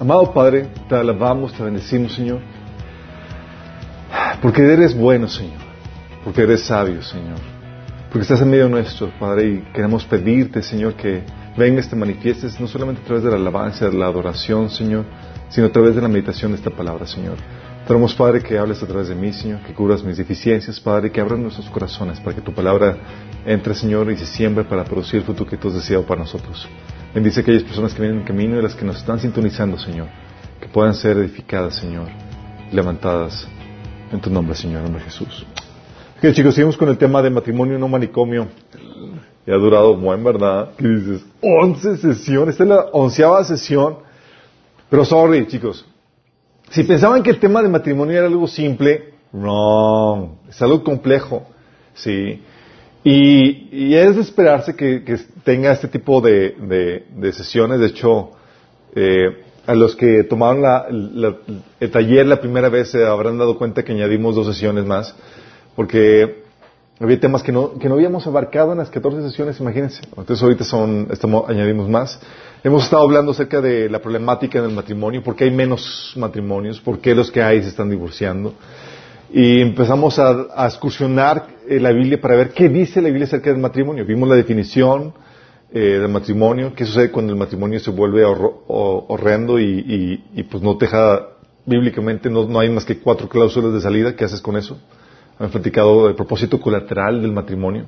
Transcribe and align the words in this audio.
Amado 0.00 0.32
Padre, 0.32 0.68
te 0.88 0.94
alabamos, 0.94 1.52
te 1.52 1.62
bendecimos, 1.62 2.14
Señor, 2.14 2.40
porque 4.40 4.62
eres 4.62 4.96
bueno, 4.96 5.28
Señor, 5.28 5.60
porque 6.24 6.44
eres 6.44 6.62
sabio, 6.62 7.02
Señor, 7.02 7.36
porque 8.10 8.22
estás 8.22 8.40
en 8.40 8.48
medio 8.48 8.70
nuestro, 8.70 9.10
Padre, 9.20 9.46
y 9.46 9.60
queremos 9.74 10.06
pedirte, 10.06 10.62
Señor, 10.62 10.94
que 10.94 11.24
vengas, 11.58 11.90
te 11.90 11.96
manifiestes, 11.96 12.58
no 12.58 12.66
solamente 12.66 13.02
a 13.02 13.04
través 13.04 13.22
de 13.22 13.30
la 13.30 13.36
alabanza, 13.36 13.90
de 13.90 13.98
la 13.98 14.06
adoración, 14.06 14.70
Señor, 14.70 15.04
sino 15.50 15.66
a 15.66 15.72
través 15.72 15.94
de 15.94 16.00
la 16.00 16.08
meditación 16.08 16.52
de 16.52 16.56
esta 16.56 16.70
palabra, 16.70 17.06
Señor. 17.06 17.36
Tenemos, 17.88 18.14
Padre, 18.14 18.42
que 18.42 18.58
hables 18.58 18.82
a 18.82 18.86
través 18.86 19.08
de 19.08 19.14
mí, 19.14 19.32
Señor, 19.32 19.60
que 19.60 19.72
curas 19.72 20.04
mis 20.04 20.18
deficiencias, 20.18 20.78
Padre, 20.78 21.10
que 21.10 21.22
abran 21.22 21.42
nuestros 21.42 21.70
corazones 21.70 22.20
para 22.20 22.36
que 22.36 22.42
tu 22.42 22.52
palabra 22.52 22.98
entre, 23.46 23.74
Señor, 23.74 24.12
y 24.12 24.16
se 24.18 24.26
siembre 24.26 24.62
para 24.64 24.84
producir 24.84 25.20
el 25.20 25.24
fruto 25.24 25.46
que 25.46 25.56
tú 25.56 25.68
has 25.68 25.74
deseado 25.76 26.04
para 26.04 26.20
nosotros. 26.20 26.68
Bendice 27.14 27.40
a 27.40 27.42
aquellas 27.42 27.62
personas 27.62 27.94
que 27.94 28.02
vienen 28.02 28.18
en 28.18 28.26
camino 28.26 28.58
y 28.58 28.62
las 28.62 28.74
que 28.74 28.84
nos 28.84 28.98
están 28.98 29.18
sintonizando, 29.18 29.78
Señor. 29.78 30.08
Que 30.60 30.68
puedan 30.68 30.92
ser 30.92 31.16
edificadas, 31.16 31.76
Señor, 31.76 32.08
y 32.70 32.76
levantadas 32.76 33.48
en 34.12 34.20
tu 34.20 34.28
nombre, 34.28 34.54
Señor, 34.54 34.80
en 34.80 34.84
nombre 34.84 35.02
de 35.02 35.10
Jesús. 35.10 35.46
Ok, 36.18 36.34
chicos, 36.34 36.54
seguimos 36.54 36.76
con 36.76 36.90
el 36.90 36.98
tema 36.98 37.22
de 37.22 37.30
matrimonio 37.30 37.78
no 37.78 37.88
manicomio. 37.88 38.48
Ya 39.46 39.54
ha 39.54 39.56
durado 39.56 39.96
buen, 39.96 40.22
¿verdad? 40.22 40.72
¿Qué 40.76 40.86
dices? 40.86 41.24
Once 41.40 41.96
sesiones. 41.96 42.50
Esta 42.52 42.64
es 42.64 42.68
la 42.68 42.86
onceava 42.92 43.42
sesión. 43.44 43.96
Pero 44.90 45.06
sorry, 45.06 45.46
chicos. 45.46 45.86
Si 46.70 46.84
pensaban 46.84 47.22
que 47.22 47.30
el 47.30 47.40
tema 47.40 47.62
de 47.62 47.68
matrimonio 47.68 48.18
era 48.18 48.26
algo 48.26 48.46
simple, 48.46 49.14
wrong. 49.32 50.30
Es 50.48 50.60
algo 50.62 50.82
complejo. 50.84 51.46
Sí. 51.94 52.42
Y, 53.04 53.94
es 53.94 54.16
de 54.16 54.22
esperarse 54.22 54.74
que, 54.76 55.02
tenga 55.44 55.72
este 55.72 55.88
tipo 55.88 56.20
de, 56.20 57.04
sesiones. 57.32 57.80
De 57.80 57.86
hecho, 57.86 58.30
eh, 58.94 59.44
a 59.66 59.74
los 59.74 59.96
que 59.96 60.24
tomaron 60.24 60.64
el 61.80 61.90
taller 61.90 62.26
la 62.26 62.40
primera 62.40 62.68
vez 62.68 62.90
se 62.90 63.04
habrán 63.04 63.38
dado 63.38 63.58
cuenta 63.58 63.84
que 63.84 63.92
añadimos 63.92 64.34
dos 64.34 64.46
sesiones 64.46 64.86
más, 64.86 65.14
porque 65.76 66.47
había 67.00 67.20
temas 67.20 67.42
que 67.42 67.52
no, 67.52 67.78
que 67.78 67.88
no 67.88 67.94
habíamos 67.94 68.26
abarcado 68.26 68.72
en 68.72 68.78
las 68.78 68.90
14 68.90 69.22
sesiones, 69.22 69.60
imagínense. 69.60 70.02
Entonces 70.16 70.42
ahorita 70.42 70.64
son, 70.64 71.08
estamos, 71.10 71.48
añadimos 71.48 71.88
más. 71.88 72.20
Hemos 72.64 72.84
estado 72.84 73.04
hablando 73.04 73.30
acerca 73.30 73.60
de 73.60 73.88
la 73.88 74.00
problemática 74.00 74.60
del 74.60 74.72
matrimonio, 74.72 75.22
por 75.22 75.36
qué 75.36 75.44
hay 75.44 75.52
menos 75.52 76.12
matrimonios, 76.16 76.80
por 76.80 76.98
qué 76.98 77.14
los 77.14 77.30
que 77.30 77.40
hay 77.40 77.62
se 77.62 77.68
están 77.68 77.88
divorciando. 77.88 78.54
Y 79.32 79.60
empezamos 79.60 80.18
a, 80.18 80.66
excursionar 80.66 81.46
eh, 81.68 81.78
la 81.78 81.92
Biblia 81.92 82.20
para 82.20 82.34
ver 82.34 82.50
qué 82.50 82.68
dice 82.68 83.00
la 83.00 83.08
Biblia 83.08 83.26
acerca 83.26 83.50
del 83.50 83.60
matrimonio. 83.60 84.04
Vimos 84.04 84.28
la 84.28 84.34
definición 84.34 85.12
eh, 85.72 85.98
del 86.00 86.08
matrimonio, 86.08 86.72
qué 86.74 86.84
sucede 86.84 87.12
cuando 87.12 87.32
el 87.32 87.38
matrimonio 87.38 87.78
se 87.78 87.90
vuelve 87.90 88.24
horrendo 88.24 89.60
y, 89.60 90.46
pues 90.50 90.62
no 90.62 90.74
deja, 90.74 91.28
bíblicamente 91.64 92.28
no, 92.28 92.44
no 92.46 92.58
hay 92.58 92.70
más 92.70 92.84
que 92.84 92.98
cuatro 92.98 93.28
cláusulas 93.28 93.72
de 93.72 93.80
salida, 93.82 94.16
¿qué 94.16 94.24
haces 94.24 94.40
con 94.40 94.56
eso? 94.56 94.78
Han 95.38 95.50
platicado 95.50 96.06
del 96.06 96.16
propósito 96.16 96.60
colateral 96.60 97.22
del 97.22 97.32
matrimonio. 97.32 97.86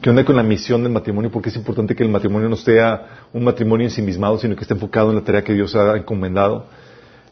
¿Qué 0.00 0.10
onda 0.10 0.24
con 0.24 0.36
la 0.36 0.44
misión 0.44 0.84
del 0.84 0.92
matrimonio? 0.92 1.30
Porque 1.30 1.48
es 1.48 1.56
importante 1.56 1.96
que 1.96 2.04
el 2.04 2.08
matrimonio 2.08 2.48
no 2.48 2.54
sea 2.56 3.26
un 3.32 3.42
matrimonio 3.42 3.86
ensimismado, 3.86 4.38
sino 4.38 4.54
que 4.54 4.62
esté 4.62 4.74
enfocado 4.74 5.10
en 5.10 5.16
la 5.16 5.24
tarea 5.24 5.42
que 5.42 5.54
Dios 5.54 5.74
ha 5.74 5.96
encomendado. 5.96 6.66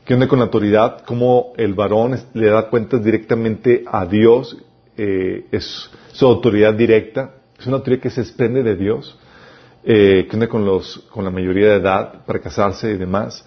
¿Qué 0.04 0.14
onda 0.14 0.26
con 0.26 0.40
la 0.40 0.46
autoridad? 0.46 1.02
¿Cómo 1.04 1.52
el 1.56 1.74
varón 1.74 2.18
le 2.34 2.46
da 2.46 2.68
cuentas 2.68 3.04
directamente 3.04 3.84
a 3.86 4.04
Dios? 4.04 4.56
Eh, 4.96 5.46
es 5.52 5.90
su 6.12 6.26
autoridad 6.26 6.74
directa. 6.74 7.34
Es 7.58 7.66
una 7.66 7.76
autoridad 7.76 8.02
que 8.02 8.10
se 8.10 8.22
desprende 8.22 8.64
de 8.64 8.74
Dios. 8.74 9.16
Eh, 9.84 10.26
¿Qué 10.28 10.48
con, 10.48 10.64
los, 10.64 11.06
con 11.10 11.24
la 11.24 11.30
mayoría 11.30 11.68
de 11.68 11.76
edad 11.76 12.24
para 12.24 12.40
casarse 12.40 12.90
y 12.90 12.96
demás? 12.96 13.44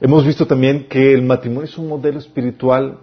Hemos 0.00 0.24
visto 0.24 0.46
también 0.46 0.86
que 0.88 1.12
el 1.12 1.22
matrimonio 1.22 1.64
es 1.64 1.76
un 1.78 1.88
modelo 1.88 2.20
espiritual 2.20 2.98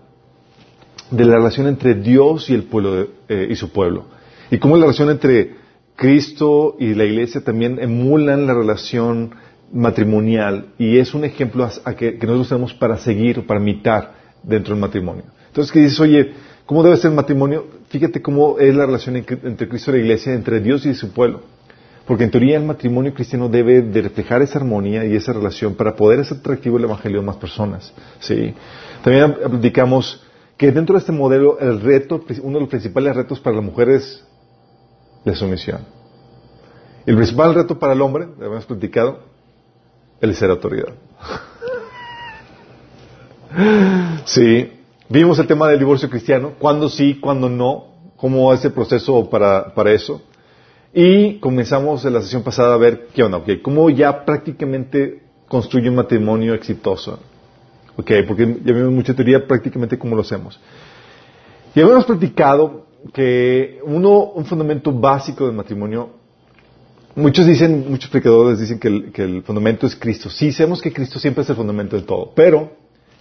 de 1.12 1.25
la 1.25 1.36
relación 1.36 1.68
entre 1.68 1.96
Dios 1.96 2.50
y 2.50 2.53
el 2.53 2.64
pueblo 2.64 3.08
eh, 3.28 3.47
y 3.50 3.56
su 3.56 3.72
pueblo. 3.72 4.06
Y 4.52 4.58
cómo 4.58 4.75
la 4.78 4.84
relación 4.84 5.09
entre 5.09 5.56
Cristo 5.96 6.75
y 6.80 6.94
la 6.94 7.03
iglesia 7.03 7.42
también 7.42 7.80
emulan 7.80 8.47
la 8.47 8.53
relación 8.53 9.31
matrimonial 9.72 10.68
y 10.78 10.97
es 10.97 11.14
un 11.14 11.25
ejemplo 11.25 11.70
a, 11.84 11.94
que, 11.94 12.14
nosotros 12.14 12.50
tenemos 12.50 12.74
para 12.74 12.97
seguir 12.97 13.46
para 13.46 13.59
imitar 13.59 14.14
dentro 14.44 14.74
del 14.74 14.81
matrimonio. 14.81 15.24
Entonces, 15.47 15.72
que 15.72 15.80
dices, 15.80 16.00
oye, 16.00 16.31
¿cómo 16.66 16.84
debe 16.84 16.97
ser 16.97 17.12
el 17.12 17.16
matrimonio? 17.16 17.68
Fíjate 17.90 18.22
cómo 18.22 18.59
es 18.59 18.74
la 18.76 18.86
relación 18.86 19.18
entre 19.18 19.68
Cristo 19.68 19.91
y 19.91 19.96
la 19.96 20.00
iglesia, 20.00 20.34
entre 20.34 20.59
Dios 20.59 20.86
y 20.86 20.94
su 20.94 21.12
pueblo. 21.12 21.41
Porque 22.06 22.24
en 22.24 22.31
teoría 22.31 22.58
el 22.58 22.64
matrimonio 22.64 23.14
cristiano 23.14 23.50
debe 23.50 23.81
de 23.81 24.02
reflejar 24.02 24.41
esa 24.41 24.58
armonía 24.58 25.06
y 25.06 25.16
esa 25.16 25.34
relación 25.34 25.76
para 25.76 25.96
poder 25.96 26.22
hacer 26.22 26.38
atractivo 26.38 26.78
el 26.78 26.86
evangelio 26.86 27.20
a 27.20 27.24
más 27.24 27.36
personas. 27.36 27.94
¿sí? 28.20 28.53
También 29.03 29.36
platicamos 29.50 30.24
que 30.59 30.74
dentro 30.74 30.96
de 30.96 31.00
este 31.00 31.14
modelo 31.14 31.58
el 31.58 31.80
reto, 31.80 32.22
uno 32.44 32.56
de 32.56 32.59
los 32.59 32.70
principales 32.70 33.16
retos 33.16 33.40
para 33.40 33.56
la 33.56 33.62
mujer 33.62 33.88
es 33.92 34.25
la 35.24 35.34
sumisión. 35.34 35.86
El 37.06 37.16
principal 37.16 37.56
reto 37.56 37.80
para 37.80 37.94
el 37.94 38.02
hombre, 38.02 38.28
lo 38.38 38.46
hemos 38.46 38.66
platicado, 38.66 39.20
el 40.20 40.36
ser 40.36 40.50
autoridad. 40.50 40.90
sí, 44.25 44.70
vimos 45.08 45.40
el 45.40 45.47
tema 45.47 45.70
del 45.70 45.80
divorcio 45.80 46.09
cristiano, 46.09 46.52
cuándo 46.59 46.90
sí, 46.90 47.22
cuándo 47.22 47.47
no, 47.47 47.94
cómo 48.18 48.53
es 48.53 48.66
el 48.66 48.74
proceso 48.74 49.30
para, 49.30 49.74
para 49.74 49.94
eso. 49.94 50.22
Y 50.94 51.40
comenzamos 51.40 52.03
en 52.03 52.16
la 52.16 52.22
sesión 52.22 52.44
pasada 52.44 52.74
a 52.74 52.78
ver 52.78 53.08
qué 53.14 53.24
onda, 53.24 53.38
okay, 53.38 53.62
cómo 53.62 53.90
ya 53.90 54.26
prácticamente 54.26 55.24
construye 55.47 55.88
un 55.88 55.96
matrimonio 55.96 56.53
exitoso. 56.53 57.18
Ok, 57.99 58.11
porque 58.25 58.45
ya 58.63 58.73
vimos 58.73 58.93
mucha 58.93 59.13
teoría 59.13 59.45
prácticamente 59.45 59.99
cómo 59.99 60.15
lo 60.15 60.21
hacemos. 60.21 60.57
Y 61.75 61.81
habíamos 61.81 62.05
platicado 62.05 62.85
que 63.11 63.79
uno, 63.83 64.31
un 64.31 64.45
fundamento 64.45 64.93
básico 64.93 65.45
del 65.45 65.53
matrimonio, 65.53 66.11
muchos 67.15 67.45
dicen, 67.45 67.87
muchos 67.89 68.09
predicadores 68.09 68.57
dicen 68.57 68.79
que 68.79 68.87
el, 68.87 69.11
que 69.11 69.23
el 69.23 69.43
fundamento 69.43 69.85
es 69.85 69.97
Cristo. 69.97 70.29
Sí, 70.29 70.53
sabemos 70.53 70.81
que 70.81 70.93
Cristo 70.93 71.19
siempre 71.19 71.43
es 71.43 71.49
el 71.49 71.57
fundamento 71.57 71.97
de 71.97 72.03
todo, 72.03 72.31
pero 72.33 72.71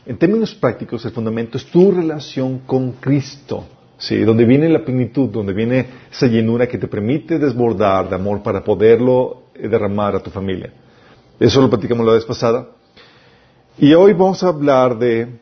en 0.07 0.17
términos 0.17 0.55
prácticos 0.55 1.05
el 1.05 1.11
fundamento 1.11 1.59
es 1.59 1.67
tu 1.67 1.91
relación 1.91 2.61
con 2.61 2.93
Cristo. 2.93 3.65
Sí, 3.99 4.21
donde 4.21 4.45
viene 4.45 4.69
la 4.69 4.85
plenitud, 4.85 5.29
donde 5.29 5.53
viene 5.53 5.87
esa 6.09 6.29
llenura 6.29 6.69
que 6.69 6.79
te 6.79 6.87
permite 6.87 7.41
desbordar 7.41 8.09
de 8.09 8.15
amor 8.15 8.45
para 8.45 8.63
poderlo 8.63 9.43
derramar 9.61 10.15
a 10.15 10.21
tu 10.21 10.31
familia. 10.31 10.73
Eso 11.41 11.61
lo 11.61 11.69
platicamos 11.69 12.07
la 12.07 12.13
vez 12.13 12.25
pasada. 12.25 12.78
Y 13.81 13.95
hoy 13.95 14.13
vamos 14.13 14.43
a 14.43 14.49
hablar 14.49 14.99
de, 14.99 15.39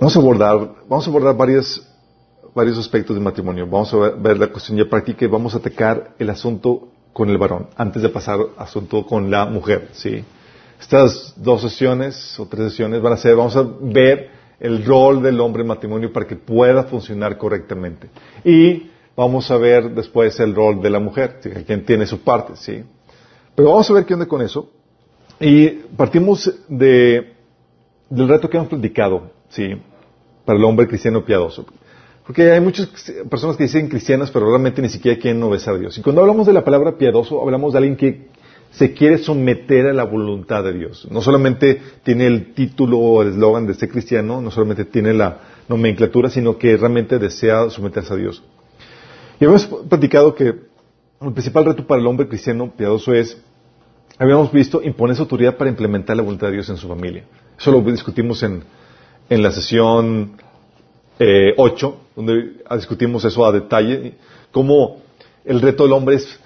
vamos 0.00 0.16
a 0.16 0.18
abordar, 0.18 0.70
vamos 0.88 1.06
a 1.06 1.10
abordar 1.10 1.36
varios, 1.36 1.86
varios 2.54 2.78
aspectos 2.78 3.14
del 3.14 3.22
matrimonio. 3.22 3.66
Vamos 3.66 3.92
a 3.92 3.98
ver, 3.98 4.38
la 4.38 4.46
cuestión 4.46 4.78
ya 4.78 4.88
práctica 4.88 5.26
y 5.26 5.28
vamos 5.28 5.54
a 5.54 5.58
atacar 5.58 6.14
el 6.18 6.30
asunto 6.30 6.88
con 7.12 7.28
el 7.28 7.36
varón, 7.36 7.68
antes 7.76 8.00
de 8.00 8.08
pasar 8.08 8.40
al 8.40 8.46
asunto 8.56 9.04
con 9.04 9.30
la 9.30 9.44
mujer, 9.44 9.90
¿sí? 9.92 10.24
Estas 10.80 11.34
dos 11.36 11.60
sesiones 11.60 12.40
o 12.40 12.46
tres 12.46 12.70
sesiones 12.70 13.02
van 13.02 13.12
a 13.12 13.18
ser, 13.18 13.36
vamos 13.36 13.56
a 13.56 13.66
ver 13.82 14.30
el 14.58 14.86
rol 14.86 15.22
del 15.22 15.38
hombre 15.40 15.60
en 15.60 15.68
matrimonio 15.68 16.14
para 16.14 16.26
que 16.26 16.36
pueda 16.36 16.84
funcionar 16.84 17.36
correctamente. 17.36 18.08
Y 18.42 18.90
vamos 19.14 19.50
a 19.50 19.58
ver 19.58 19.94
después 19.94 20.40
el 20.40 20.54
rol 20.54 20.80
de 20.80 20.88
la 20.88 20.98
mujer, 20.98 21.40
quien 21.66 21.84
tiene 21.84 22.06
su 22.06 22.20
parte, 22.20 22.56
¿sí? 22.56 22.82
Pero 23.54 23.68
vamos 23.68 23.90
a 23.90 23.92
ver 23.92 24.06
qué 24.06 24.14
onda 24.14 24.26
con 24.26 24.40
eso. 24.40 24.70
Y 25.40 25.68
partimos 25.96 26.52
de, 26.68 27.34
del 28.08 28.28
reto 28.28 28.48
que 28.48 28.56
hemos 28.56 28.68
platicado, 28.68 29.30
¿sí? 29.48 29.76
Para 30.44 30.58
el 30.58 30.64
hombre 30.64 30.86
cristiano 30.86 31.24
piadoso. 31.24 31.66
Porque 32.26 32.52
hay 32.52 32.60
muchas 32.60 32.88
personas 33.28 33.56
que 33.56 33.64
dicen 33.64 33.88
cristianas, 33.88 34.30
pero 34.30 34.48
realmente 34.48 34.80
ni 34.80 34.88
siquiera 34.88 35.20
quieren 35.20 35.42
obedecer 35.42 35.74
a 35.74 35.78
Dios. 35.78 35.98
Y 35.98 36.02
cuando 36.02 36.22
hablamos 36.22 36.46
de 36.46 36.54
la 36.54 36.64
palabra 36.64 36.96
piadoso, 36.96 37.42
hablamos 37.42 37.72
de 37.72 37.78
alguien 37.78 37.96
que 37.96 38.28
se 38.70 38.92
quiere 38.92 39.18
someter 39.18 39.86
a 39.86 39.92
la 39.92 40.04
voluntad 40.04 40.64
de 40.64 40.72
Dios. 40.72 41.06
No 41.10 41.20
solamente 41.20 41.80
tiene 42.02 42.26
el 42.26 42.54
título 42.54 42.98
o 42.98 43.22
el 43.22 43.28
eslogan 43.28 43.66
de 43.66 43.74
ser 43.74 43.88
cristiano, 43.88 44.40
no 44.40 44.50
solamente 44.50 44.84
tiene 44.86 45.12
la 45.14 45.38
nomenclatura, 45.68 46.30
sino 46.30 46.58
que 46.58 46.76
realmente 46.76 47.18
desea 47.18 47.68
someterse 47.70 48.14
a 48.14 48.16
Dios. 48.16 48.42
Y 49.38 49.44
hemos 49.44 49.66
platicado 49.66 50.34
que 50.34 50.54
el 51.20 51.32
principal 51.32 51.66
reto 51.66 51.86
para 51.86 52.00
el 52.00 52.06
hombre 52.06 52.26
cristiano 52.26 52.72
piadoso 52.76 53.12
es 53.12 53.40
habíamos 54.18 54.52
visto 54.52 54.82
imponer 54.82 55.16
su 55.16 55.22
autoridad 55.22 55.56
para 55.56 55.70
implementar 55.70 56.16
la 56.16 56.22
voluntad 56.22 56.48
de 56.48 56.54
Dios 56.54 56.68
en 56.68 56.76
su 56.76 56.88
familia. 56.88 57.24
Eso 57.58 57.70
lo 57.70 57.80
discutimos 57.80 58.42
en, 58.42 58.62
en 59.28 59.42
la 59.42 59.50
sesión 59.50 60.32
eh, 61.18 61.54
8, 61.56 62.00
donde 62.16 62.54
discutimos 62.76 63.24
eso 63.24 63.44
a 63.44 63.52
detalle, 63.52 64.14
cómo 64.52 64.98
el 65.44 65.60
reto 65.60 65.84
del 65.84 65.92
hombre 65.92 66.16
es, 66.16 66.40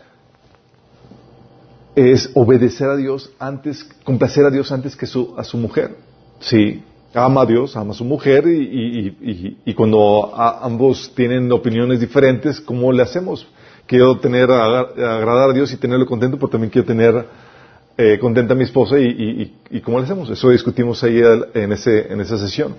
es 1.95 2.31
obedecer 2.35 2.89
a 2.89 2.97
Dios 2.97 3.31
antes, 3.39 3.85
complacer 4.05 4.45
a 4.45 4.51
Dios 4.51 4.71
antes 4.73 4.97
que 4.97 5.07
su, 5.07 5.35
a 5.37 5.45
su 5.45 5.57
mujer. 5.57 5.97
Sí, 6.41 6.83
ama 7.15 7.43
a 7.43 7.47
Dios, 7.47 7.77
ama 7.77 7.93
a 7.93 7.95
su 7.95 8.05
mujer 8.05 8.47
y, 8.47 8.63
y, 8.63 9.07
y, 9.31 9.57
y 9.65 9.75
cuando 9.75 10.33
ambos 10.35 11.13
tienen 11.15 11.51
opiniones 11.53 12.01
diferentes, 12.01 12.61
¿cómo 12.61 12.93
le 12.93 13.03
hacemos? 13.03 13.47
quiero 13.89 14.19
tener, 14.19 14.51
agradar 14.51 15.51
a 15.51 15.53
Dios 15.53 15.73
y 15.73 15.77
tenerlo 15.79 16.07
contento, 16.07 16.37
pero 16.37 16.51
también 16.51 16.71
quiero 16.71 16.87
tener 16.87 17.27
eh, 18.01 18.17
contenta 18.21 18.55
a 18.55 18.57
mi 18.57 18.63
esposa 18.63 18.97
y, 18.97 19.81
cómo 19.85 19.99
le 19.99 20.05
hacemos. 20.05 20.31
Eso 20.31 20.51
discutimos 20.51 21.03
ahí 21.03 21.21
en, 21.55 21.73
ese, 21.73 22.13
esa 22.13 22.39
sesión. 22.39 22.77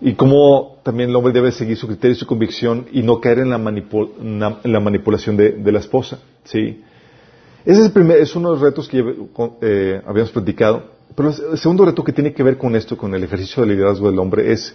Y 0.00 0.14
cómo 0.14 0.78
también 0.82 1.10
el 1.10 1.16
hombre 1.16 1.34
debe 1.34 1.52
seguir 1.52 1.76
su 1.76 1.86
criterio 1.86 2.16
y 2.16 2.18
su 2.18 2.24
convicción 2.24 2.86
y 2.90 3.02
no 3.02 3.20
caer 3.20 3.40
en 3.40 3.50
la, 3.50 3.56
en 3.58 4.72
la 4.72 4.80
manipulación 4.80 5.36
de, 5.36 5.70
la 5.70 5.80
esposa. 5.80 6.20
¿sí? 6.44 6.82
Ese 7.66 7.80
es, 7.80 7.86
el 7.86 7.92
primer, 7.92 8.22
es 8.22 8.34
uno 8.36 8.48
de 8.48 8.54
los 8.54 8.62
retos 8.62 8.88
que 8.88 9.04
eh, 9.60 10.00
habíamos 10.06 10.32
platicado. 10.32 10.96
Pero 11.14 11.28
el 11.28 11.58
segundo 11.58 11.84
reto 11.84 12.02
que 12.02 12.14
tiene 12.14 12.32
que 12.32 12.42
ver 12.42 12.56
con 12.56 12.74
esto, 12.74 12.96
con 12.96 13.14
el 13.14 13.22
ejercicio 13.22 13.62
de 13.62 13.74
liderazgo 13.74 14.10
del 14.10 14.18
hombre, 14.18 14.50
es 14.50 14.74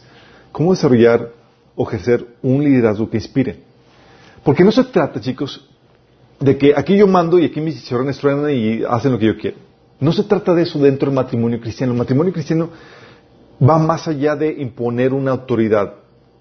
cómo 0.52 0.74
desarrollar 0.74 1.32
o 1.76 1.88
ejercer 1.88 2.28
un 2.44 2.64
liderazgo 2.64 3.10
que 3.10 3.18
inspire. 3.18 3.58
Porque 4.44 4.64
no 4.64 4.72
se 4.72 4.84
trata, 4.84 5.20
chicos, 5.20 5.68
de 6.40 6.58
que 6.58 6.74
aquí 6.76 6.96
yo 6.96 7.08
mando 7.08 7.40
y 7.40 7.46
aquí 7.46 7.60
mis 7.60 7.82
chicharrones 7.82 8.20
truenan 8.20 8.52
y 8.52 8.84
hacen 8.84 9.14
lo 9.14 9.18
que 9.18 9.26
yo 9.26 9.38
quiero. 9.38 9.63
No 10.00 10.12
se 10.12 10.24
trata 10.24 10.54
de 10.54 10.64
eso 10.64 10.80
dentro 10.80 11.08
del 11.08 11.16
matrimonio 11.16 11.60
cristiano. 11.60 11.94
El 11.94 12.00
matrimonio 12.00 12.34
cristiano 12.34 12.70
va 13.62 13.78
más 13.78 14.08
allá 14.08 14.36
de 14.36 14.52
imponer 14.52 15.14
una 15.14 15.32
autoridad. 15.32 15.94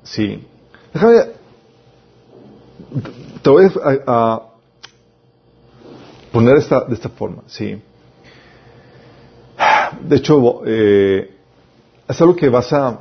Sí. 0.03 0.47
Déjame. 0.93 1.43
Te 3.43 3.51
voy 3.51 3.67
a, 4.07 4.43
poner 6.33 6.57
esta, 6.57 6.85
de 6.85 6.95
esta 6.95 7.09
forma. 7.09 7.43
Sí. 7.47 7.81
De 10.03 10.17
hecho, 10.17 10.63
eh, 10.67 11.31
es 12.09 12.21
algo 12.21 12.35
que 12.35 12.49
vas 12.49 12.73
a 12.73 13.01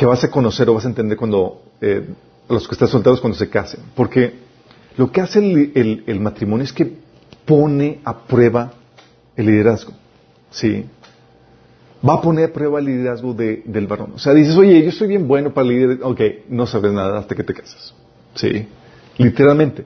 que 0.00 0.06
vas 0.06 0.24
a 0.24 0.30
conocer 0.30 0.66
o 0.70 0.74
vas 0.74 0.86
a 0.86 0.88
entender 0.88 1.18
cuando 1.18 1.62
eh, 1.80 2.08
los 2.48 2.66
que 2.66 2.74
están 2.74 2.88
solteros 2.88 3.20
cuando 3.20 3.38
se 3.38 3.50
casen. 3.50 3.80
Porque 3.94 4.32
lo 4.96 5.12
que 5.12 5.20
hace 5.20 5.38
el, 5.38 6.20
matrimonio 6.20 6.64
es 6.64 6.72
que 6.72 6.90
pone 7.44 8.00
a 8.04 8.18
prueba 8.18 8.72
el 9.40 9.46
liderazgo. 9.46 9.92
¿Sí? 10.50 10.86
Va 12.06 12.14
a 12.14 12.20
poner 12.20 12.50
a 12.50 12.52
prueba 12.52 12.78
el 12.78 12.86
liderazgo 12.86 13.34
del 13.34 13.86
varón. 13.86 14.12
O 14.14 14.18
sea, 14.18 14.32
dices, 14.32 14.56
oye, 14.56 14.82
yo 14.82 14.90
soy 14.90 15.08
bien 15.08 15.28
bueno 15.28 15.52
para 15.52 15.66
liderar. 15.66 15.98
Ok, 16.02 16.20
no 16.48 16.66
sabes 16.66 16.92
nada 16.92 17.18
hasta 17.18 17.34
que 17.34 17.44
te 17.44 17.52
casas. 17.52 17.94
¿Sí? 18.34 18.66
Literalmente. 19.18 19.84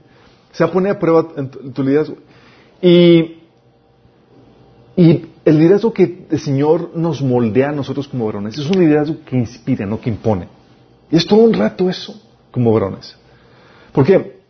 Se 0.53 0.63
va 0.63 0.71
a 0.71 0.73
poner 0.73 0.93
a 0.93 0.99
prueba 0.99 1.27
tu 1.75 1.83
liderazgo. 1.83 2.17
Y, 2.81 3.39
y 4.97 5.27
el 5.45 5.59
liderazgo 5.59 5.93
que 5.93 6.27
el 6.31 6.39
Señor 6.39 6.93
nos 6.95 7.21
moldea 7.21 7.71
a 7.71 7.73
nosotros 7.73 8.07
como 8.07 8.27
varones 8.27 8.57
es 8.57 8.67
un 8.67 8.79
liderazgo 8.79 9.17
que 9.25 9.37
inspira, 9.37 9.85
no 9.85 10.01
que 10.01 10.11
impone. 10.11 10.49
Y 11.11 11.17
es 11.17 11.27
todo 11.27 11.41
un 11.41 11.53
rato 11.53 11.91
eso 11.91 12.15
como 12.53 12.73
varones. 12.73 13.17
¿Por 13.93 14.05
qué? 14.05 14.41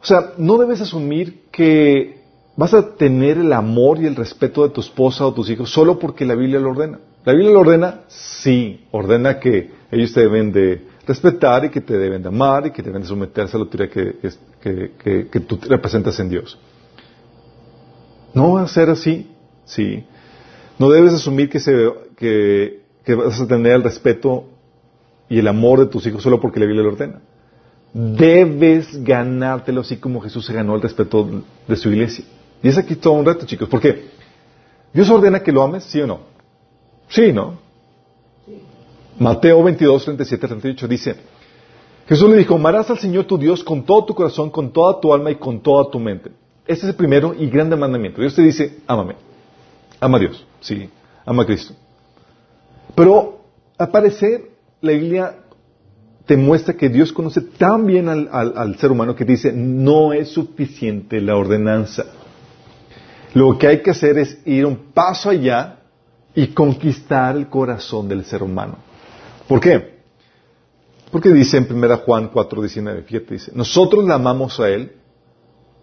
O 0.00 0.04
sea, 0.04 0.32
no 0.38 0.56
debes 0.56 0.80
asumir 0.80 1.44
que 1.50 2.17
vas 2.58 2.74
a 2.74 2.96
tener 2.96 3.38
el 3.38 3.52
amor 3.52 4.02
y 4.02 4.06
el 4.06 4.16
respeto 4.16 4.64
de 4.64 4.70
tu 4.74 4.80
esposa 4.80 5.24
o 5.24 5.32
tus 5.32 5.48
hijos 5.48 5.70
solo 5.70 5.96
porque 5.96 6.26
la 6.26 6.34
Biblia 6.34 6.58
lo 6.58 6.70
ordena. 6.70 6.98
La 7.24 7.32
Biblia 7.32 7.52
lo 7.52 7.60
ordena, 7.60 8.00
sí, 8.08 8.84
ordena 8.90 9.38
que 9.38 9.70
ellos 9.92 10.12
te 10.12 10.22
deben 10.22 10.50
de 10.50 10.88
respetar 11.06 11.64
y 11.66 11.68
que 11.70 11.80
te 11.80 11.96
deben 11.96 12.20
de 12.20 12.28
amar 12.28 12.66
y 12.66 12.72
que 12.72 12.82
deben 12.82 13.02
de 13.02 13.06
someterse 13.06 13.56
a 13.56 13.60
la 13.60 13.64
autoridad 13.64 13.90
que, 13.90 15.28
que, 15.30 15.40
tú 15.40 15.56
representas 15.68 16.18
en 16.18 16.30
Dios. 16.30 16.58
No 18.34 18.54
va 18.54 18.62
a 18.62 18.66
ser 18.66 18.90
así, 18.90 19.30
sí. 19.64 20.04
No 20.80 20.90
debes 20.90 21.14
asumir 21.14 21.48
que, 21.48 21.60
se, 21.60 21.72
que, 22.16 22.82
que 23.04 23.14
vas 23.14 23.40
a 23.40 23.46
tener 23.46 23.70
el 23.70 23.84
respeto 23.84 24.46
y 25.28 25.38
el 25.38 25.46
amor 25.46 25.78
de 25.78 25.86
tus 25.86 26.04
hijos 26.08 26.24
solo 26.24 26.40
porque 26.40 26.58
la 26.58 26.66
Biblia 26.66 26.82
lo 26.82 26.90
ordena. 26.90 27.20
Debes 27.94 29.04
ganártelo 29.04 29.82
así 29.82 29.98
como 29.98 30.20
Jesús 30.20 30.44
se 30.44 30.52
ganó 30.52 30.74
el 30.74 30.82
respeto 30.82 31.44
de 31.68 31.76
su 31.76 31.90
iglesia. 31.90 32.24
Y 32.62 32.68
es 32.68 32.78
aquí 32.78 32.96
todo 32.96 33.14
un 33.14 33.24
reto, 33.24 33.46
chicos, 33.46 33.68
porque 33.68 34.06
Dios 34.92 35.08
ordena 35.10 35.42
que 35.42 35.52
lo 35.52 35.62
ames, 35.62 35.84
¿sí 35.84 36.00
o 36.00 36.06
no? 36.06 36.20
Sí, 37.08 37.32
¿no? 37.32 37.58
Mateo 39.18 39.62
22, 39.62 40.04
37, 40.04 40.48
38 40.48 40.88
dice, 40.88 41.16
Jesús 42.06 42.30
le 42.30 42.36
dijo, 42.36 42.54
amarás 42.54 42.88
al 42.90 42.98
Señor 42.98 43.24
tu 43.24 43.36
Dios 43.36 43.62
con 43.62 43.84
todo 43.84 44.04
tu 44.04 44.14
corazón, 44.14 44.50
con 44.50 44.72
toda 44.72 45.00
tu 45.00 45.12
alma 45.12 45.30
y 45.30 45.36
con 45.36 45.60
toda 45.60 45.90
tu 45.90 45.98
mente. 45.98 46.30
Este 46.66 46.86
es 46.86 46.90
el 46.90 46.94
primero 46.94 47.34
y 47.38 47.48
grande 47.48 47.76
mandamiento. 47.76 48.20
Dios 48.20 48.34
te 48.34 48.42
dice, 48.42 48.78
ámame. 48.86 49.16
Ama 50.00 50.18
a 50.18 50.20
Dios, 50.20 50.46
sí, 50.60 50.88
ama 51.24 51.42
a 51.42 51.46
Cristo. 51.46 51.74
Pero, 52.94 53.40
al 53.76 53.90
parecer, 53.90 54.50
la 54.80 54.92
Biblia 54.92 55.34
te 56.26 56.36
muestra 56.36 56.74
que 56.74 56.88
Dios 56.88 57.12
conoce 57.12 57.40
tan 57.40 57.86
bien 57.86 58.08
al, 58.08 58.78
ser 58.78 58.92
humano 58.92 59.14
que 59.14 59.24
dice, 59.24 59.52
no 59.52 60.12
es 60.12 60.28
suficiente 60.28 61.20
la 61.20 61.36
ordenanza. 61.36 62.04
Lo 63.34 63.58
que 63.58 63.66
hay 63.66 63.82
que 63.82 63.90
hacer 63.90 64.18
es 64.18 64.38
ir 64.46 64.64
un 64.66 64.92
paso 64.92 65.30
allá 65.30 65.80
y 66.34 66.48
conquistar 66.48 67.36
el 67.36 67.48
corazón 67.48 68.08
del 68.08 68.24
ser 68.24 68.42
humano. 68.42 68.76
¿Por 69.46 69.60
qué? 69.60 69.98
Porque 71.10 71.30
dice 71.30 71.56
en 71.56 71.72
1 71.72 71.96
Juan 71.98 72.28
4, 72.28 72.60
19, 72.60 73.02
fíjate, 73.02 73.34
dice, 73.34 73.52
nosotros 73.54 74.04
le 74.04 74.12
amamos 74.12 74.60
a 74.60 74.68
Él 74.68 74.92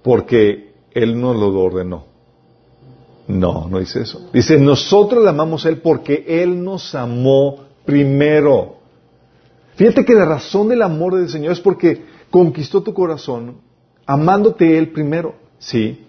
porque 0.04 0.74
Él 0.92 1.20
nos 1.20 1.36
lo 1.36 1.50
ordenó. 1.60 2.06
No, 3.28 3.68
no 3.68 3.80
dice 3.80 4.02
eso. 4.02 4.30
Dice, 4.32 4.60
nosotros 4.60 5.24
le 5.24 5.30
amamos 5.30 5.66
a 5.66 5.70
Él 5.70 5.80
porque 5.80 6.26
Él 6.28 6.64
nos 6.64 6.94
amó 6.94 7.66
primero. 7.86 8.78
Fíjate 9.76 10.06
que 10.06 10.14
la 10.14 10.26
razón 10.26 10.70
del 10.70 10.84
amor 10.84 11.16
del 11.16 11.30
Señor 11.30 11.54
es 11.54 11.60
porque 11.60 12.06
conquistó 12.30 12.84
tu 12.84 12.94
corazón 12.94 13.58
amándote 14.06 14.78
Él 14.78 14.92
primero. 14.92 15.36
Sí. 15.58 16.05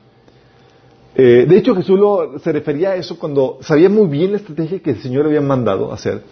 Eh, 1.18 1.46
de 1.48 1.56
hecho, 1.56 1.74
Jesús 1.74 1.98
se 2.42 2.52
refería 2.52 2.90
a 2.90 2.96
eso 2.96 3.18
cuando 3.18 3.58
sabía 3.62 3.88
muy 3.88 4.06
bien 4.06 4.32
la 4.32 4.36
estrategia 4.36 4.80
que 4.80 4.90
el 4.90 5.00
Señor 5.00 5.24
le 5.24 5.30
había 5.30 5.40
mandado 5.40 5.92
hacer. 5.92 6.22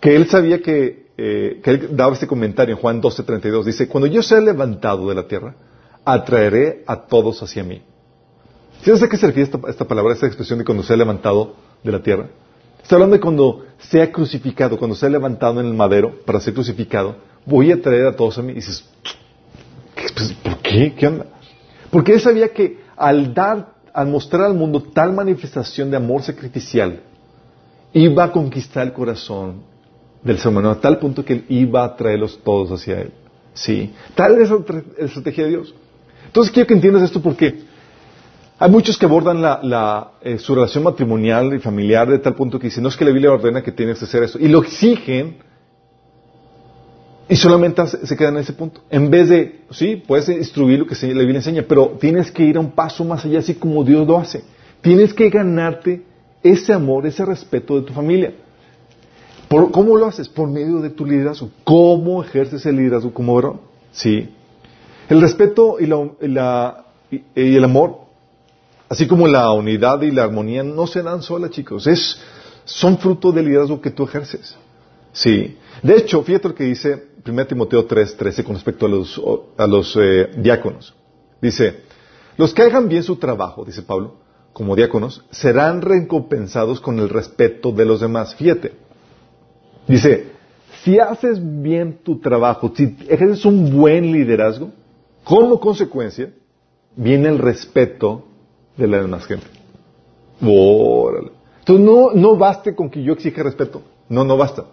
Que 0.00 0.14
Él 0.14 0.28
sabía 0.28 0.62
que, 0.62 1.08
eh, 1.18 1.60
que 1.62 1.70
Él 1.70 1.88
daba 1.96 2.12
este 2.12 2.28
comentario 2.28 2.76
en 2.76 2.80
Juan 2.80 3.02
12:32. 3.02 3.64
Dice, 3.64 3.88
cuando 3.88 4.06
yo 4.06 4.22
sea 4.22 4.40
levantado 4.40 5.08
de 5.08 5.16
la 5.16 5.26
tierra, 5.26 5.56
atraeré 6.04 6.84
a 6.86 7.06
todos 7.06 7.42
hacia 7.42 7.64
mí. 7.64 7.82
¿Sabes 8.84 9.02
a 9.02 9.08
qué 9.08 9.16
se 9.16 9.26
refiere 9.26 9.50
esta, 9.68 9.84
palabra, 9.86 10.12
esta 10.12 10.26
expresión 10.26 10.58
de 10.58 10.64
cuando 10.64 10.82
sea 10.82 10.96
levantado 10.96 11.54
de 11.82 11.90
la 11.90 12.02
tierra? 12.02 12.28
Está 12.82 12.96
hablando 12.96 13.16
de 13.16 13.20
cuando 13.20 13.64
sea 13.78 14.12
crucificado, 14.12 14.76
cuando 14.76 14.94
sea 14.94 15.08
levantado 15.08 15.60
en 15.60 15.66
el 15.66 15.74
madero 15.74 16.20
para 16.26 16.38
ser 16.38 16.52
crucificado, 16.52 17.16
voy 17.46 17.72
a 17.72 17.80
traer 17.80 18.06
a 18.06 18.14
todos 18.14 18.36
a 18.38 18.42
mí. 18.42 18.52
Dices, 18.52 18.86
pues, 20.14 20.34
¿por 20.34 20.58
qué? 20.58 20.94
¿Qué 20.94 21.06
onda? 21.06 21.26
Porque 21.90 22.12
él 22.12 22.20
sabía 22.20 22.48
que 22.48 22.78
al 22.96 23.32
dar, 23.32 23.73
al 23.94 24.08
mostrar 24.08 24.46
al 24.46 24.54
mundo 24.54 24.82
tal 24.82 25.14
manifestación 25.14 25.90
de 25.90 25.96
amor 25.96 26.22
sacrificial, 26.22 27.00
iba 27.92 28.24
a 28.24 28.32
conquistar 28.32 28.86
el 28.88 28.92
corazón 28.92 29.62
del 30.22 30.38
ser 30.38 30.48
humano 30.48 30.70
a 30.70 30.80
tal 30.80 30.98
punto 30.98 31.24
que 31.24 31.34
él 31.34 31.44
iba 31.48 31.84
a 31.84 31.96
traerlos 31.96 32.40
todos 32.42 32.72
hacia 32.72 33.02
él. 33.02 33.12
Sí. 33.54 33.94
Tal 34.16 34.36
es 34.40 34.50
la 34.50 34.58
estrategia 34.98 35.44
de 35.44 35.50
Dios. 35.50 35.74
Entonces 36.26 36.52
quiero 36.52 36.66
que 36.66 36.74
entiendas 36.74 37.04
esto 37.04 37.22
porque 37.22 37.62
hay 38.58 38.70
muchos 38.70 38.98
que 38.98 39.06
abordan 39.06 39.40
la, 39.40 40.12
eh, 40.22 40.38
su 40.38 40.56
relación 40.56 40.82
matrimonial 40.82 41.54
y 41.54 41.60
familiar 41.60 42.08
de 42.08 42.18
tal 42.18 42.34
punto 42.34 42.58
que 42.58 42.66
dicen, 42.66 42.82
no 42.82 42.88
es 42.88 42.96
que 42.96 43.04
la 43.04 43.12
Biblia 43.12 43.30
ordena 43.32 43.62
que 43.62 43.70
tienes 43.70 44.00
que 44.00 44.06
hacer 44.06 44.24
eso. 44.24 44.40
Y 44.40 44.48
lo 44.48 44.60
exigen 44.62 45.36
y 47.28 47.36
solamente 47.36 47.86
se 47.86 48.16
quedan 48.16 48.34
en 48.34 48.42
ese 48.42 48.52
punto. 48.52 48.82
En 48.90 49.10
vez 49.10 49.28
de, 49.28 49.60
sí, 49.70 49.96
puedes 49.96 50.28
instruir 50.28 50.78
lo 50.78 50.86
que 50.86 50.94
la 51.06 51.20
Biblia 51.20 51.36
enseña, 51.36 51.64
pero 51.66 51.96
tienes 52.00 52.30
que 52.30 52.44
ir 52.44 52.56
a 52.56 52.60
un 52.60 52.72
paso 52.72 53.04
más 53.04 53.24
allá, 53.24 53.38
así 53.38 53.54
como 53.54 53.82
Dios 53.84 54.06
lo 54.06 54.18
hace. 54.18 54.42
Tienes 54.80 55.14
que 55.14 55.30
ganarte 55.30 56.02
ese 56.42 56.72
amor, 56.72 57.06
ese 57.06 57.24
respeto 57.24 57.80
de 57.80 57.86
tu 57.86 57.92
familia. 57.92 58.34
¿Cómo 59.48 59.96
lo 59.96 60.06
haces? 60.06 60.28
Por 60.28 60.48
medio 60.48 60.80
de 60.80 60.90
tu 60.90 61.06
liderazgo. 61.06 61.50
¿Cómo 61.62 62.22
ejerces 62.22 62.66
el 62.66 62.76
liderazgo 62.76 63.14
como 63.14 63.34
varón? 63.34 63.60
Sí. 63.92 64.28
El 65.08 65.20
respeto 65.20 65.76
y, 65.78 65.86
la, 65.86 66.84
y 67.10 67.56
el 67.56 67.64
amor 67.64 68.04
Así 68.94 69.08
como 69.08 69.26
la 69.26 69.50
unidad 69.50 70.02
y 70.02 70.10
la 70.10 70.24
armonía 70.24 70.62
no 70.62 70.86
se 70.86 71.02
dan 71.02 71.20
solas, 71.20 71.50
chicos. 71.50 71.86
Es, 71.88 72.20
son 72.64 72.98
fruto 72.98 73.32
del 73.32 73.46
liderazgo 73.46 73.80
que 73.80 73.90
tú 73.90 74.04
ejerces. 74.04 74.56
Sí. 75.12 75.56
De 75.82 75.96
hecho, 75.96 76.22
fíjate 76.22 76.48
lo 76.48 76.54
que 76.54 76.64
dice 76.64 77.08
1 77.26 77.46
Timoteo 77.46 77.86
3:13 77.86 78.44
con 78.44 78.54
respecto 78.54 78.86
a 78.86 78.88
los, 78.88 79.20
a 79.56 79.66
los 79.66 79.96
eh, 79.96 80.30
diáconos. 80.36 80.94
Dice, 81.40 81.80
los 82.36 82.52
que 82.52 82.62
hagan 82.62 82.88
bien 82.88 83.02
su 83.02 83.16
trabajo, 83.16 83.64
dice 83.64 83.82
Pablo, 83.82 84.16
como 84.52 84.76
diáconos, 84.76 85.24
serán 85.30 85.82
recompensados 85.82 86.80
con 86.80 86.98
el 86.98 87.08
respeto 87.08 87.72
de 87.72 87.84
los 87.84 88.00
demás. 88.00 88.34
Fíjate. 88.34 88.72
Dice, 89.88 90.32
si 90.82 90.98
haces 90.98 91.40
bien 91.62 91.98
tu 92.02 92.20
trabajo, 92.20 92.72
si 92.74 92.96
ejerces 93.08 93.44
un 93.44 93.76
buen 93.76 94.12
liderazgo, 94.12 94.70
como 95.24 95.58
consecuencia, 95.60 96.32
viene 96.94 97.28
el 97.28 97.38
respeto 97.38 98.24
de 98.76 98.86
la 98.86 98.98
demás 98.98 99.26
gente. 99.26 99.46
Órale. 100.42 101.30
Entonces 101.60 101.84
no, 101.84 102.12
no 102.12 102.36
baste 102.36 102.74
con 102.74 102.90
que 102.90 103.02
yo 103.02 103.14
exija 103.14 103.42
respeto. 103.42 103.82
No, 104.08 104.24
no 104.24 104.36
basta. 104.36 104.66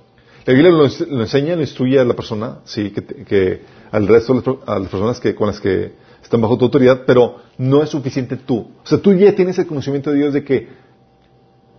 La 0.46 0.54
Biblia 0.54 0.72
lo, 0.72 0.86
enseña, 1.22 1.56
lo 1.56 1.62
instruye 1.62 2.00
a 2.00 2.04
la 2.04 2.16
persona, 2.16 2.60
sí, 2.66 2.90
que, 2.92 3.04
que 3.04 3.62
al 3.92 4.08
resto 4.08 4.62
a 4.66 4.80
las 4.80 4.90
personas 4.90 5.20
que, 5.20 5.36
con 5.36 5.48
las 5.48 5.60
que 5.60 5.94
están 6.24 6.42
bajo 6.42 6.58
tu 6.58 6.66
autoridad, 6.66 7.04
pero 7.06 7.38
no 7.58 7.84
es 7.84 7.90
suficiente 7.90 8.38
tú. 8.38 8.72
O 8.84 8.88
sea, 8.88 8.98
tú 9.00 9.14
ya 9.14 9.36
tienes 9.36 9.60
el 9.60 9.68
conocimiento 9.68 10.12
de 10.12 10.18
Dios 10.18 10.34
de 10.34 10.44
que, 10.44 10.70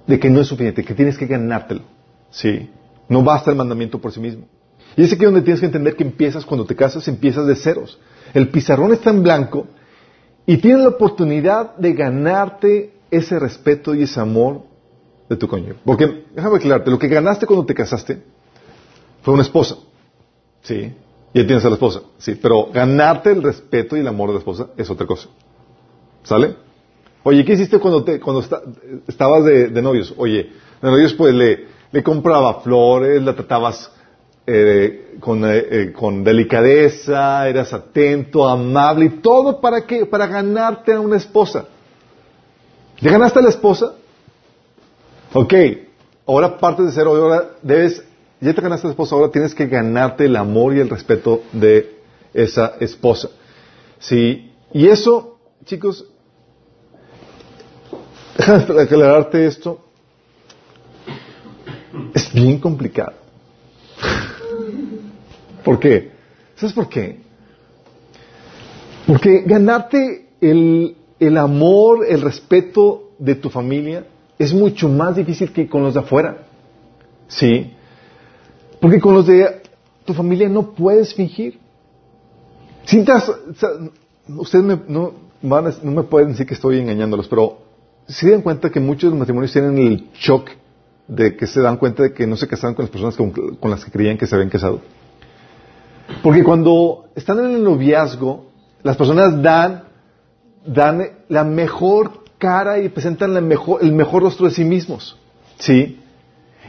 de 0.07 0.21
que 0.21 0.31
no 0.31 0.41
es 0.41 0.47
suficiente, 0.47 0.85
que 0.85 0.95
tienes 0.95 1.19
que 1.19 1.27
ganártelo. 1.27 1.83
Sí. 2.31 2.71
No 3.09 3.23
basta 3.23 3.51
el 3.51 3.57
mandamiento 3.57 4.01
por 4.01 4.13
sí 4.13 4.21
mismo. 4.21 4.47
Y 4.97 5.03
es 5.03 5.13
aquí 5.13 5.25
donde 5.25 5.43
tienes 5.43 5.61
que 5.61 5.67
entender 5.67 5.97
que 5.97 6.05
empiezas, 6.05 6.45
cuando 6.45 6.67
te 6.67 6.77
casas, 6.77 7.07
empiezas 7.09 7.47
de 7.47 7.57
ceros. 7.57 7.99
El 8.35 8.49
pizarrón 8.49 8.93
está 8.93 9.11
en 9.11 9.23
blanco 9.23 9.67
y 10.47 10.59
tienes 10.59 10.83
la 10.83 10.91
oportunidad 10.91 11.77
de 11.77 11.95
ganarte 11.95 12.95
ese 13.11 13.39
respeto 13.39 13.95
y 13.95 14.03
ese 14.03 14.21
amor 14.21 14.63
de 15.29 15.37
tu 15.37 15.49
cónyuge. 15.49 15.81
Porque, 15.85 16.25
déjame 16.35 16.57
aclararte, 16.57 16.91
lo 16.91 16.99
que 16.99 17.09
ganaste 17.09 17.47
cuando 17.47 17.67
te 17.67 17.75
casaste 17.75 18.23
fue 19.23 19.35
una 19.35 19.43
esposa. 19.43 19.77
Sí. 20.63 20.95
Y 21.35 21.45
tienes 21.45 21.65
a 21.65 21.69
la 21.69 21.75
esposa. 21.75 22.03
Sí. 22.19 22.35
Pero 22.41 22.69
ganarte 22.73 23.31
el 23.31 23.43
respeto 23.43 23.97
y 23.97 24.01
el 24.01 24.09
amor 24.09 24.29
de 24.29 24.35
la 24.35 24.39
esposa 24.41 24.69
es 24.77 24.91
otra 24.91 25.07
cosa. 25.07 25.29
¿Sale? 26.23 26.57
Oye, 27.25 27.45
¿qué 27.45 27.53
hiciste 27.53 27.79
cuando, 27.79 28.03
te, 28.03 28.21
cuando 28.21 28.45
estabas 29.07 29.45
de, 29.45 29.83
novios? 29.83 30.13
Oye, 30.17 30.51
de 30.81 30.91
novios 30.91 31.15
pues 31.15 31.33
le, 31.33 31.67
le 31.93 32.03
compraba 32.03 32.61
flores, 32.61 33.23
la 33.23 33.35
tratabas 33.35 33.91
eh, 34.45 35.17
con, 35.21 35.45
eh, 35.45 35.67
eh, 35.71 35.93
con, 35.93 36.25
delicadeza, 36.25 37.49
eras 37.49 37.73
atento, 37.73 38.49
amable 38.49 39.05
y 39.05 39.09
todo 39.21 39.61
para 39.61 39.87
qué? 39.87 40.05
Para 40.05 40.27
ganarte 40.27 40.93
a 40.93 41.01
una 41.01 41.17
esposa. 41.17 41.67
¿Ya 43.01 43.13
ganaste 43.13 43.39
a 43.39 43.43
la 43.43 43.51
esposa? 43.51 43.95
Ok, 45.33 45.55
ahora 46.27 46.59
partes 46.59 46.87
de 46.87 46.93
cero, 46.93 47.15
ahora 47.15 47.51
debes, 47.63 48.05
ya 48.43 48.53
te 48.53 48.61
ganaste 48.61 48.89
la 48.89 48.93
esposa, 48.93 49.15
ahora 49.15 49.31
tienes 49.31 49.55
que 49.55 49.67
ganarte 49.67 50.25
el 50.25 50.35
amor 50.35 50.75
y 50.75 50.81
el 50.81 50.91
respeto 50.91 51.45
de 51.53 51.99
esa 52.35 52.75
esposa. 52.81 53.31
Sí, 54.01 54.51
y 54.73 54.89
eso, 54.89 55.39
chicos, 55.65 56.05
déjame 58.37 58.83
aclararte 58.83 59.47
esto, 59.47 59.85
es 62.13 62.33
bien 62.33 62.59
complicado. 62.59 63.13
¿Por 65.65 65.79
qué? 65.79 66.11
¿Sabes 66.57 66.75
por 66.75 66.89
qué? 66.89 67.21
Porque 69.07 69.43
ganarte 69.47 70.31
el, 70.41 70.97
el 71.21 71.39
amor, 71.39 72.05
el 72.09 72.21
respeto 72.21 73.13
de 73.19 73.37
tu 73.37 73.51
familia 73.51 74.05
es 74.37 74.53
mucho 74.53 74.89
más 74.89 75.15
difícil 75.15 75.53
que 75.53 75.69
con 75.69 75.85
los 75.85 75.95
de 75.95 76.01
afuera. 76.01 76.39
¿Sí? 77.29 77.73
Porque 78.83 78.99
con 78.99 79.15
los 79.15 79.29
de 79.29 79.63
tu 80.05 80.13
familia 80.13 80.49
no 80.49 80.73
puedes 80.73 81.15
fingir. 81.15 81.61
ustedes 84.27 84.65
no, 84.89 85.13
me 85.41 86.03
pueden 86.03 86.31
decir 86.31 86.47
que 86.47 86.55
estoy 86.55 86.81
engañándolos, 86.81 87.29
pero 87.29 87.59
se 88.09 88.29
dan 88.29 88.43
cuenta 88.43 88.71
que 88.71 88.81
muchos 88.81 89.15
matrimonios 89.15 89.53
tienen 89.53 89.79
el 89.79 90.11
shock 90.15 90.51
de 91.07 91.37
que 91.37 91.47
se 91.47 91.61
dan 91.61 91.77
cuenta 91.77 92.03
de 92.03 92.13
que 92.13 92.27
no 92.27 92.37
se 92.37 92.49
casaron 92.49 92.75
con 92.75 92.83
las 92.83 92.91
personas 92.91 93.17
con 93.17 93.71
las 93.71 93.85
que 93.85 93.93
creían 93.93 94.19
que 94.19 94.27
se 94.27 94.35
habían 94.35 94.51
casado. 94.51 94.81
Porque 96.21 96.43
cuando 96.43 97.05
están 97.15 97.39
en 97.39 97.53
el 97.53 97.63
noviazgo, 97.63 98.47
las 98.83 98.97
personas 98.97 99.41
dan, 99.41 99.85
dan 100.67 101.09
la 101.29 101.45
mejor 101.45 102.25
cara 102.37 102.81
y 102.81 102.89
presentan 102.89 103.37
el 103.37 103.45
mejor 103.93 104.23
rostro 104.25 104.49
de 104.49 104.53
sí 104.53 104.65
mismos. 104.65 105.17
¿Sí? 105.59 106.01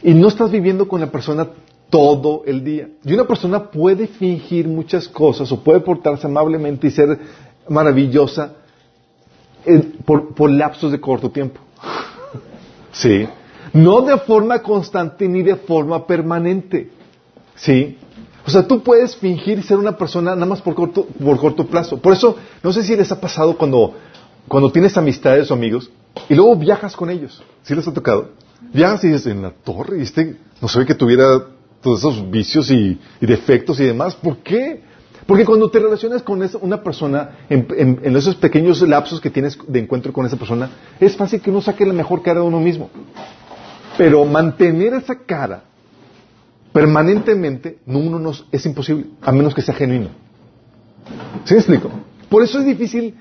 Y 0.03 0.13
no 0.13 0.27
estás 0.27 0.51
viviendo 0.51 0.87
con 0.87 1.01
la 1.01 1.07
persona 1.07 1.47
todo 1.93 2.41
el 2.47 2.63
día. 2.63 2.89
Y 3.05 3.13
una 3.13 3.25
persona 3.25 3.69
puede 3.69 4.07
fingir 4.07 4.67
muchas 4.67 5.07
cosas 5.07 5.51
o 5.51 5.59
puede 5.59 5.79
portarse 5.79 6.25
amablemente 6.25 6.87
y 6.87 6.89
ser 6.89 7.19
maravillosa 7.69 8.53
por, 10.03 10.49
lapsos 10.49 10.91
de 10.91 10.99
corto 10.99 11.29
tiempo. 11.29 11.59
¿Sí? 12.91 13.27
No 13.73 14.01
de 14.01 14.17
forma 14.17 14.63
constante 14.63 15.27
ni 15.27 15.43
de 15.43 15.55
forma 15.55 16.07
permanente. 16.07 16.89
¿Sí? 17.53 17.95
O 18.43 18.49
sea, 18.49 18.67
tú 18.67 18.81
puedes 18.81 19.15
fingir 19.15 19.61
ser 19.61 19.77
una 19.77 19.95
persona 19.95 20.33
nada 20.33 20.47
más 20.47 20.63
por 20.63 20.73
corto, 20.73 21.05
por 21.23 21.39
corto 21.39 21.67
plazo. 21.67 21.97
Por 21.99 22.13
eso, 22.13 22.35
no 22.63 22.73
sé 22.73 22.81
si 22.81 22.95
les 22.95 23.11
ha 23.11 23.21
pasado 23.21 23.55
cuando, 23.55 23.93
cuando 24.47 24.71
tienes 24.71 24.97
amistades 24.97 25.51
o 25.51 25.53
amigos 25.53 25.91
y 26.27 26.33
luego 26.33 26.55
viajas 26.55 26.95
con 26.95 27.11
ellos. 27.11 27.43
¿Sí 27.61 27.75
les 27.75 27.87
ha 27.87 27.93
tocado? 27.93 28.31
Viajas 28.73 29.03
y 29.03 29.09
dices, 29.09 29.27
en 29.27 29.43
la 29.43 29.51
torre, 29.51 29.99
y 29.99 30.01
este 30.01 30.37
no 30.59 30.67
ve 30.75 30.85
que 30.87 30.95
tuviera 30.95 31.52
todos 31.83 31.99
esos 31.99 32.31
vicios 32.31 32.71
y, 32.71 32.99
defectos 33.19 33.79
y 33.79 33.85
demás. 33.85 34.15
¿Por 34.15 34.37
qué? 34.37 34.81
Porque 35.27 35.45
cuando 35.45 35.69
te 35.69 35.79
relacionas 35.79 36.23
con 36.23 36.41
una 36.61 36.81
persona, 36.81 37.37
en, 37.49 38.15
esos 38.15 38.35
pequeños 38.35 38.81
lapsos 38.81 39.21
que 39.21 39.29
tienes 39.29 39.57
de 39.67 39.79
encuentro 39.79 40.11
con 40.11 40.25
esa 40.25 40.37
persona, 40.37 40.71
es 40.99 41.15
fácil 41.15 41.41
que 41.41 41.51
uno 41.51 41.61
saque 41.61 41.85
la 41.85 41.93
mejor 41.93 42.23
cara 42.23 42.39
de 42.39 42.47
uno 42.47 42.59
mismo. 42.59 42.89
Pero 43.97 44.25
mantener 44.25 44.93
esa 44.95 45.19
cara 45.19 45.65
permanentemente, 46.71 47.77
no, 47.85 47.99
uno 47.99 48.17
no, 48.17 48.31
es 48.51 48.65
imposible, 48.65 49.05
a 49.21 49.31
menos 49.31 49.53
que 49.53 49.61
sea 49.61 49.75
genuino. 49.75 50.09
¿Sí 51.43 51.53
me 51.53 51.59
explico? 51.59 51.91
Por 52.29 52.43
eso 52.43 52.59
es 52.59 52.65
difícil 52.65 53.15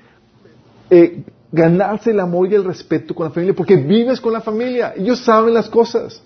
eh, 0.89 1.23
ganarse 1.51 2.09
el 2.09 2.19
amor 2.19 2.51
y 2.51 2.55
el 2.55 2.63
respeto 2.63 3.13
con 3.13 3.27
la 3.27 3.29
familia, 3.31 3.53
porque 3.53 3.75
vives 3.75 4.19
con 4.19 4.33
la 4.33 4.41
familia, 4.41 4.93
ellos 4.97 5.19
saben 5.19 5.53
las 5.53 5.69
cosas. 5.69 6.21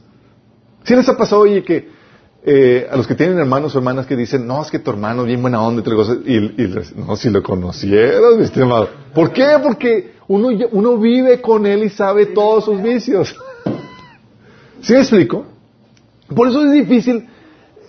¿Sí 0.83 0.95
les 0.95 1.09
ha 1.09 1.17
pasado, 1.17 1.41
oye, 1.41 1.63
que 1.63 1.96
eh, 2.43 2.87
a 2.89 2.95
los 2.95 3.07
que 3.07 3.15
tienen 3.15 3.37
hermanos 3.39 3.75
o 3.75 3.79
hermanas 3.79 4.05
que 4.05 4.15
dicen, 4.15 4.47
no, 4.47 4.61
es 4.61 4.71
que 4.71 4.79
tu 4.79 4.91
hermano 4.91 5.21
es 5.21 5.27
bien 5.27 5.41
buena 5.41 5.61
onda 5.61 5.83
y, 6.25 6.37
y, 6.37 6.75
no, 6.95 7.15
si 7.15 7.29
lo 7.29 7.43
conocieras, 7.43 8.37
mi 8.37 8.43
estimado. 8.43 8.89
¿Por 9.13 9.33
qué? 9.33 9.57
Porque 9.61 10.13
uno, 10.27 10.49
uno 10.71 10.97
vive 10.97 11.41
con 11.41 11.65
él 11.65 11.83
y 11.83 11.89
sabe 11.89 12.27
todos 12.27 12.65
sus 12.65 12.81
vicios. 12.81 13.35
¿Sí 14.81 14.93
me 14.93 14.99
explico? 14.99 15.45
Por 16.33 16.49
eso 16.49 16.63
es 16.65 16.71
difícil 16.71 17.27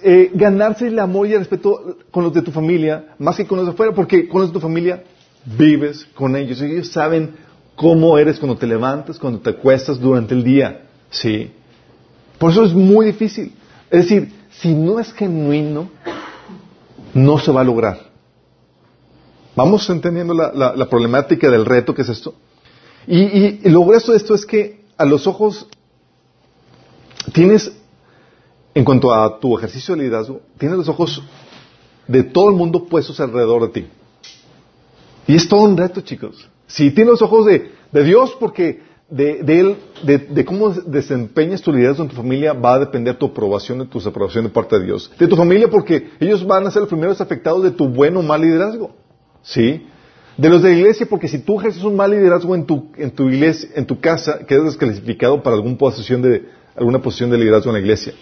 eh, 0.02 0.30
ganarse 0.32 0.86
el 0.86 0.98
amor 0.98 1.26
y 1.26 1.32
el 1.32 1.40
respeto 1.40 1.98
con 2.10 2.24
los 2.24 2.32
de 2.32 2.42
tu 2.42 2.52
familia, 2.52 3.14
más 3.18 3.36
que 3.36 3.46
con 3.46 3.58
los 3.58 3.66
de 3.66 3.72
afuera, 3.72 3.92
porque 3.92 4.28
con 4.28 4.40
los 4.40 4.50
de 4.50 4.54
tu 4.54 4.60
familia 4.60 5.02
vives 5.44 6.06
con 6.14 6.36
ellos. 6.36 6.60
Ellos 6.62 6.88
saben 6.88 7.34
cómo 7.74 8.16
eres 8.16 8.38
cuando 8.38 8.56
te 8.56 8.66
levantas, 8.66 9.18
cuando 9.18 9.40
te 9.40 9.50
acuestas 9.50 10.00
durante 10.00 10.34
el 10.34 10.44
día. 10.44 10.82
¿Sí? 11.10 11.50
Por 12.38 12.52
eso 12.52 12.64
es 12.64 12.72
muy 12.72 13.06
difícil. 13.06 13.52
Es 13.90 14.02
decir, 14.04 14.32
si 14.60 14.74
no 14.74 14.98
es 14.98 15.12
genuino, 15.12 15.90
no 17.14 17.38
se 17.38 17.52
va 17.52 17.62
a 17.62 17.64
lograr. 17.64 18.08
Vamos 19.56 19.88
entendiendo 19.90 20.34
la, 20.34 20.88
problemática 20.88 21.50
del 21.50 21.64
reto 21.64 21.94
que 21.94 22.02
es 22.02 22.08
esto. 22.08 22.34
Y 23.06 23.68
lo 23.68 23.84
grueso 23.84 24.12
de 24.12 24.18
esto 24.18 24.34
es 24.34 24.44
que 24.44 24.84
a 24.96 25.04
los 25.04 25.26
ojos 25.26 25.66
tienes 27.32 27.72
en 28.78 28.84
cuanto 28.84 29.12
a 29.12 29.40
tu 29.40 29.58
ejercicio 29.58 29.96
de 29.96 30.02
liderazgo, 30.02 30.40
tienes 30.56 30.78
los 30.78 30.88
ojos 30.88 31.20
de 32.06 32.22
todo 32.22 32.48
el 32.48 32.54
mundo 32.54 32.84
puestos 32.84 33.18
alrededor 33.18 33.62
de 33.62 33.80
ti. 33.80 33.86
Y 35.26 35.34
es 35.34 35.48
todo 35.48 35.62
un 35.62 35.76
reto, 35.76 36.00
chicos. 36.00 36.48
Si 36.68 36.92
tienes 36.92 37.12
los 37.12 37.22
ojos 37.22 37.46
de, 37.46 37.72
Dios, 38.04 38.36
porque 38.38 38.82
de, 39.10 39.40
él, 39.60 39.76
de, 40.02 40.44
cómo 40.44 40.70
desempeñas 40.70 41.62
tu 41.62 41.72
liderazgo 41.72 42.02
en 42.02 42.10
tu 42.10 42.16
familia, 42.16 42.52
va 42.52 42.74
a 42.74 42.78
depender 42.80 43.16
tu 43.16 43.26
aprobación 43.26 43.80
y 43.80 43.86
tu 43.86 43.98
desaprobación 43.98 44.44
de 44.44 44.50
parte 44.50 44.78
de 44.78 44.84
Dios. 44.84 45.10
De 45.18 45.26
tu 45.26 45.36
familia, 45.36 45.68
porque 45.68 46.10
ellos 46.20 46.46
van 46.46 46.66
a 46.66 46.70
ser 46.70 46.80
los 46.80 46.88
primeros 46.88 47.20
afectados 47.20 47.62
de 47.62 47.70
tu 47.70 47.88
buen 47.88 48.16
o 48.16 48.22
mal 48.22 48.40
liderazgo. 48.40 48.94
¿Sí? 49.42 49.86
De 50.36 50.48
los 50.48 50.62
de 50.62 50.70
la 50.70 50.76
iglesia, 50.76 51.06
porque 51.08 51.26
si 51.26 51.38
tú 51.38 51.58
ejerces 51.58 51.82
un 51.82 51.96
mal 51.96 52.10
liderazgo 52.10 52.54
en 52.54 52.64
tu, 52.66 52.92
en 52.96 53.10
tu 53.10 53.28
iglesia, 53.28 53.70
en 53.74 53.86
tu 53.86 53.98
casa, 53.98 54.40
quedas 54.46 54.64
descalificado 54.64 55.42
para 55.42 55.56
alguna 55.56 55.78
posición 55.78 56.22
de, 56.22 56.46
alguna 56.76 57.00
posición 57.00 57.30
de 57.30 57.38
liderazgo 57.38 57.70
en 57.70 57.74
la 57.74 57.80
iglesia 57.80 58.12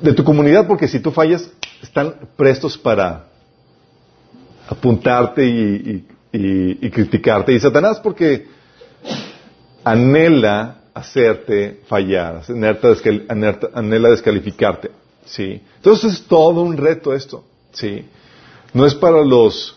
de 0.00 0.12
tu 0.14 0.24
comunidad, 0.24 0.66
porque 0.66 0.88
si 0.88 1.00
tú 1.00 1.10
fallas, 1.10 1.50
están 1.82 2.14
prestos 2.36 2.76
para 2.78 3.26
apuntarte 4.68 5.46
y, 5.46 6.06
criticarte. 6.90 7.52
Y 7.52 7.60
Satanás, 7.60 8.00
porque 8.00 8.46
anhela 9.92 10.82
hacerte 10.94 11.80
fallar, 11.86 12.42
anhela, 13.74 14.10
descalificarte. 14.10 14.90
¿sí? 15.24 15.60
Entonces 15.76 16.14
es 16.14 16.22
todo 16.22 16.62
un 16.62 16.76
reto 16.76 17.14
esto. 17.14 17.44
¿sí? 17.72 18.06
No 18.72 18.86
es 18.86 18.94
para 18.94 19.24
los 19.24 19.76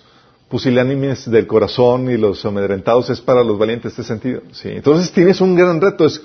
pusilánimes 0.49 1.29
del 1.29 1.47
corazón 1.47 2.11
y 2.11 2.17
los 2.17 2.45
amedrentados, 2.45 3.09
es 3.09 3.21
para 3.21 3.43
los 3.43 3.57
valientes 3.57 3.91
este 3.91 4.03
sentido. 4.03 4.41
¿sí? 4.51 4.69
Entonces 4.69 5.11
tienes 5.11 5.41
un 5.41 5.55
gran 5.55 5.81
reto. 5.81 6.05
Es 6.05 6.21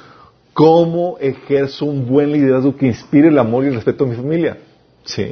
¿Cómo 0.59 1.19
ejerzo 1.21 1.85
un 1.85 2.05
buen 2.05 2.33
liderazgo 2.33 2.77
que 2.77 2.87
inspire 2.87 3.29
el 3.29 3.39
amor 3.39 3.63
y 3.63 3.69
el 3.69 3.75
respeto 3.75 4.03
a 4.03 4.09
mi 4.09 4.17
familia? 4.17 4.59
Sí. 5.05 5.31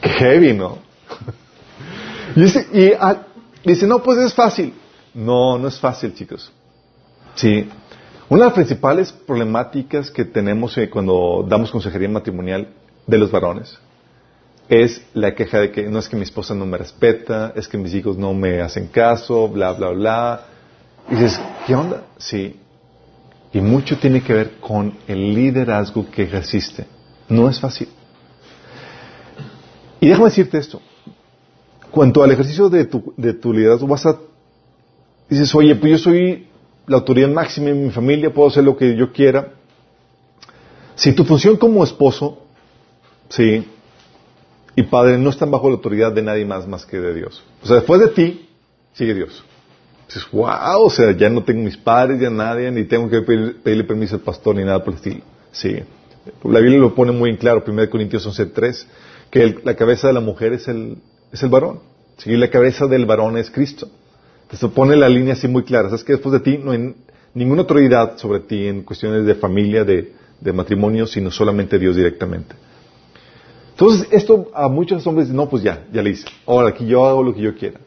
Qué 0.00 0.08
heavy, 0.10 0.52
¿no? 0.52 0.78
y, 2.72 2.92
ah, 2.92 3.26
dice, 3.64 3.88
no, 3.88 4.00
pues 4.00 4.16
es 4.18 4.32
fácil. 4.32 4.72
No, 5.14 5.58
no 5.58 5.68
es 5.68 5.78
fácil, 5.78 6.14
chicos. 6.14 6.52
Sí. 7.34 7.68
Una 8.28 8.42
de 8.42 8.46
las 8.46 8.54
principales 8.54 9.12
problemáticas 9.12 10.10
que 10.10 10.24
tenemos 10.24 10.76
eh, 10.78 10.88
cuando 10.88 11.44
damos 11.48 11.70
consejería 11.70 12.08
matrimonial 12.08 12.68
de 13.06 13.18
los 13.18 13.30
varones 13.30 13.78
es 14.70 15.02
la 15.14 15.34
queja 15.34 15.58
de 15.58 15.72
que 15.72 15.82
no 15.88 15.98
es 15.98 16.08
que 16.08 16.14
mi 16.14 16.22
esposa 16.22 16.54
no 16.54 16.64
me 16.64 16.78
respeta, 16.78 17.52
es 17.56 17.66
que 17.66 17.76
mis 17.76 17.92
hijos 17.92 18.16
no 18.16 18.32
me 18.32 18.60
hacen 18.60 18.86
caso, 18.86 19.48
bla, 19.48 19.72
bla, 19.72 19.88
bla. 19.88 20.44
Y 21.10 21.16
dices, 21.16 21.40
¿qué 21.66 21.74
onda? 21.74 22.04
Sí. 22.18 22.60
Y 23.52 23.60
mucho 23.60 23.98
tiene 23.98 24.22
que 24.22 24.32
ver 24.32 24.60
con 24.60 24.96
el 25.08 25.34
liderazgo 25.34 26.08
que 26.08 26.22
ejerciste. 26.22 26.86
No 27.28 27.50
es 27.50 27.58
fácil. 27.58 27.88
Y 29.98 30.08
déjame 30.08 30.26
decirte 30.26 30.58
esto. 30.58 30.80
Cuanto 31.90 32.22
al 32.22 32.30
ejercicio 32.30 32.68
de 32.68 32.84
tu, 32.84 33.12
de 33.16 33.34
tu 33.34 33.52
liderazgo, 33.52 33.88
vas 33.88 34.06
a... 34.06 34.16
Dices, 35.30 35.54
oye, 35.54 35.76
pues 35.76 35.92
yo 35.92 35.98
soy 35.98 36.48
la 36.86 36.96
autoridad 36.96 37.28
máxima 37.28 37.70
en 37.70 37.84
mi 37.84 37.90
familia, 37.90 38.34
puedo 38.34 38.48
hacer 38.48 38.64
lo 38.64 38.76
que 38.76 38.96
yo 38.96 39.12
quiera. 39.12 39.52
Si 40.96 41.12
tu 41.12 41.24
función 41.24 41.56
como 41.56 41.84
esposo, 41.84 42.42
sí, 43.28 43.64
y 44.74 44.82
padre 44.82 45.16
no 45.18 45.30
están 45.30 45.50
bajo 45.50 45.68
la 45.68 45.76
autoridad 45.76 46.12
de 46.12 46.22
nadie 46.22 46.44
más 46.44 46.66
más 46.66 46.84
que 46.84 46.98
de 46.98 47.14
Dios. 47.14 47.42
O 47.62 47.66
sea, 47.66 47.76
después 47.76 48.00
de 48.00 48.08
ti, 48.08 48.48
sigue 48.92 49.14
Dios. 49.14 49.44
Dices, 50.08 50.28
wow, 50.32 50.82
o 50.82 50.90
sea, 50.90 51.12
ya 51.12 51.30
no 51.30 51.44
tengo 51.44 51.62
mis 51.62 51.76
padres, 51.76 52.20
ya 52.20 52.28
nadie, 52.28 52.70
ni 52.72 52.84
tengo 52.84 53.08
que 53.08 53.20
pedirle 53.22 53.84
permiso 53.84 54.16
al 54.16 54.22
pastor 54.22 54.56
ni 54.56 54.64
nada 54.64 54.82
por 54.82 54.94
el 54.94 54.96
estilo. 54.96 55.20
Sí. 55.52 55.76
La 56.44 56.58
Biblia 56.58 56.80
lo 56.80 56.94
pone 56.94 57.12
muy 57.12 57.30
en 57.30 57.36
claro, 57.36 57.62
1 57.64 57.88
Corintios 57.88 58.26
11.3, 58.26 58.86
que 59.30 59.60
la 59.62 59.76
cabeza 59.76 60.08
de 60.08 60.14
la 60.14 60.20
mujer 60.20 60.52
es 60.52 60.66
el, 60.66 60.98
es 61.32 61.42
el 61.42 61.48
varón. 61.48 61.80
Sí, 62.16 62.36
la 62.36 62.50
cabeza 62.50 62.86
del 62.88 63.06
varón 63.06 63.38
es 63.38 63.50
Cristo. 63.50 63.88
Entonces 64.50 64.70
pone 64.70 64.96
la 64.96 65.08
línea 65.08 65.34
así 65.34 65.46
muy 65.46 65.62
clara. 65.62 65.88
Sabes 65.88 66.02
que 66.02 66.14
después 66.14 66.32
de 66.32 66.40
ti 66.40 66.58
no 66.58 66.72
hay 66.72 66.94
ninguna 67.34 67.62
autoridad 67.62 68.18
sobre 68.18 68.40
ti 68.40 68.66
en 68.66 68.82
cuestiones 68.82 69.24
de 69.24 69.36
familia, 69.36 69.84
de, 69.84 70.12
de 70.40 70.52
matrimonio, 70.52 71.06
sino 71.06 71.30
solamente 71.30 71.78
Dios 71.78 71.94
directamente. 71.94 72.56
Entonces, 73.70 74.08
esto 74.10 74.50
a 74.52 74.68
muchos 74.68 75.06
hombres 75.06 75.28
dicen, 75.28 75.36
no, 75.36 75.48
pues 75.48 75.62
ya, 75.62 75.86
ya 75.92 76.02
le 76.02 76.10
hice. 76.10 76.26
Ahora, 76.46 76.70
aquí 76.70 76.84
yo 76.84 77.06
hago 77.06 77.22
lo 77.22 77.32
que 77.32 77.40
yo 77.40 77.54
quiera. 77.54 77.78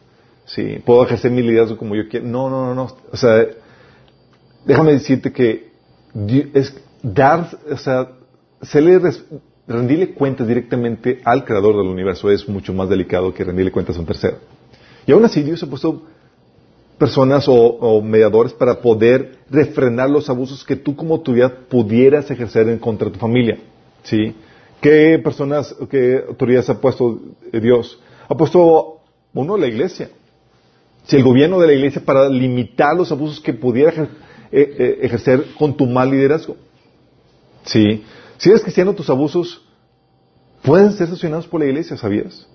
Sí, 0.45 0.79
puedo 0.85 1.03
ejercer 1.03 1.31
mi 1.31 1.41
liderazgo 1.41 1.77
como 1.77 1.95
yo 1.95 2.07
quiera. 2.07 2.25
No, 2.25 2.49
no, 2.49 2.65
no, 2.67 2.73
no. 2.73 2.97
O 3.11 3.17
sea, 3.17 3.45
déjame 4.65 4.93
decirte 4.93 5.33
que 5.33 5.71
dar, 7.03 7.49
o 7.69 7.77
sea, 7.77 8.09
rendirle 9.67 10.13
cuentas 10.13 10.47
directamente 10.47 11.21
al 11.25 11.43
creador 11.43 11.75
del 11.75 11.87
universo 11.87 12.31
es 12.31 12.47
mucho 12.47 12.73
más 12.73 12.87
delicado 12.87 13.33
que 13.33 13.43
rendirle 13.43 13.71
cuentas 13.71 13.97
a 13.97 13.99
un 13.99 14.05
tercero. 14.05 14.37
Y 15.05 15.11
aún 15.11 15.25
así 15.25 15.43
Dios 15.43 15.61
ha 15.63 15.67
puesto 15.67 16.03
personas 16.97 17.45
o, 17.47 18.01
mediadores 18.01 18.53
para 18.53 18.79
poder 18.79 19.39
refrenar 19.49 20.09
los 20.09 20.29
abusos 20.29 20.63
que 20.63 20.75
tú 20.75 20.95
como 20.95 21.15
autoridad 21.15 21.51
pudieras 21.69 22.29
ejercer 22.31 22.69
en 22.69 22.79
contra 22.79 23.07
de 23.07 23.13
tu 23.13 23.19
familia. 23.19 23.57
¿Sí? 24.03 24.35
¿Qué 24.81 25.19
personas, 25.23 25.75
qué 25.89 26.23
autoridades 26.27 26.69
ha 26.69 26.79
puesto 26.79 27.19
Dios? 27.51 27.99
Ha 28.27 28.35
puesto 28.35 29.01
uno 29.33 29.57
la 29.57 29.67
iglesia. 29.67 30.09
Si 31.05 31.15
el 31.15 31.23
gobierno 31.23 31.59
de 31.59 31.67
la 31.67 31.73
iglesia 31.73 32.01
para 32.03 32.29
limitar 32.29 32.95
los 32.95 33.11
abusos 33.11 33.39
que 33.39 33.53
pudiera 33.53 34.09
eh, 34.51 34.75
eh, 34.77 34.99
ejercer 35.01 35.45
con 35.57 35.75
tu 35.75 35.85
mal 35.85 36.11
liderazgo. 36.11 36.55
Sí. 37.65 38.03
Si 38.37 38.49
eres 38.49 38.61
cristiano, 38.61 38.93
tus 38.93 39.09
abusos 39.09 39.61
pueden 40.61 40.91
ser 40.93 41.07
sancionados 41.07 41.47
por 41.47 41.59
la 41.59 41.65
iglesia, 41.67 41.97
¿sabías? 41.97 42.47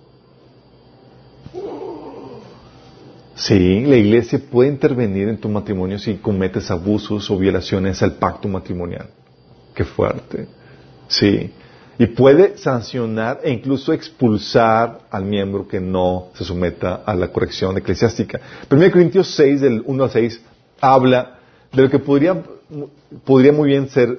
Sí, 3.38 3.80
la 3.86 3.96
iglesia 3.96 4.40
puede 4.50 4.68
intervenir 4.68 5.28
en 5.28 5.38
tu 5.38 5.48
matrimonio 5.48 5.98
si 5.98 6.16
cometes 6.16 6.70
abusos 6.70 7.30
o 7.30 7.38
violaciones 7.38 8.02
al 8.02 8.14
pacto 8.14 8.48
matrimonial. 8.48 9.08
Qué 9.74 9.84
fuerte. 9.84 10.46
Sí 11.06 11.52
y 11.98 12.06
puede 12.06 12.56
sancionar 12.56 13.40
e 13.42 13.50
incluso 13.50 13.92
expulsar 13.92 15.00
al 15.10 15.24
miembro 15.24 15.66
que 15.66 15.80
no 15.80 16.28
se 16.34 16.44
someta 16.44 17.02
a 17.04 17.14
la 17.14 17.32
corrección 17.32 17.76
eclesiástica. 17.76 18.40
1 18.70 18.90
Corintios 18.92 19.34
6, 19.34 19.60
del 19.60 19.82
1 19.84 20.04
al 20.04 20.10
6, 20.10 20.40
habla 20.80 21.40
de 21.72 21.82
lo 21.82 21.90
que 21.90 21.98
podría, 21.98 22.40
podría 23.24 23.52
muy 23.52 23.70
bien 23.70 23.88
ser 23.88 24.16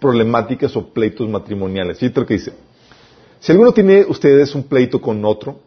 problemáticas 0.00 0.74
o 0.74 0.88
pleitos 0.88 1.28
matrimoniales. 1.28 1.98
Fíjate 1.98 2.20
lo 2.20 2.26
que 2.26 2.34
dice. 2.34 2.52
Si 3.40 3.52
alguno 3.52 3.72
tiene 3.72 4.06
ustedes 4.08 4.54
un 4.54 4.62
pleito 4.62 4.98
con 5.00 5.22
otro, 5.26 5.60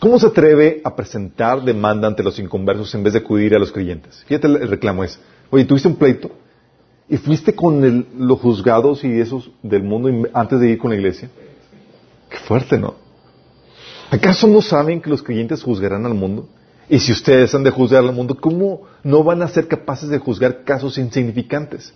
¿cómo 0.00 0.18
se 0.18 0.26
atreve 0.26 0.80
a 0.84 0.94
presentar 0.94 1.62
demanda 1.62 2.08
ante 2.08 2.22
los 2.22 2.38
inconversos 2.38 2.94
en 2.94 3.02
vez 3.02 3.12
de 3.12 3.20
acudir 3.20 3.54
a 3.54 3.58
los 3.58 3.72
creyentes? 3.72 4.24
Fíjate 4.26 4.46
el 4.46 4.68
reclamo 4.68 5.04
es, 5.04 5.18
oye, 5.50 5.64
¿tuviste 5.64 5.88
un 5.88 5.96
pleito? 5.96 6.30
¿Y 7.08 7.16
fuiste 7.16 7.54
con 7.54 8.06
los 8.18 8.38
juzgados 8.38 9.02
y 9.02 9.20
esos 9.20 9.50
del 9.62 9.82
mundo 9.82 10.28
antes 10.34 10.60
de 10.60 10.70
ir 10.70 10.78
con 10.78 10.90
la 10.90 10.96
iglesia? 10.96 11.30
Qué 12.28 12.36
fuerte, 12.36 12.78
¿no? 12.78 12.94
¿Acaso 14.10 14.46
no 14.46 14.60
saben 14.60 15.00
que 15.00 15.10
los 15.10 15.22
creyentes 15.22 15.62
juzgarán 15.62 16.04
al 16.06 16.14
mundo? 16.14 16.48
Y 16.88 16.98
si 16.98 17.12
ustedes 17.12 17.54
han 17.54 17.64
de 17.64 17.70
juzgar 17.70 18.02
al 18.02 18.12
mundo, 18.12 18.36
¿cómo 18.40 18.82
no 19.02 19.22
van 19.22 19.42
a 19.42 19.48
ser 19.48 19.68
capaces 19.68 20.08
de 20.08 20.18
juzgar 20.18 20.64
casos 20.64 20.96
insignificantes? 20.96 21.92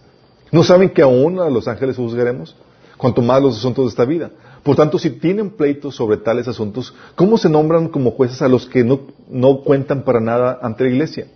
¿No 0.50 0.62
saben 0.62 0.90
que 0.90 1.00
aún 1.00 1.40
a 1.40 1.48
los 1.48 1.66
ángeles 1.66 1.96
juzgaremos? 1.96 2.54
Cuanto 2.98 3.22
más 3.22 3.42
los 3.42 3.56
asuntos 3.56 3.86
de 3.86 3.88
esta 3.88 4.04
vida. 4.04 4.30
Por 4.62 4.76
tanto, 4.76 4.98
si 4.98 5.10
tienen 5.10 5.50
pleitos 5.50 5.96
sobre 5.96 6.18
tales 6.18 6.46
asuntos, 6.46 6.94
¿cómo 7.16 7.36
se 7.36 7.48
nombran 7.48 7.88
como 7.88 8.12
jueces 8.12 8.42
a 8.42 8.48
los 8.48 8.66
que 8.66 8.84
no, 8.84 9.00
no 9.28 9.62
cuentan 9.62 10.02
para 10.02 10.20
nada 10.20 10.58
ante 10.62 10.84
la 10.84 10.90
iglesia? 10.90 11.26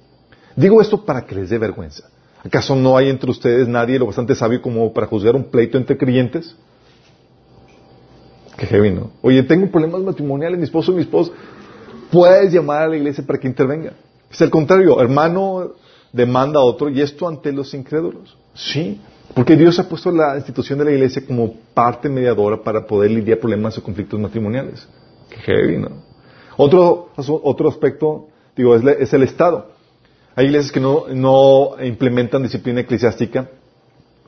Digo 0.54 0.80
esto 0.80 1.04
para 1.04 1.26
que 1.26 1.34
les 1.34 1.50
dé 1.50 1.58
vergüenza. 1.58 2.08
¿Acaso 2.44 2.76
no 2.76 2.96
hay 2.96 3.08
entre 3.08 3.30
ustedes 3.30 3.66
nadie 3.66 3.98
lo 3.98 4.06
bastante 4.06 4.34
sabio 4.36 4.62
como 4.62 4.92
para 4.92 5.08
juzgar 5.08 5.34
un 5.34 5.44
pleito 5.44 5.76
entre 5.76 5.98
creyentes? 5.98 6.54
Qué 8.56 8.66
heavy, 8.66 8.90
¿no? 8.90 9.10
Oye, 9.22 9.42
tengo 9.42 9.68
problemas 9.70 10.00
matrimoniales, 10.00 10.58
mi 10.58 10.64
esposo 10.64 10.92
y 10.92 10.94
mi 10.94 11.02
esposo. 11.02 11.32
Puedes 12.10 12.52
llamar 12.52 12.82
a 12.82 12.88
la 12.88 12.96
iglesia 12.96 13.26
para 13.26 13.40
que 13.40 13.48
intervenga. 13.48 13.92
Es 14.30 14.40
al 14.40 14.50
contrario, 14.50 15.00
hermano 15.00 15.72
demanda 16.12 16.60
a 16.60 16.62
otro 16.62 16.88
y 16.88 17.00
esto 17.00 17.26
ante 17.26 17.52
los 17.52 17.74
incrédulos. 17.74 18.36
Sí, 18.54 19.00
porque 19.34 19.56
Dios 19.56 19.78
ha 19.78 19.88
puesto 19.88 20.10
la 20.10 20.36
institución 20.36 20.78
de 20.78 20.86
la 20.86 20.92
iglesia 20.92 21.22
como 21.26 21.54
parte 21.74 22.08
mediadora 22.08 22.62
para 22.62 22.86
poder 22.86 23.10
lidiar 23.10 23.38
problemas 23.38 23.76
o 23.76 23.82
conflictos 23.82 24.18
matrimoniales. 24.18 24.86
Qué 25.28 25.36
heavy, 25.36 25.78
¿no? 25.78 25.90
Otro, 26.56 27.10
otro 27.16 27.68
aspecto, 27.68 28.28
digo, 28.56 28.74
es 28.74 29.12
el 29.12 29.22
Estado. 29.22 29.72
Hay 30.34 30.46
iglesias 30.46 30.72
que 30.72 30.80
no, 30.80 31.04
no 31.08 31.82
implementan 31.82 32.42
disciplina 32.42 32.80
eclesiástica, 32.80 33.48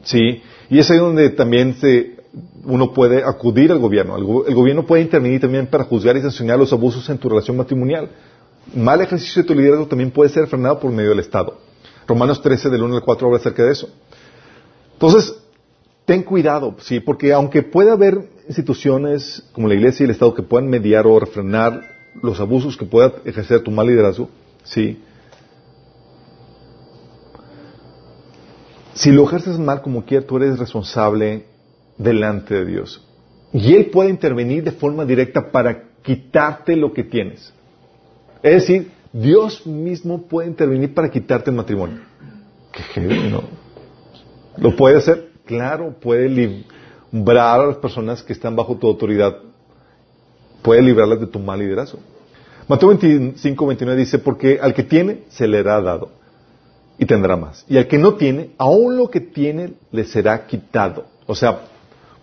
¿sí? 0.02 0.42
Y 0.70 0.78
es 0.78 0.90
ahí 0.90 0.98
donde 0.98 1.30
también 1.30 1.74
se, 1.74 2.16
uno 2.64 2.92
puede 2.92 3.22
acudir 3.24 3.72
al 3.72 3.78
gobierno. 3.78 4.16
El, 4.16 4.54
gobierno 4.54 4.86
puede 4.86 5.02
intervenir 5.02 5.40
también 5.40 5.66
para 5.66 5.84
juzgar 5.84 6.16
y 6.16 6.22
sancionar 6.22 6.58
los 6.58 6.72
abusos 6.72 7.08
en 7.08 7.18
tu 7.18 7.28
relación 7.28 7.56
matrimonial. 7.56 8.10
Mal 8.74 9.00
ejercicio 9.00 9.42
de 9.42 9.48
tu 9.48 9.54
liderazgo 9.54 9.86
también 9.86 10.10
puede 10.10 10.30
ser 10.30 10.46
frenado 10.46 10.78
por 10.78 10.90
medio 10.90 11.10
del 11.10 11.20
Estado. 11.20 11.58
Romanos 12.06 12.40
13, 12.42 12.70
del 12.70 12.82
1 12.82 12.96
al 12.96 13.02
4, 13.02 13.26
habla 13.26 13.38
acerca 13.38 13.64
de 13.64 13.72
eso. 13.72 13.88
Entonces, 14.98 15.32
ten 16.04 16.24
cuidado, 16.24 16.74
sí, 16.80 16.98
porque 16.98 17.32
aunque 17.32 17.62
pueda 17.62 17.92
haber 17.92 18.18
instituciones 18.48 19.44
como 19.52 19.68
la 19.68 19.74
Iglesia 19.74 20.02
y 20.02 20.06
el 20.06 20.10
Estado 20.10 20.34
que 20.34 20.42
puedan 20.42 20.68
mediar 20.68 21.06
o 21.06 21.20
refrenar 21.20 21.82
los 22.20 22.40
abusos 22.40 22.76
que 22.76 22.84
pueda 22.84 23.12
ejercer 23.24 23.60
tu 23.62 23.70
mal 23.70 23.86
liderazgo, 23.86 24.28
sí, 24.64 24.98
Si 28.98 29.12
lo 29.12 29.22
ejerces 29.22 29.60
mal 29.60 29.80
como 29.80 30.04
quiera, 30.04 30.26
tú 30.26 30.38
eres 30.38 30.58
responsable 30.58 31.44
delante 31.98 32.52
de 32.52 32.64
Dios. 32.64 33.00
Y 33.52 33.74
Él 33.74 33.90
puede 33.90 34.10
intervenir 34.10 34.64
de 34.64 34.72
forma 34.72 35.04
directa 35.04 35.52
para 35.52 35.84
quitarte 36.02 36.74
lo 36.74 36.92
que 36.92 37.04
tienes. 37.04 37.52
Es 38.42 38.54
decir, 38.54 38.90
Dios 39.12 39.64
mismo 39.64 40.22
puede 40.22 40.48
intervenir 40.48 40.94
para 40.94 41.12
quitarte 41.12 41.48
el 41.50 41.56
matrimonio. 41.56 42.00
Qué 42.72 42.82
heavy, 42.82 43.30
¿no? 43.30 43.44
¿Lo 44.60 44.76
puede 44.76 44.98
hacer? 44.98 45.30
Claro, 45.44 45.94
puede 46.00 46.28
librar 46.28 47.60
a 47.60 47.66
las 47.66 47.76
personas 47.76 48.22
que 48.22 48.32
están 48.32 48.56
bajo 48.56 48.76
tu 48.76 48.86
autoridad. 48.86 49.38
Puede 50.62 50.82
librarlas 50.82 51.20
de 51.20 51.26
tu 51.26 51.38
mal 51.38 51.58
liderazgo. 51.58 51.98
Mateo 52.68 52.88
25, 52.90 53.66
29 53.66 53.98
dice, 53.98 54.18
porque 54.18 54.58
al 54.60 54.74
que 54.74 54.82
tiene, 54.82 55.22
se 55.30 55.46
le 55.46 55.58
hará 55.58 55.80
dado 55.80 56.10
y 56.98 57.06
tendrá 57.06 57.36
más. 57.36 57.64
Y 57.68 57.78
al 57.78 57.86
que 57.86 57.96
no 57.96 58.14
tiene, 58.14 58.50
aún 58.58 58.96
lo 58.96 59.08
que 59.08 59.20
tiene 59.20 59.74
le 59.92 60.04
será 60.04 60.46
quitado. 60.46 61.06
O 61.26 61.34
sea, 61.34 61.60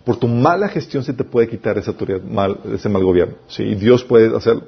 por 0.04 0.18
tu 0.18 0.28
mala 0.28 0.68
gestión 0.68 1.02
se 1.02 1.14
te 1.14 1.24
puede 1.24 1.48
quitar 1.48 1.78
esa 1.78 1.90
autoridad, 1.90 2.22
mal, 2.22 2.60
ese 2.72 2.88
mal 2.88 3.02
gobierno. 3.02 3.34
¿sí? 3.48 3.64
Y 3.64 3.74
Dios 3.74 4.04
puede 4.04 4.36
hacerlo. 4.36 4.64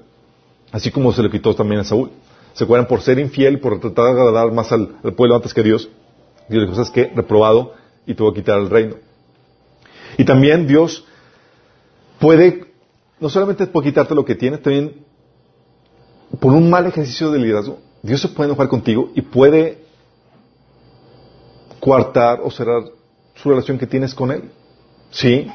Así 0.73 0.91
como 0.91 1.13
se 1.13 1.23
le 1.23 1.31
quitó 1.31 1.55
también 1.55 1.83
a 1.83 1.85
Saúl. 1.85 2.11
¿Se 2.55 2.65
acuerdan? 2.65 2.89
Por 2.89 3.03
ser 3.03 3.19
infiel, 3.19 3.61
por 3.61 3.79
tratar 3.79 4.07
de 4.07 4.11
agradar 4.11 4.51
más 4.51 4.73
al, 4.73 4.89
pueblo 5.15 5.37
antes 5.37 5.55
que 5.55 5.63
Dios, 5.63 5.89
Dios 6.49 6.63
dijo, 6.63 6.75
¿sabes 6.75 6.91
qué? 6.91 7.13
Reprobado 7.15 7.75
y 8.07 8.15
tuvo 8.15 8.33
que 8.33 8.41
quitar 8.41 8.59
el 8.59 8.71
reino. 8.71 8.97
Y 10.17 10.25
también 10.25 10.67
Dios 10.67 11.05
puede, 12.19 12.65
no 13.21 13.29
solamente 13.29 13.67
puede 13.67 13.89
quitarte 13.89 14.15
lo 14.15 14.25
que 14.25 14.35
tienes, 14.35 14.63
también 14.63 15.05
por 16.41 16.53
un 16.53 16.69
mal 16.69 16.87
ejercicio 16.87 17.31
de 17.31 17.39
liderazgo, 17.39 17.79
Dios 18.03 18.21
se 18.21 18.29
puede 18.29 18.49
enojar 18.49 18.69
contigo 18.69 19.11
y 19.15 19.23
puede 19.23 19.85
coartar 21.81 22.41
o 22.43 22.51
cerrar 22.51 22.85
su 23.35 23.51
relación 23.51 23.79
que 23.79 23.87
tienes 23.87 24.15
con 24.15 24.31
Él. 24.31 24.51
¿Sí? 25.11 25.49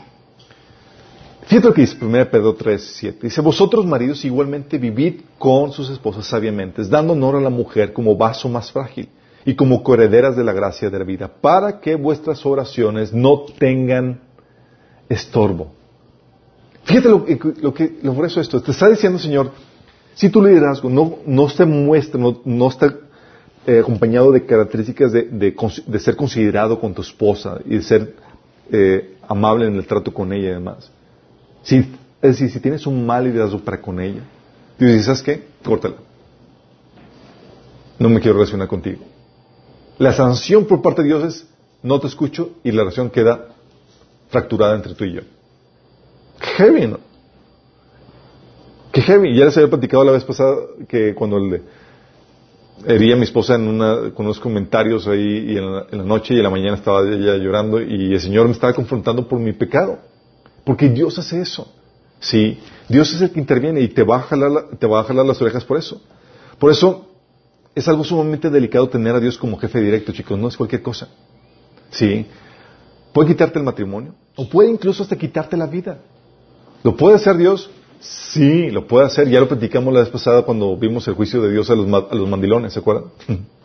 Fíjate 1.45 1.67
lo 1.67 1.73
que 1.73 1.82
dice 1.82 1.97
1 2.03 2.29
Pedro 2.29 2.56
3, 2.56 2.93
7. 2.95 3.19
Dice, 3.23 3.41
vosotros 3.41 3.86
maridos 3.86 4.23
igualmente 4.23 4.77
vivid 4.77 5.21
con 5.38 5.71
sus 5.71 5.89
esposas 5.89 6.25
sabiamente, 6.25 6.84
dando 6.86 7.13
honor 7.13 7.36
a 7.36 7.41
la 7.41 7.49
mujer 7.49 7.93
como 7.93 8.15
vaso 8.15 8.47
más 8.47 8.71
frágil 8.71 9.10
y 9.45 9.56
como 9.56 9.84
coherederas 9.84 10.36
de 10.36 10.43
la 10.43 10.53
gracia 10.53 10.89
de 10.89 10.99
la 10.99 11.06
vida, 11.06 11.27
para 11.27 11.79
que 11.79 11.95
vuestras 11.95 12.45
oraciones 12.45 13.13
no 13.13 13.45
tengan 13.58 14.21
estorbo. 15.10 15.73
Fíjate 16.84 17.10
lo, 17.10 17.25
lo 17.62 17.73
que 17.73 17.97
le 18.01 18.10
ofrece 18.10 18.41
esto. 18.41 18.62
Te 18.62 18.71
está 18.71 18.89
diciendo, 18.89 19.19
Señor, 19.19 19.51
si 20.15 20.29
tu 20.29 20.41
liderazgo 20.41 20.89
no, 20.89 21.49
se 21.49 21.65
muestra, 21.65 22.19
no, 22.45 22.67
está 22.67 22.95
eh, 23.65 23.79
acompañado 23.79 24.32
de 24.32 24.45
características 24.45 25.12
de, 25.12 25.23
de, 25.23 25.99
ser 25.99 26.15
considerado 26.15 26.79
con 26.79 26.93
tu 26.93 27.01
esposa 27.01 27.60
y 27.65 27.77
de 27.77 27.82
ser 27.82 28.15
eh, 28.71 29.15
amable 29.27 29.67
en 29.67 29.75
el 29.75 29.88
trato 29.88 30.13
con 30.13 30.32
ella 30.34 30.49
y 30.49 30.53
demás. 30.53 30.91
Si, 31.63 31.77
es 31.77 31.88
decir, 32.21 32.49
si 32.51 32.60
tienes 32.60 32.86
un 32.86 33.06
mal 33.06 33.23
liderazgo 33.23 33.60
para 33.60 33.82
con 33.82 33.99
ella, 33.99 34.21
Dios 34.77 34.91
dice, 34.91 35.03
¿sabes 35.06 35.23
qué? 35.23 35.43
Córtala. 35.63 35.95
No 37.97 38.10
me 38.10 38.19
quiero 38.19 38.38
relacionar 38.38 38.67
contigo. 38.67 39.12
La 39.97 40.13
sanción 40.13 40.65
por 40.65 40.82
parte 40.82 41.01
de 41.01 41.10
Dios 41.10 41.23
es, 41.23 41.47
no 41.82 41.99
te 41.99 42.08
escucho 42.08 42.51
y 42.63 42.71
la 42.71 42.84
relación 42.84 43.10
queda 43.10 43.49
fracturada 44.29 44.75
entre 44.75 44.95
tú 44.95 45.03
y 45.03 45.13
yo. 45.13 45.21
Heavy, 46.39 46.88
¿no? 46.88 46.99
Qué 48.91 49.01
heavy. 49.01 49.36
Ya 49.36 49.45
les 49.45 49.58
había 49.58 49.69
platicado 49.69 50.03
la 50.03 50.12
vez 50.12 50.23
pasada 50.23 50.56
que 50.88 51.13
cuando 51.13 51.39
le 51.39 51.62
hería 52.86 53.15
a 53.15 53.17
mi 53.17 53.23
esposa 53.23 53.56
una, 53.56 54.12
con 54.13 54.25
unos 54.25 54.39
comentarios 54.39 55.08
ahí 55.08 55.51
y 55.51 55.58
en, 55.58 55.73
la, 55.73 56.03
noche 56.03 56.34
y 56.34 56.38
en 56.38 56.43
la 56.43 56.49
mañana 56.49 56.77
estaba 56.77 57.01
ella 57.01 57.38
llorando 57.38 57.82
y 57.82 58.13
el 58.13 58.19
Señor 58.19 58.45
me 58.45 58.51
estaba 58.51 58.73
confrontando 58.73 59.27
por 59.27 59.39
mi 59.39 59.53
pecado. 59.53 59.99
Porque 60.63 60.89
Dios 60.89 61.17
hace 61.19 61.41
eso. 61.41 61.71
Sí, 62.19 62.60
Dios 62.88 63.13
es 63.13 63.21
el 63.21 63.32
que 63.32 63.39
interviene 63.39 63.82
y 63.82 63.89
te 63.89 64.03
va 64.03 64.17
a 64.17 64.21
jalar, 64.21 64.77
te 64.79 64.88
va 64.88 65.01
a 65.01 65.03
jalar 65.03 65.25
las 65.25 65.41
orejas 65.41 65.65
por 65.65 65.77
eso. 65.77 66.01
Por 66.58 66.71
eso 66.71 67.12
es 67.76 67.88
algo 67.88 68.04
sumamente 68.04 68.50
delicado 68.50 68.88
tener 68.90 69.16
a 69.16 69.20
Dios 69.20 69.38
como 69.38 69.58
jefe 69.58 69.82
directo, 69.82 70.12
chicos, 70.12 70.38
no 70.38 70.48
es 70.48 70.58
cualquier 70.58 70.82
cosa. 70.82 71.10
Sí. 71.92 72.26
Puede 73.14 73.30
quitarte 73.30 73.60
el 73.60 73.66
matrimonio 73.66 74.16
o 74.36 74.48
puede 74.48 74.70
incluso 74.70 75.04
hasta 75.04 75.16
quitarte 75.16 75.58
la 75.58 75.68
vida. 75.68 76.00
¿Lo 76.84 76.96
puede 76.96 77.16
hacer 77.16 77.38
Dios? 77.38 77.70
Sí, 78.00 78.70
lo 78.70 78.86
puede 78.88 79.06
hacer. 79.06 79.30
Ya 79.30 79.40
lo 79.40 79.48
platicamos 79.48 79.94
la 79.94 80.02
vez 80.02 80.10
pasada 80.10 80.42
cuando 80.44 80.76
vimos 80.76 81.08
el 81.08 81.14
juicio 81.14 81.42
de 81.42 81.52
Dios 81.52 81.70
a 81.70 81.76
los, 81.76 81.88
a 81.88 82.16
los 82.16 82.30
mandilones, 82.30 82.74
¿se 82.74 82.80
acuerdan? 82.80 83.06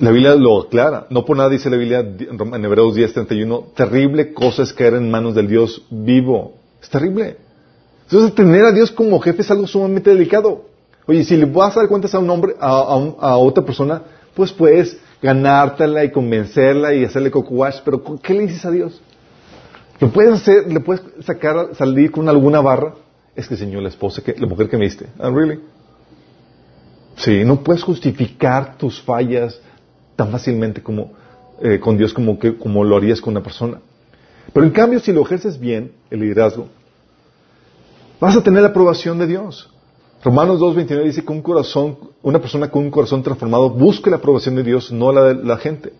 La 0.00 0.12
Biblia 0.12 0.36
lo 0.36 0.60
aclara. 0.60 1.06
No 1.10 1.24
por 1.24 1.36
nada 1.36 1.48
dice 1.48 1.68
la 1.70 1.76
Biblia 1.76 1.98
en 2.00 2.64
Hebreos 2.64 2.96
10:31, 2.96 3.74
terrible 3.74 4.32
cosa 4.32 4.62
es 4.62 4.72
caer 4.72 4.94
en 4.94 5.10
manos 5.10 5.34
del 5.34 5.48
Dios 5.48 5.82
vivo. 5.90 6.54
Es 6.80 6.88
terrible. 6.88 7.36
Entonces 8.04 8.34
tener 8.34 8.64
a 8.64 8.72
Dios 8.72 8.92
como 8.92 9.18
jefe 9.18 9.42
es 9.42 9.50
algo 9.50 9.66
sumamente 9.66 10.10
delicado. 10.10 10.66
Oye, 11.08 11.24
si 11.24 11.38
le 11.38 11.46
vas 11.46 11.74
a 11.74 11.80
dar 11.80 11.88
cuentas 11.88 12.14
a 12.14 12.18
un 12.18 12.28
hombre, 12.28 12.54
a, 12.60 13.36
otra 13.38 13.64
persona, 13.64 14.02
pues 14.34 14.52
puedes 14.52 15.00
ganártela 15.22 16.04
y 16.04 16.12
convencerla 16.12 16.92
y 16.92 17.02
hacerle 17.02 17.30
cocuash, 17.30 17.80
pero 17.82 18.02
¿qué 18.22 18.34
le 18.34 18.42
dices 18.42 18.62
a 18.66 18.70
Dios? 18.70 19.00
¿Lo 20.00 20.12
puedes 20.12 20.34
hacer, 20.34 20.70
le 20.70 20.80
puedes 20.80 21.02
sacar, 21.24 21.74
salir 21.74 22.10
con 22.10 22.28
alguna 22.28 22.60
barra? 22.60 22.92
Es 23.34 23.48
que 23.48 23.56
Señor, 23.56 23.82
la 23.82 23.88
esposa, 23.88 24.22
que, 24.22 24.34
la 24.38 24.46
mujer 24.46 24.68
que 24.68 24.76
me 24.76 24.84
diste. 24.84 25.06
Ah, 25.18 25.30
really? 25.30 25.60
Sí, 27.16 27.42
no 27.42 27.64
puedes 27.64 27.82
justificar 27.82 28.76
tus 28.76 29.00
fallas 29.00 29.58
tan 30.14 30.30
fácilmente 30.30 30.82
como 30.82 31.14
eh, 31.62 31.80
con 31.80 31.96
Dios 31.96 32.12
como, 32.12 32.38
que, 32.38 32.58
como 32.58 32.84
lo 32.84 32.98
harías 32.98 33.22
con 33.22 33.32
una 33.32 33.42
persona. 33.42 33.80
Pero 34.52 34.66
en 34.66 34.72
cambio, 34.72 35.00
si 35.00 35.10
lo 35.12 35.22
ejerces 35.22 35.58
bien, 35.58 35.92
el 36.10 36.20
liderazgo, 36.20 36.68
vas 38.20 38.36
a 38.36 38.42
tener 38.42 38.60
la 38.60 38.68
aprobación 38.68 39.18
de 39.18 39.26
Dios. 39.26 39.70
Romanos 40.22 40.60
2.29 40.60 41.04
dice 41.04 41.24
que 41.24 41.32
un 41.32 41.42
corazón, 41.42 41.96
una 42.22 42.40
persona 42.40 42.70
con 42.70 42.82
un 42.82 42.90
corazón 42.90 43.22
transformado 43.22 43.70
busca 43.70 44.10
la 44.10 44.16
aprobación 44.16 44.56
de 44.56 44.64
Dios, 44.64 44.90
no 44.90 45.12
la 45.12 45.22
de 45.22 45.44
la 45.44 45.56
gente. 45.58 45.92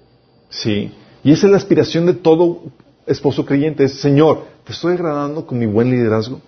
Sí. 0.48 0.92
Y 1.22 1.32
esa 1.32 1.46
es 1.46 1.50
la 1.50 1.56
aspiración 1.56 2.06
de 2.06 2.14
todo 2.14 2.62
esposo 3.06 3.44
creyente. 3.44 3.84
Es, 3.84 3.94
Señor, 4.00 4.42
te 4.64 4.72
estoy 4.72 4.94
agradando 4.94 5.46
con 5.46 5.58
mi 5.58 5.66
buen 5.66 5.90
liderazgo. 5.90 6.40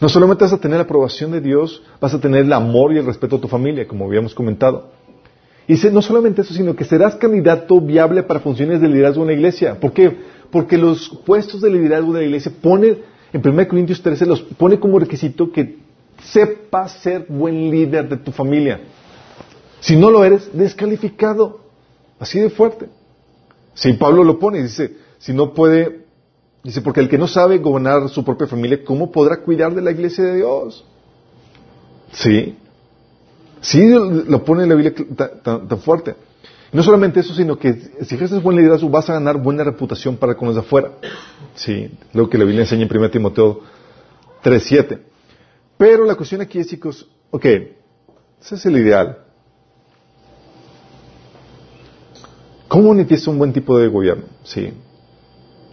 No 0.00 0.08
solamente 0.08 0.44
vas 0.44 0.52
a 0.52 0.58
tener 0.58 0.78
la 0.78 0.84
aprobación 0.84 1.32
de 1.32 1.40
Dios, 1.40 1.82
vas 2.00 2.14
a 2.14 2.20
tener 2.20 2.44
el 2.44 2.52
amor 2.52 2.92
y 2.92 2.98
el 2.98 3.06
respeto 3.06 3.36
a 3.36 3.40
tu 3.40 3.48
familia, 3.48 3.86
como 3.86 4.06
habíamos 4.06 4.34
comentado. 4.34 4.90
Y 5.68 5.74
no 5.90 6.00
solamente 6.00 6.42
eso, 6.42 6.54
sino 6.54 6.76
que 6.76 6.84
serás 6.84 7.16
candidato 7.16 7.80
viable 7.80 8.22
para 8.22 8.40
funciones 8.40 8.80
de 8.80 8.88
liderazgo 8.88 9.22
en 9.22 9.28
la 9.28 9.32
iglesia. 9.34 9.80
¿Por 9.80 9.92
qué? 9.92 10.16
Porque 10.50 10.78
los 10.78 11.08
puestos 11.24 11.60
de 11.60 11.70
liderazgo 11.70 12.12
de 12.12 12.20
la 12.20 12.26
iglesia 12.26 12.52
pone, 12.62 12.98
en 13.32 13.48
1 13.48 13.68
Corintios 13.68 14.00
13, 14.00 14.26
los 14.26 14.42
pone 14.42 14.78
como 14.78 14.98
requisito 14.98 15.50
que 15.50 15.85
sepas 16.32 17.00
ser 17.00 17.26
buen 17.28 17.70
líder 17.70 18.08
de 18.08 18.16
tu 18.16 18.32
familia. 18.32 18.80
Si 19.80 19.96
no 19.96 20.10
lo 20.10 20.24
eres, 20.24 20.50
descalificado. 20.52 21.60
Así 22.18 22.40
de 22.40 22.50
fuerte. 22.50 22.88
Si 23.74 23.92
Pablo 23.92 24.24
lo 24.24 24.38
pone, 24.38 24.62
dice, 24.62 24.96
si 25.18 25.32
no 25.34 25.52
puede, 25.52 26.06
dice, 26.64 26.80
porque 26.80 27.00
el 27.00 27.08
que 27.08 27.18
no 27.18 27.28
sabe 27.28 27.58
gobernar 27.58 28.08
su 28.08 28.24
propia 28.24 28.46
familia, 28.46 28.82
¿cómo 28.84 29.12
podrá 29.12 29.42
cuidar 29.42 29.74
de 29.74 29.82
la 29.82 29.90
iglesia 29.90 30.24
de 30.24 30.36
Dios? 30.36 30.84
Sí. 32.12 32.56
Sí 33.60 33.86
lo 33.88 34.44
pone 34.44 34.62
en 34.62 34.68
la 34.70 34.74
Biblia 34.74 34.94
tan, 35.42 35.68
fuerte. 35.80 36.14
no 36.72 36.82
solamente 36.82 37.20
eso, 37.20 37.34
sino 37.34 37.58
que 37.58 37.74
si 38.02 38.14
ejerces 38.14 38.42
buen 38.42 38.56
liderazgo 38.56 38.88
vas 38.88 39.10
a 39.10 39.14
ganar 39.14 39.36
buena 39.38 39.64
reputación 39.64 40.16
para 40.16 40.36
con 40.36 40.48
los 40.48 40.54
de 40.54 40.60
afuera. 40.62 40.92
Sí, 41.54 41.90
lo 42.12 42.30
que 42.30 42.38
la 42.38 42.44
Biblia 42.44 42.62
enseña 42.62 42.86
en 42.86 42.96
1 42.96 43.10
Timoteo 43.10 43.60
3.7. 44.42 45.00
Pero 45.78 46.04
la 46.04 46.14
cuestión 46.14 46.40
aquí 46.40 46.58
es, 46.58 46.68
chicos, 46.68 47.08
ok, 47.30 47.44
ese 47.44 48.54
es 48.54 48.66
el 48.66 48.78
ideal. 48.78 49.18
¿Cómo 52.68 52.88
manifiesta 52.88 53.30
un 53.30 53.38
buen 53.38 53.52
tipo 53.52 53.78
de 53.78 53.88
gobierno? 53.88 54.24
Sí. 54.42 54.72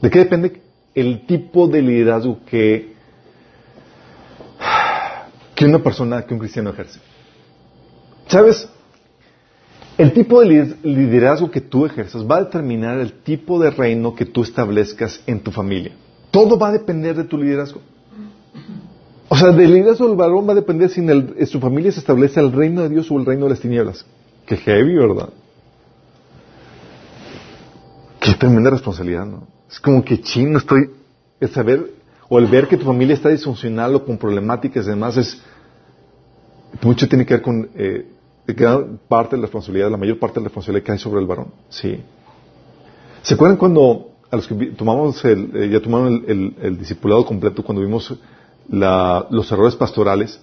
¿De 0.02 0.10
qué 0.10 0.20
depende 0.20 0.62
el 0.94 1.26
tipo 1.26 1.68
de 1.68 1.82
liderazgo 1.82 2.40
que, 2.46 2.94
que 5.56 5.66
una 5.66 5.80
persona, 5.80 6.26
que 6.26 6.34
un 6.34 6.40
cristiano 6.40 6.70
ejerce? 6.70 7.00
¿Sabes? 8.28 8.70
El 9.98 10.12
tipo 10.14 10.42
de 10.42 10.76
liderazgo 10.84 11.52
que 11.52 11.62
tú 11.62 11.86
ejerzas 11.86 12.30
va 12.30 12.38
a 12.38 12.44
determinar 12.44 13.00
el 13.00 13.14
tipo 13.22 13.60
de 13.60 13.70
reino 13.70 14.16
que 14.16 14.26
tú 14.26 14.42
establezcas 14.42 15.22
en 15.28 15.40
tu 15.40 15.52
familia. 15.52 15.94
Todo 16.32 16.58
va 16.58 16.70
a 16.70 16.72
depender 16.72 17.16
de 17.16 17.24
tu 17.24 17.38
liderazgo. 17.38 17.80
O 19.34 19.36
sea, 19.36 19.52
del 19.52 19.74
liderazgo 19.74 20.08
del 20.08 20.16
varón 20.16 20.48
va 20.48 20.52
a 20.52 20.56
depender 20.56 20.92
si 20.92 21.02
en, 21.02 21.48
su 21.48 21.60
familia 21.60 21.92
se 21.92 22.02
establece 22.02 22.40
el 22.40 22.52
reino 22.52 22.84
de 22.84 22.90
Dios 22.90 23.10
o 23.10 23.18
el 23.18 23.26
reino 23.26 23.46
de 23.46 23.50
las 23.50 23.60
tinieblas. 23.60 24.06
Qué 24.46 24.58
heavy, 24.58 24.94
¿verdad? 24.94 25.30
Qué 28.20 28.36
tremenda 28.36 28.70
responsabilidad, 28.70 29.26
¿no? 29.26 29.48
Es 29.68 29.80
como 29.80 30.06
que 30.06 30.22
chino 30.22 30.60
estoy, 30.60 30.92
el 31.40 31.50
saber, 31.50 31.94
o 32.30 32.38
el 32.38 32.46
ver 32.46 32.68
que 32.68 32.78
tu 32.78 32.86
familia 32.86 33.16
está 33.16 33.30
disfuncional 33.30 33.96
o 33.96 34.06
con 34.06 34.20
problemáticas 34.20 34.86
y 34.86 34.90
demás, 34.90 35.18
es, 35.18 35.42
mucho 36.84 37.10
tiene 37.10 37.26
que 37.26 37.34
ver 37.34 37.42
con 37.42 37.72
eh, 37.74 38.06
parte 39.08 39.36
de 39.36 39.42
la 39.42 39.48
responsabilidad, 39.48 39.90
la 39.90 39.98
mayor 39.98 40.20
parte 40.20 40.36
de 40.36 40.42
la 40.42 40.50
responsabilidad 40.50 40.86
que 40.86 40.92
hay 40.92 41.00
sobre 41.00 41.22
el 41.22 41.26
varón. 41.26 41.48
Sí. 41.70 42.00
¿Se 43.24 43.34
acuerdan 43.34 43.58
cuando 43.58 44.12
a 44.30 44.36
los 44.36 44.46
que 44.46 44.54
tomamos 44.78 45.26
el, 45.26 45.50
eh, 45.56 45.70
ya 45.72 45.80
tomaron 45.80 46.24
el, 46.28 46.78
discipulado 46.78 47.26
completo, 47.26 47.64
cuando 47.64 47.82
vimos 47.82 48.14
los 48.70 49.52
errores 49.52 49.76
pastorales? 49.76 50.40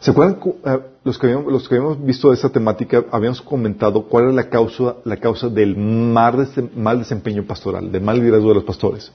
¿Se 0.00 0.12
acuerdan 0.12 0.38
eh, 0.64 0.78
los, 1.02 1.18
que 1.18 1.26
habíamos, 1.26 1.52
los 1.52 1.68
que 1.68 1.74
habíamos 1.74 2.04
visto 2.04 2.32
esa 2.32 2.50
temática? 2.50 3.04
Habíamos 3.10 3.42
comentado 3.42 4.04
cuál 4.04 4.24
era 4.24 4.32
la 4.32 4.48
causa, 4.48 4.96
la 5.04 5.16
causa 5.16 5.48
del 5.48 5.76
mal, 5.76 6.98
desempeño 6.98 7.44
pastoral, 7.44 7.90
del 7.90 8.02
mal 8.02 8.18
liderazgo 8.18 8.50
de 8.50 8.54
los 8.54 8.64
pastores. 8.64 9.12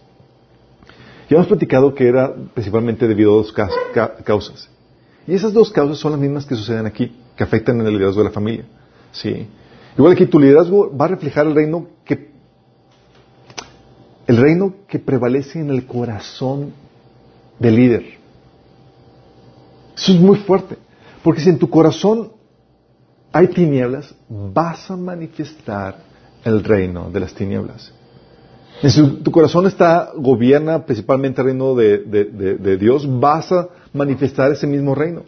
Y 1.29 1.35
hemos 1.35 1.47
platicado 1.47 1.95
que 1.95 2.07
era 2.07 2.33
principalmente 2.53 3.07
debido 3.07 3.31
a 3.31 3.35
dos 3.37 3.53
causas. 4.25 4.69
Y 5.25 5.33
esas 5.33 5.53
dos 5.53 5.71
causas 5.71 5.97
son 5.97 6.11
las 6.11 6.19
mismas 6.19 6.45
que 6.45 6.55
suceden 6.55 6.85
aquí, 6.85 7.15
que 7.37 7.43
afectan 7.43 7.79
en 7.79 7.87
el 7.87 7.93
liderazgo 7.93 8.21
de 8.21 8.27
la 8.27 8.33
familia. 8.33 8.65
Igual 9.97 10.15
que 10.17 10.25
tu 10.25 10.37
liderazgo 10.37 10.95
va 10.95 11.05
a 11.05 11.09
reflejar 11.09 11.47
el 11.47 11.55
reino 11.55 11.87
que 12.03 12.33
el 14.25 14.37
reino 14.37 14.73
que 14.87 14.99
prevalece 14.99 15.59
en 15.59 15.69
el 15.69 15.85
corazón 15.85 16.73
del 17.59 17.75
líder. 17.75 18.03
Eso 19.95 20.11
es 20.11 20.19
muy 20.19 20.37
fuerte, 20.37 20.77
porque 21.23 21.41
si 21.41 21.49
en 21.49 21.59
tu 21.59 21.69
corazón 21.69 22.31
hay 23.31 23.47
tinieblas, 23.47 24.13
vas 24.29 24.89
a 24.89 24.95
manifestar 24.95 25.97
el 26.43 26.63
reino 26.63 27.09
de 27.11 27.19
las 27.19 27.33
tinieblas. 27.33 27.91
Si 28.81 29.01
tu 29.23 29.31
corazón 29.31 29.65
está, 29.65 30.11
gobierna 30.15 30.85
principalmente 30.85 31.41
el 31.41 31.47
reino 31.47 31.73
de, 31.75 32.77
Dios, 32.79 33.07
vas 33.19 33.51
a 33.51 33.69
manifestar 33.93 34.51
ese 34.51 34.67
mismo 34.67 34.93
reino. 34.93 35.23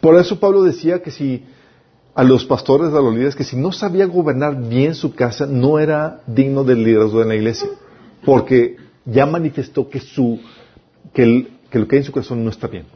Por 0.00 0.16
eso 0.16 0.38
Pablo 0.40 0.62
decía 0.62 1.02
que 1.02 1.10
si 1.10 1.44
a 2.14 2.24
los 2.24 2.46
pastores, 2.46 2.94
a 2.94 3.00
los 3.00 3.12
líderes, 3.12 3.36
que 3.36 3.44
si 3.44 3.56
no 3.56 3.72
sabía 3.72 4.06
gobernar 4.06 4.68
bien 4.68 4.94
su 4.94 5.14
casa, 5.14 5.46
no 5.46 5.78
era 5.78 6.22
digno 6.26 6.64
del 6.64 6.82
liderazgo 6.82 7.20
de 7.20 7.26
la 7.26 7.34
iglesia. 7.34 7.68
Porque 8.24 8.76
ya 9.04 9.26
manifestó 9.26 9.90
que, 9.90 10.00
su, 10.00 10.40
que, 11.12 11.48
que 11.70 11.78
lo 11.78 11.88
que 11.88 11.96
hay 11.96 12.00
en 12.00 12.04
su 12.04 12.12
corazón 12.12 12.44
no 12.44 12.50
está 12.50 12.66
bien. 12.66 12.86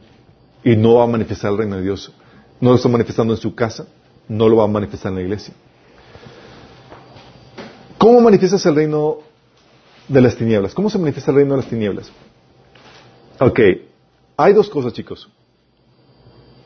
Y 0.63 0.75
no 0.75 0.95
va 0.95 1.03
a 1.03 1.07
manifestar 1.07 1.51
el 1.51 1.57
reino 1.57 1.75
de 1.77 1.83
Dios. 1.83 2.11
No 2.59 2.69
lo 2.69 2.75
está 2.75 2.89
manifestando 2.89 3.33
en 3.33 3.39
su 3.39 3.55
casa, 3.55 3.87
no 4.27 4.47
lo 4.47 4.57
va 4.57 4.65
a 4.65 4.67
manifestar 4.67 5.11
en 5.11 5.15
la 5.15 5.21
iglesia. 5.21 5.53
¿Cómo 7.97 8.21
manifiestas 8.21 8.65
el 8.65 8.75
reino 8.75 9.19
de 10.07 10.21
las 10.21 10.35
tinieblas? 10.35 10.73
¿Cómo 10.73 10.89
se 10.89 10.97
manifiesta 10.97 11.31
el 11.31 11.37
reino 11.37 11.55
de 11.55 11.61
las 11.61 11.69
tinieblas? 11.69 12.11
Ok, 13.39 13.59
hay 14.37 14.53
dos 14.53 14.69
cosas, 14.69 14.93
chicos, 14.93 15.29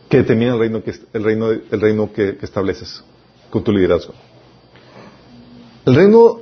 que 0.09 0.17
determinan 0.17 0.55
el 0.55 0.59
reino 0.59 0.83
que, 0.83 0.93
el 1.13 1.23
reino, 1.23 1.51
el 1.51 1.81
reino 1.81 2.11
que, 2.11 2.37
estableces 2.41 3.03
con 3.49 3.63
tu 3.63 3.71
liderazgo. 3.71 4.13
El 5.85 5.95
reino 5.95 6.41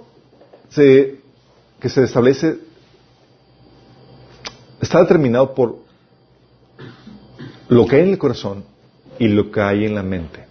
que 0.76 1.90
se 1.90 2.04
establece 2.04 2.58
está 4.84 5.00
determinado 5.00 5.54
por 5.54 5.78
lo 7.70 7.86
que 7.88 7.96
hay 7.98 8.04
en 8.04 8.10
el 8.10 8.18
corazón 8.18 8.66
y 9.20 9.28
lo 9.28 9.52
que 9.52 9.62
hay 9.62 9.86
en 9.86 9.96
la 9.96 10.04
mente. 10.04 10.46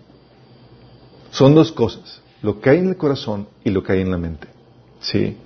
Son 1.30 1.54
dos 1.54 1.72
cosas 1.72 2.22
lo 2.42 2.60
que 2.60 2.70
hay 2.70 2.78
en 2.78 2.88
el 2.88 2.96
corazón 2.96 3.48
y 3.64 3.70
lo 3.70 3.82
que 3.82 3.92
hay 3.92 4.00
en 4.00 4.10
la 4.10 4.18
mente. 4.18 4.48
¿Sí? 5.00 5.36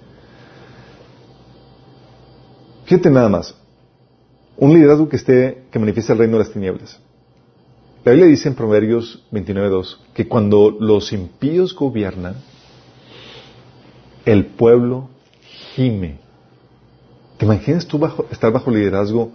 Fíjate 2.87 3.11
nada 3.11 3.29
más. 3.29 3.55
Un 4.57 4.73
liderazgo 4.73 5.09
que 5.09 5.17
esté, 5.17 5.65
que 5.71 5.79
manifiesta 5.79 6.15
el 6.15 6.19
reino 6.19 6.39
de 6.39 6.45
las 6.45 6.53
tinieblas. 6.53 6.99
La 8.05 8.13
Biblia 8.13 8.31
dice 8.31 8.49
en 8.49 8.55
Proverbios 8.55 9.25
29.2 9.31 9.99
que 10.15 10.27
cuando 10.27 10.71
los 10.71 11.13
impíos 11.13 11.75
gobiernan, 11.75 12.37
el 14.25 14.47
pueblo 14.47 15.11
gime. 15.75 16.19
¿Te 17.37 17.45
imaginas 17.45 17.87
tú 17.87 17.99
bajo, 17.99 18.27
estar 18.31 18.51
bajo 18.53 18.71
el 18.71 18.77
liderazgo 18.79 19.33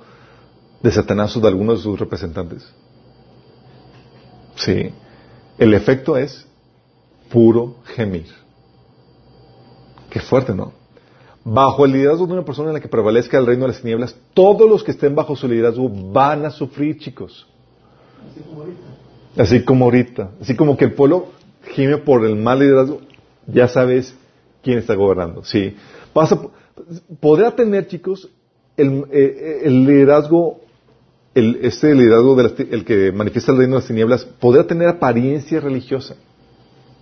de 0.81 0.91
Satanás 0.91 1.35
o 1.37 1.39
de 1.39 1.47
algunos 1.47 1.79
de 1.79 1.83
sus 1.83 1.99
representantes? 1.99 2.67
Sí. 4.55 4.91
El 5.57 5.73
efecto 5.73 6.17
es 6.17 6.47
puro 7.29 7.75
gemir. 7.95 8.27
Qué 10.09 10.19
fuerte, 10.19 10.53
¿no? 10.53 10.73
Bajo 11.43 11.85
el 11.85 11.93
liderazgo 11.93 12.27
de 12.27 12.33
una 12.33 12.45
persona 12.45 12.69
en 12.69 12.75
la 12.75 12.79
que 12.79 12.87
prevalezca 12.87 13.37
el 13.37 13.45
reino 13.45 13.63
de 13.63 13.69
las 13.69 13.81
tinieblas, 13.81 14.15
todos 14.33 14.69
los 14.69 14.83
que 14.83 14.91
estén 14.91 15.15
bajo 15.15 15.35
su 15.35 15.47
liderazgo 15.47 15.89
van 15.89 16.45
a 16.45 16.51
sufrir, 16.51 16.99
chicos. 16.99 17.47
Así 18.29 18.41
como 18.43 18.61
ahorita. 18.61 19.41
Así 19.41 19.63
como 19.63 19.85
ahorita. 19.85 20.31
Así 20.41 20.55
como 20.55 20.77
que 20.77 20.85
el 20.85 20.93
pueblo 20.93 21.27
gime 21.73 21.97
por 21.97 22.25
el 22.25 22.35
mal 22.35 22.59
liderazgo, 22.59 23.01
ya 23.47 23.67
sabes 23.67 24.15
quién 24.61 24.79
está 24.79 24.95
gobernando. 24.95 25.43
Sí. 25.43 25.75
Podrá 27.19 27.55
tener, 27.55 27.87
chicos, 27.87 28.29
el, 28.77 29.05
eh, 29.11 29.63
liderazgo, 29.69 30.61
el, 31.33 31.59
este 31.61 31.93
liderazgo 31.93 32.39
el 32.39 32.85
que 32.85 33.11
manifiesta 33.11 33.51
el 33.51 33.59
reino 33.59 33.75
de 33.75 33.81
las 33.81 33.87
tinieblas, 33.87 34.25
podrá 34.25 34.65
tener 34.65 34.87
apariencia 34.87 35.59
religiosa. 35.59 36.15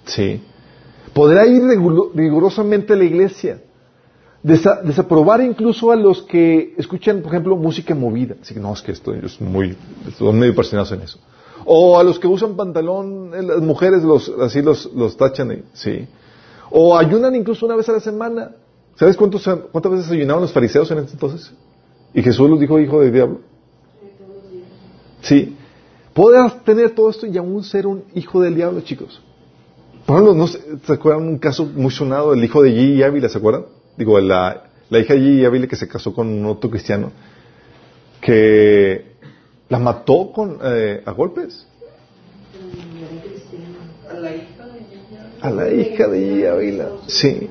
Sí. 0.06 0.42
Podrá 1.13 1.46
ir 1.48 1.62
rigurosamente 2.13 2.94
a 2.94 2.96
la 2.96 3.04
iglesia. 3.04 3.62
desaprobar 4.42 5.42
incluso 5.42 5.92
a 5.92 5.96
los 5.96 6.22
que 6.24 6.74
escuchan, 6.78 7.22
por 7.22 7.34
ejemplo, 7.34 7.56
música 7.58 7.94
movida. 7.94 8.36
Así 8.42 8.54
que 8.54 8.60
no, 8.60 8.74
es 8.74 8.82
que 8.82 8.94
estoy, 8.94 9.20
es 9.24 9.39
muy, 9.42 9.76
estoy 10.08 10.34
medio 10.34 10.54
apasionados 10.54 10.92
en 10.92 11.02
eso. 11.02 11.20
O 11.65 12.00
a 12.00 12.04
los 12.04 12.20
que 12.20 12.28
usan 12.28 12.56
pantalón, 12.56 13.32
eh, 13.34 13.44
las 13.44 13.62
mujeres 13.62 14.04
los, 14.04 14.30
así 14.42 14.62
los, 14.62 14.92
los 14.94 15.18
tachan, 15.18 15.63
sí. 15.74 16.08
O 16.72 16.98
ayunan 16.98 17.36
incluso 17.36 17.65
una 17.65 17.76
vez 17.76 17.89
a 17.89 17.94
la 17.94 18.00
semana. 18.00 18.52
¿Sabes 18.99 19.15
cuántos, 19.15 19.49
cuántas 19.71 19.91
veces 19.93 20.12
ayunaban 20.12 20.41
los 20.41 20.51
fariseos 20.51 20.91
en 20.91 20.97
ese 20.97 21.13
entonces? 21.13 21.53
Y 22.13 22.21
Jesús 22.21 22.49
los 22.49 22.59
dijo 22.59 22.77
hijo 22.81 22.99
del 22.99 23.13
diablo. 23.13 23.39
Sí. 25.21 25.55
Podrás 26.13 26.62
tener 26.65 26.89
todo 26.89 27.09
esto 27.09 27.25
y 27.25 27.38
aún 27.38 27.63
ser 27.63 27.88
un 27.88 28.03
hijo 28.13 28.41
del 28.41 28.55
diablo, 28.55 28.81
chicos. 28.81 29.21
Por 30.05 30.17
ejemplo, 30.17 30.35
¿no 30.35 30.47
se, 30.47 30.59
acuerdan 30.91 31.25
un 31.25 31.38
caso 31.38 31.63
muy 31.63 31.91
sonado 31.91 32.31
del 32.31 32.43
hijo 32.43 32.62
de 32.62 32.71
Gigi 32.71 33.01
Ávila, 33.01 33.29
¿se 33.29 33.38
acuerdan? 33.38 33.67
Digo, 33.95 34.19
la, 34.19 34.65
la 34.89 34.99
hija 34.99 35.13
de 35.13 35.21
Gigi 35.21 35.45
Ávila 35.45 35.67
que 35.67 35.77
se 35.77 35.88
casó 35.88 36.13
con 36.13 36.27
un 36.27 36.45
otro 36.47 36.69
cristiano, 36.69 37.13
que 38.19 39.13
la 39.69 39.79
mató 39.79 40.33
con, 40.33 40.57
eh, 40.62 41.03
a 41.05 41.12
golpes. 41.12 41.65
A 44.09 45.51
la 45.51 45.71
hija 45.71 46.07
de 46.09 46.19
Gigi 46.19 46.45
Ávila, 46.45 46.89
sí. 47.07 47.49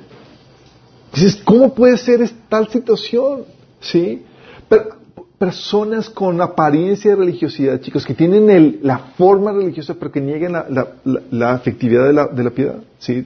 Dices, 1.15 1.37
¿cómo 1.45 1.75
puede 1.75 1.97
ser 1.97 2.29
tal 2.49 2.69
situación? 2.69 3.45
Sí. 3.81 4.25
Pero, 4.69 4.99
personas 5.39 6.11
con 6.11 6.41
apariencia 6.41 7.13
de 7.13 7.17
religiosidad, 7.17 7.81
chicos, 7.81 8.05
que 8.05 8.15
tienen 8.15 8.81
la 8.83 8.99
forma 9.17 9.53
religiosa 9.53 9.95
pero 9.95 10.11
que 10.11 10.21
niegan 10.21 10.53
la, 10.53 11.53
afectividad 11.53 12.07
de 12.07 12.13
la, 12.13 12.27
de 12.27 12.45
la, 12.45 12.51
piedad. 12.51 12.77
¿sí? 12.99 13.25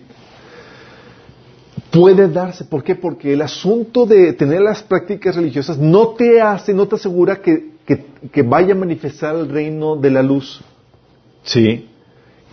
Puede 1.90 2.28
darse. 2.28 2.64
¿Por 2.64 2.84
qué? 2.84 2.94
Porque 2.94 3.32
el 3.32 3.40
asunto 3.40 4.04
de 4.04 4.34
tener 4.34 4.60
las 4.60 4.82
prácticas 4.82 5.36
religiosas 5.36 5.78
no 5.78 6.08
te 6.08 6.40
hace, 6.40 6.74
no 6.74 6.86
te 6.86 6.96
asegura 6.96 7.40
que, 7.40 7.72
que, 7.86 8.42
vaya 8.42 8.74
a 8.74 8.76
manifestar 8.76 9.34
el 9.34 9.48
reino 9.48 9.96
de 9.96 10.10
la 10.10 10.22
luz. 10.22 10.60
¿Sí? 11.44 11.88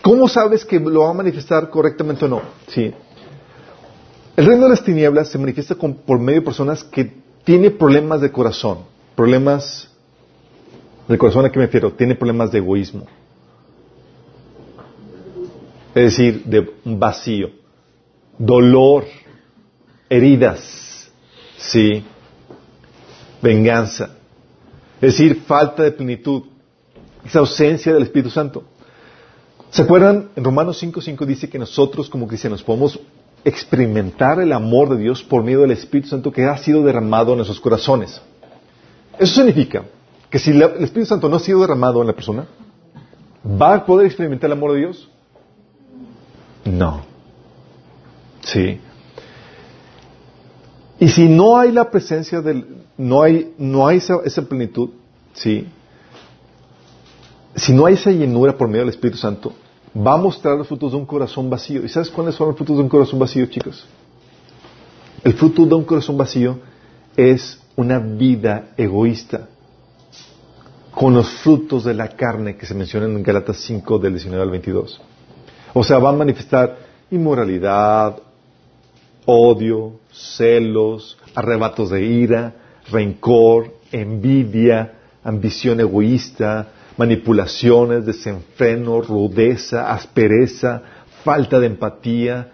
¿Cómo 0.01 0.29
sabes 0.29 0.63
que 0.63 0.79
lo 0.79 1.01
va 1.01 1.09
a 1.09 1.13
manifestar 1.13 1.69
correctamente 1.69 2.25
o 2.25 2.27
no? 2.29 2.41
¿Sí? 2.67 2.93
El 4.39 4.45
reino 4.45 4.63
de 4.63 4.69
las 4.69 4.83
tinieblas 4.85 5.27
se 5.27 5.37
manifiesta 5.37 5.75
por 5.75 6.17
medio 6.17 6.39
de 6.39 6.45
personas 6.45 6.81
que 6.85 7.11
tienen 7.43 7.77
problemas 7.77 8.21
de 8.21 8.31
corazón 8.31 8.85
problemas 9.19 9.89
del 11.09 11.17
corazón 11.17 11.45
a 11.45 11.51
qué 11.51 11.59
me 11.59 11.65
refiero, 11.65 11.91
tiene 11.91 12.15
problemas 12.15 12.53
de 12.53 12.59
egoísmo. 12.59 13.05
Es 15.93 16.03
decir, 16.03 16.45
de 16.45 16.71
vacío, 16.85 17.49
dolor, 18.37 19.03
heridas, 20.09 21.11
sí, 21.57 22.01
venganza. 23.41 24.15
Es 25.01 25.17
decir, 25.17 25.41
falta 25.45 25.83
de 25.83 25.91
plenitud, 25.91 26.43
esa 27.25 27.39
ausencia 27.39 27.93
del 27.93 28.03
Espíritu 28.03 28.29
Santo. 28.29 28.63
¿Se 29.69 29.81
acuerdan? 29.81 30.29
En 30.37 30.45
Romanos 30.45 30.81
5.5 30.81 31.25
dice 31.25 31.49
que 31.49 31.59
nosotros 31.59 32.09
como 32.09 32.25
cristianos 32.25 32.63
podemos 32.63 32.97
experimentar 33.43 34.39
el 34.39 34.53
amor 34.53 34.89
de 34.89 34.97
Dios 34.97 35.23
por 35.23 35.43
medio 35.43 35.61
del 35.61 35.71
Espíritu 35.71 36.09
Santo 36.09 36.31
que 36.31 36.45
ha 36.45 36.57
sido 36.57 36.83
derramado 36.83 37.31
en 37.31 37.37
nuestros 37.37 37.59
corazones. 37.59 38.21
Eso 39.17 39.35
significa 39.35 39.83
que 40.29 40.39
si 40.39 40.51
el 40.51 40.61
Espíritu 40.61 41.05
Santo 41.07 41.29
no 41.29 41.37
ha 41.37 41.39
sido 41.39 41.61
derramado 41.61 42.01
en 42.01 42.07
la 42.07 42.13
persona, 42.13 42.45
¿va 43.43 43.75
a 43.75 43.85
poder 43.85 44.05
experimentar 44.05 44.47
el 44.47 44.57
amor 44.57 44.73
de 44.73 44.79
Dios? 44.79 45.09
No. 46.65 47.01
Sí. 48.41 48.79
Y 50.99 51.07
si 51.07 51.27
no 51.27 51.57
hay 51.57 51.71
la 51.71 51.89
presencia 51.89 52.41
del, 52.41 52.83
no 52.97 53.21
hay, 53.21 53.53
no 53.57 53.87
hay 53.87 53.97
esa, 53.97 54.17
esa, 54.25 54.41
plenitud, 54.41 54.89
sí. 55.33 55.67
Si 57.55 57.73
no 57.73 57.85
hay 57.85 57.93
esa 57.93 58.11
llenura 58.11 58.57
por 58.57 58.67
medio 58.67 58.81
del 58.81 58.89
Espíritu 58.89 59.17
Santo, 59.17 59.53
va 59.95 60.13
a 60.13 60.17
mostrar 60.17 60.57
los 60.57 60.67
frutos 60.67 60.91
de 60.91 60.97
un 60.97 61.05
corazón 61.05 61.49
vacío. 61.49 61.83
¿Y 61.83 61.89
sabes 61.89 62.09
cuáles 62.09 62.35
son 62.35 62.47
los 62.49 62.57
frutos 62.57 62.77
de 62.77 62.83
un 62.83 62.89
corazón 62.89 63.19
vacío, 63.19 63.45
chicos? 63.47 63.85
El 65.23 65.33
fruto 65.33 65.65
de 65.65 65.75
un 65.75 65.83
corazón 65.83 66.17
vacío 66.17 66.59
es 67.15 67.59
una 67.75 67.99
vida 67.99 68.69
egoísta 68.77 69.49
con 70.91 71.13
los 71.13 71.29
frutos 71.29 71.85
de 71.85 71.93
la 71.93 72.09
carne 72.09 72.57
que 72.57 72.65
se 72.65 72.73
mencionan 72.73 73.11
en 73.11 73.23
Galatas 73.23 73.57
5 73.57 73.99
del 73.99 74.13
19 74.13 74.43
al 74.43 74.49
22. 74.49 75.01
O 75.73 75.83
sea, 75.83 75.99
va 75.99 76.09
a 76.09 76.13
manifestar 76.13 76.77
inmoralidad, 77.11 78.17
odio, 79.25 79.93
celos, 80.11 81.17
arrebatos 81.35 81.91
de 81.91 82.03
ira, 82.03 82.53
rencor, 82.91 83.73
envidia, 83.91 84.93
ambición 85.23 85.79
egoísta, 85.79 86.67
manipulaciones, 86.99 88.05
desenfreno, 88.05 89.01
rudeza, 89.01 89.93
aspereza, 89.93 90.81
falta 91.23 91.57
de 91.57 91.67
empatía, 91.67 92.51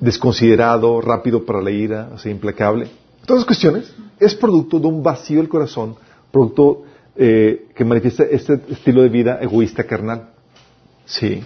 desconsiderado, 0.00 1.00
rápido 1.00 1.46
para 1.46 1.62
la 1.62 1.70
ira, 1.70 2.10
así 2.12 2.28
implacable. 2.28 2.88
Todas 3.24 3.42
las 3.42 3.46
cuestiones 3.46 3.94
es 4.18 4.34
producto 4.34 4.80
de 4.80 4.88
un 4.88 5.00
vacío 5.00 5.36
del 5.38 5.48
corazón, 5.48 5.94
producto 6.32 6.82
eh, 7.14 7.68
que 7.72 7.84
manifiesta 7.84 8.24
este 8.24 8.60
estilo 8.68 9.02
de 9.02 9.10
vida 9.10 9.38
egoísta 9.40 9.84
carnal. 9.84 10.30
Sí. 11.06 11.40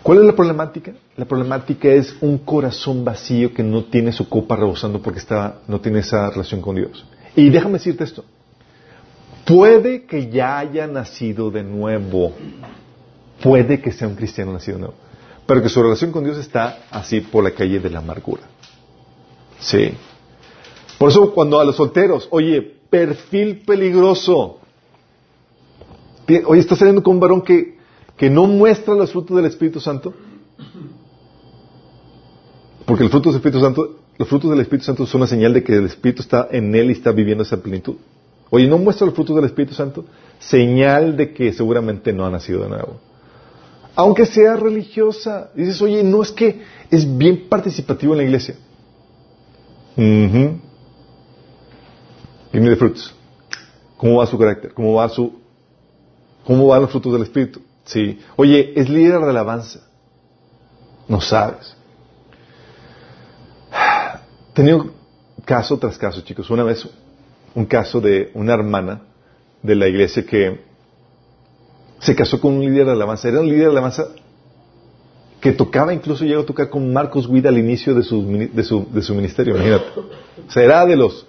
¿Cuál 0.00 0.18
es 0.18 0.24
la 0.26 0.36
problemática? 0.36 0.92
La 1.16 1.24
problemática 1.24 1.88
es 1.88 2.16
un 2.20 2.38
corazón 2.38 3.04
vacío 3.04 3.52
que 3.52 3.64
no 3.64 3.82
tiene 3.86 4.12
su 4.12 4.28
copa 4.28 4.54
rebosando 4.54 5.02
porque 5.02 5.18
está, 5.18 5.58
no 5.66 5.80
tiene 5.80 5.98
esa 5.98 6.30
relación 6.30 6.60
con 6.60 6.76
Dios. 6.76 7.04
Y 7.34 7.50
déjame 7.50 7.74
decirte 7.74 8.04
esto. 8.04 8.24
Puede 9.46 10.06
que 10.06 10.28
ya 10.28 10.58
haya 10.58 10.88
nacido 10.88 11.52
de 11.52 11.62
nuevo. 11.62 12.32
puede 13.40 13.80
que 13.80 13.92
sea 13.92 14.08
un 14.08 14.16
cristiano 14.16 14.52
nacido 14.52 14.78
nuevo, 14.78 14.94
pero 15.46 15.62
que 15.62 15.68
su 15.68 15.80
relación 15.80 16.10
con 16.10 16.24
Dios 16.24 16.36
está 16.36 16.80
así 16.90 17.20
por 17.20 17.44
la 17.44 17.52
calle 17.52 17.78
de 17.78 17.88
la 17.88 18.00
amargura. 18.00 18.42
Sí. 19.60 19.92
Por 20.98 21.10
eso 21.10 21.32
cuando 21.32 21.60
a 21.60 21.64
los 21.64 21.76
solteros, 21.76 22.26
oye, 22.30 22.60
perfil 22.90 23.62
peligroso. 23.64 24.58
Oye, 26.46 26.60
está 26.60 26.74
saliendo 26.74 27.02
con 27.04 27.14
un 27.14 27.20
varón 27.20 27.42
que, 27.42 27.78
que 28.16 28.28
no 28.28 28.46
muestra 28.46 28.94
los 28.94 29.12
frutos 29.12 29.36
del 29.36 29.46
Espíritu 29.46 29.78
Santo. 29.78 30.12
Porque 32.84 33.04
el 33.04 33.10
fruto 33.10 33.28
del 33.28 33.36
Espíritu 33.36 33.60
Santo, 33.60 33.96
los 34.18 34.28
frutos 34.28 34.50
del 34.50 34.60
Espíritu 34.60 34.86
Santo 34.86 35.06
son 35.06 35.20
una 35.20 35.28
señal 35.28 35.52
de 35.52 35.62
que 35.62 35.76
el 35.76 35.86
Espíritu 35.86 36.22
está 36.22 36.48
en 36.50 36.74
él 36.74 36.88
y 36.88 36.94
está 36.94 37.12
viviendo 37.12 37.44
esa 37.44 37.62
plenitud. 37.62 37.96
Oye, 38.50 38.66
no 38.66 38.78
muestra 38.78 39.06
los 39.06 39.14
frutos 39.14 39.34
del 39.36 39.46
Espíritu 39.46 39.74
Santo, 39.74 40.04
señal 40.38 41.16
de 41.16 41.32
que 41.32 41.52
seguramente 41.52 42.12
no 42.12 42.24
ha 42.24 42.30
nacido 42.30 42.62
de 42.62 42.68
nuevo. 42.68 43.00
Aunque 43.94 44.26
sea 44.26 44.56
religiosa, 44.56 45.50
dices, 45.54 45.80
oye, 45.80 46.02
no 46.04 46.22
es 46.22 46.30
que 46.30 46.62
es 46.90 47.16
bien 47.16 47.48
participativo 47.48 48.12
en 48.12 48.18
la 48.18 48.24
iglesia. 48.24 48.56
Uh 49.96 50.66
de 52.64 52.76
frutos. 52.76 53.14
¿Cómo 53.96 54.16
va 54.18 54.26
su 54.26 54.38
carácter? 54.38 54.72
¿Cómo 54.72 54.94
va 54.94 55.08
su, 55.08 55.32
cómo 56.44 56.66
van 56.66 56.82
los 56.82 56.90
frutos 56.90 57.12
del 57.12 57.22
Espíritu? 57.22 57.60
Sí. 57.84 58.18
Oye, 58.36 58.72
es 58.76 58.88
líder 58.88 59.20
de 59.20 59.30
alabanza. 59.30 59.80
No 61.08 61.20
sabes. 61.20 61.76
Tenía 64.54 64.78
caso 65.44 65.78
tras 65.78 65.98
caso, 65.98 66.20
chicos. 66.22 66.50
Una 66.50 66.64
vez, 66.64 66.88
un 67.56 67.64
caso 67.64 68.00
de 68.00 68.30
una 68.34 68.54
hermana 68.54 69.02
de 69.62 69.74
la 69.74 69.88
iglesia 69.88 70.24
que 70.24 70.60
se 71.98 72.14
casó 72.14 72.38
con 72.40 72.52
un 72.52 72.60
líder 72.60 72.86
de 72.86 72.92
alabanza. 72.92 73.28
Era 73.28 73.40
un 73.40 73.48
líder 73.48 73.62
de 73.62 73.70
alabanza 73.70 74.06
que 75.40 75.50
tocaba, 75.52 75.92
incluso 75.94 76.24
llegó 76.24 76.42
a 76.42 76.46
tocar 76.46 76.68
con 76.68 76.92
Marcos 76.92 77.28
Guida 77.28 77.48
al 77.48 77.58
inicio 77.58 77.94
de 77.94 78.02
su, 78.02 78.22
ministerio, 78.22 79.54
imagínate. 79.56 79.86
Era 80.54 80.84
de 80.84 80.96
los 80.96 81.26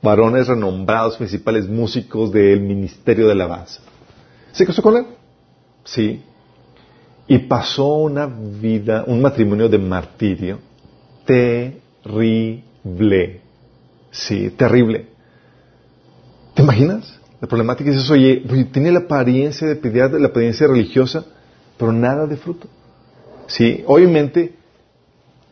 varones 0.00 0.46
renombrados, 0.46 1.16
principales 1.16 1.68
músicos 1.68 2.30
del 2.30 2.60
ministerio 2.60 3.26
de 3.26 3.32
alabanza. 3.32 3.80
¿Se 4.52 4.64
casó 4.64 4.80
con 4.80 4.96
él? 4.96 5.06
Sí. 5.84 6.22
Y 7.26 7.38
pasó 7.38 7.94
una 7.94 8.26
vida, 8.26 9.02
un 9.08 9.20
matrimonio 9.20 9.68
de 9.68 9.78
martirio 9.78 10.60
terrible. 11.24 12.62
Sí, 14.10 14.50
terrible. 14.50 15.11
¿Te 16.54 16.62
imaginas? 16.62 17.18
La 17.40 17.48
problemática 17.48 17.90
es 17.90 17.96
eso, 17.96 18.12
oye, 18.12 18.44
tiene 18.72 18.92
la 18.92 19.00
apariencia 19.00 19.66
de 19.66 19.76
piedad, 19.76 20.10
la 20.12 20.28
apariencia 20.28 20.66
religiosa, 20.66 21.24
pero 21.76 21.92
nada 21.92 22.26
de 22.26 22.36
fruto. 22.36 22.68
Sí, 23.46 23.82
obviamente 23.86 24.54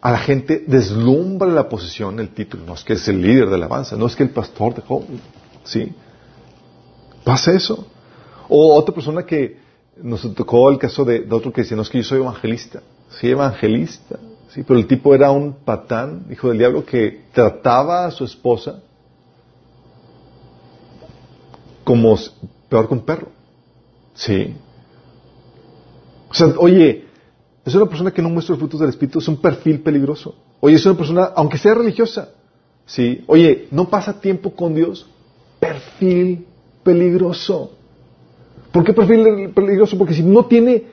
a 0.00 0.12
la 0.12 0.18
gente 0.18 0.64
deslumbra 0.66 1.48
la 1.48 1.68
posición, 1.68 2.20
el 2.20 2.30
título. 2.30 2.64
No 2.64 2.74
es 2.74 2.84
que 2.84 2.94
es 2.94 3.08
el 3.08 3.20
líder 3.20 3.48
de 3.48 3.56
alabanza, 3.56 3.96
no 3.96 4.06
es 4.06 4.16
que 4.16 4.22
el 4.22 4.30
pastor 4.30 4.74
de. 4.74 4.82
¿Sí? 5.64 5.92
Pasa 7.24 7.52
eso. 7.52 7.86
O 8.48 8.74
otra 8.74 8.94
persona 8.94 9.24
que 9.24 9.58
nos 10.02 10.22
tocó 10.34 10.70
el 10.70 10.78
caso 10.78 11.04
de, 11.04 11.26
otro 11.30 11.52
que 11.52 11.62
decía, 11.62 11.76
no 11.76 11.82
es 11.82 11.90
que 11.90 11.98
yo 11.98 12.04
soy 12.04 12.20
evangelista. 12.20 12.82
Sí, 13.20 13.28
evangelista. 13.28 14.18
Sí, 14.48 14.62
pero 14.62 14.78
el 14.78 14.86
tipo 14.86 15.14
era 15.14 15.30
un 15.30 15.52
patán, 15.64 16.26
hijo 16.30 16.48
del 16.48 16.58
diablo, 16.58 16.84
que 16.84 17.24
trataba 17.32 18.06
a 18.06 18.10
su 18.10 18.24
esposa 18.24 18.82
como 21.84 22.16
peor 22.68 22.88
que 22.88 22.94
un 22.94 23.00
perro. 23.00 23.28
Sí. 24.14 24.54
Oye, 26.58 27.06
es 27.64 27.74
una 27.74 27.86
persona 27.86 28.10
que 28.10 28.22
no 28.22 28.30
muestra 28.30 28.52
los 28.52 28.60
frutos 28.60 28.80
del 28.80 28.90
Espíritu, 28.90 29.18
es 29.18 29.28
un 29.28 29.36
perfil 29.36 29.80
peligroso. 29.80 30.34
Oye, 30.60 30.76
es 30.76 30.86
una 30.86 30.96
persona, 30.96 31.30
aunque 31.34 31.58
sea 31.58 31.74
religiosa, 31.74 32.30
¿sí? 32.86 33.24
Oye, 33.26 33.68
no 33.70 33.88
pasa 33.88 34.20
tiempo 34.20 34.52
con 34.54 34.74
Dios, 34.74 35.06
perfil 35.58 36.46
peligroso. 36.82 37.72
¿Por 38.72 38.84
qué 38.84 38.92
perfil 38.92 39.50
peligroso? 39.54 39.98
Porque 39.98 40.14
si 40.14 40.22
no 40.22 40.46
tiene 40.46 40.84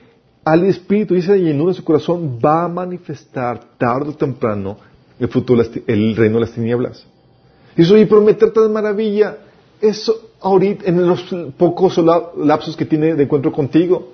al 0.43 0.63
Espíritu 0.65 1.13
y 1.15 1.19
esa 1.19 1.35
llenura 1.35 1.71
en 1.71 1.75
su 1.75 1.83
corazón, 1.83 2.39
va 2.43 2.63
a 2.63 2.67
manifestar 2.67 3.77
tarde 3.77 4.09
o 4.09 4.13
temprano 4.13 4.77
el 5.19 5.27
fruto 5.27 5.55
del 5.55 6.15
reino 6.15 6.35
de 6.35 6.41
las 6.41 6.51
tinieblas. 6.51 7.05
Y 7.75 7.81
eso, 7.81 7.93
oye, 7.93 8.07
prometerte 8.07 8.61
de 8.61 8.69
maravilla, 8.69 9.37
eso 9.81 10.31
ahorita, 10.41 10.85
en 10.85 11.07
los 11.07 11.23
pocos 11.57 11.97
lapsos 12.37 12.75
que 12.75 12.85
tiene 12.85 13.15
de 13.15 13.23
encuentro 13.23 13.51
contigo, 13.51 14.13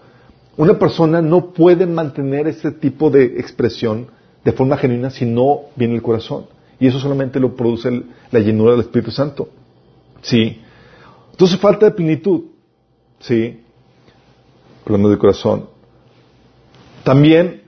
una 0.58 0.78
persona 0.78 1.22
no 1.22 1.52
puede 1.52 1.86
mantener 1.86 2.48
ese 2.48 2.72
tipo 2.72 3.10
de 3.10 3.24
expresión 3.40 4.08
de 4.44 4.52
forma 4.52 4.78
genuina 4.78 5.10
si 5.10 5.26
no 5.26 5.62
viene 5.76 5.96
el 5.96 6.02
corazón. 6.02 6.46
Y 6.80 6.88
eso 6.88 7.00
solamente 7.00 7.40
lo 7.40 7.56
produce 7.56 8.04
la 8.32 8.40
llenura 8.40 8.72
del 8.72 8.82
Espíritu 8.82 9.12
Santo. 9.12 9.50
Sí. 10.22 10.62
Entonces 11.32 11.60
falta 11.60 11.86
de 11.86 11.92
plenitud. 11.94 12.42
Sí. 13.20 13.62
Problemas 14.84 15.12
del 15.12 15.20
corazón. 15.20 15.70
También, 17.04 17.64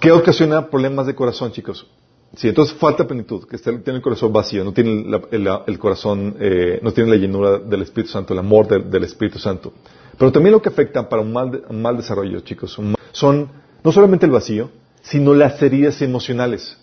¿qué 0.00 0.10
ocasiona 0.10 0.68
problemas 0.68 1.06
de 1.06 1.14
corazón, 1.14 1.52
chicos? 1.52 1.86
Sí, 2.34 2.48
entonces 2.48 2.74
falta 2.76 3.06
plenitud, 3.06 3.44
que 3.46 3.58
tiene 3.58 3.96
el 3.96 4.02
corazón 4.02 4.32
vacío, 4.32 4.64
no 4.64 4.72
tiene 4.72 5.04
el, 5.30 5.78
corazón, 5.78 6.36
eh, 6.40 6.80
no 6.82 6.92
tiene 6.92 7.10
la 7.10 7.16
llenura 7.16 7.58
del 7.58 7.82
Espíritu 7.82 8.10
Santo, 8.10 8.32
el 8.32 8.38
amor 8.38 8.66
del 8.68 9.04
Espíritu 9.04 9.38
Santo. 9.38 9.72
Pero 10.16 10.32
también 10.32 10.52
lo 10.52 10.62
que 10.62 10.70
afecta 10.70 11.08
para 11.08 11.20
un 11.20 11.32
mal, 11.32 11.96
desarrollo, 11.96 12.40
chicos, 12.40 12.78
son 13.12 13.48
no 13.84 13.92
solamente 13.92 14.24
el 14.24 14.32
vacío, 14.32 14.70
sino 15.02 15.34
las 15.34 15.60
heridas 15.62 16.00
emocionales. 16.00 16.78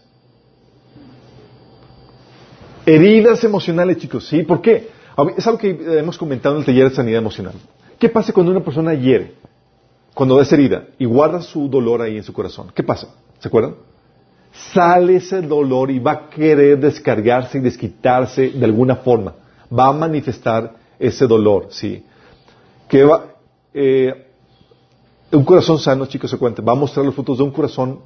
Heridas 2.86 3.44
emocionales, 3.44 3.98
chicos, 3.98 4.28
¿sí? 4.28 4.44
¿Por 4.44 4.62
qué? 4.62 4.90
Es 5.36 5.48
algo 5.48 5.60
que 5.60 5.70
hemos 5.98 6.18
comentado 6.18 6.56
en 6.56 6.60
el 6.60 6.66
taller 6.66 6.90
de 6.90 6.96
sanidad 6.96 7.20
emocional. 7.20 7.54
¿Qué 7.98 8.08
pasa 8.10 8.34
cuando 8.34 8.52
una 8.52 8.64
persona 8.64 8.94
hiere? 8.94 9.34
Cuando 10.14 10.40
es 10.40 10.52
herida 10.52 10.88
y 10.98 11.06
guarda 11.06 11.42
su 11.42 11.70
dolor 11.70 12.02
ahí 12.02 12.18
en 12.18 12.24
su 12.24 12.34
corazón. 12.34 12.72
¿Qué 12.74 12.84
pasa? 12.84 13.16
¿Se 13.40 13.48
acuerdan? 13.48 13.76
Sale 14.52 15.18
ese 15.18 15.42
dolor 15.42 15.92
y 15.92 16.00
va 16.00 16.12
a 16.12 16.30
querer 16.30 16.80
descargarse 16.80 17.58
y 17.58 17.62
desquitarse 17.62 18.50
de 18.50 18.66
alguna 18.66 18.98
forma. 18.98 19.34
Va 19.72 19.88
a 19.88 19.94
manifestar 19.94 20.76
ese 20.98 21.28
dolor, 21.28 21.68
¿sí? 21.70 22.04
que 22.90 23.04
va, 23.04 23.36
eh, 23.74 24.26
un 25.32 25.46
corazón 25.46 25.78
sano, 25.78 26.08
chicos, 26.08 26.32
se 26.32 26.38
cuenta, 26.38 26.62
va 26.62 26.74
a 26.74 26.76
mostrar 26.76 27.06
los 27.06 27.14
frutos 27.14 27.38
de 27.38 27.44
un 27.44 27.52
corazón 27.52 28.00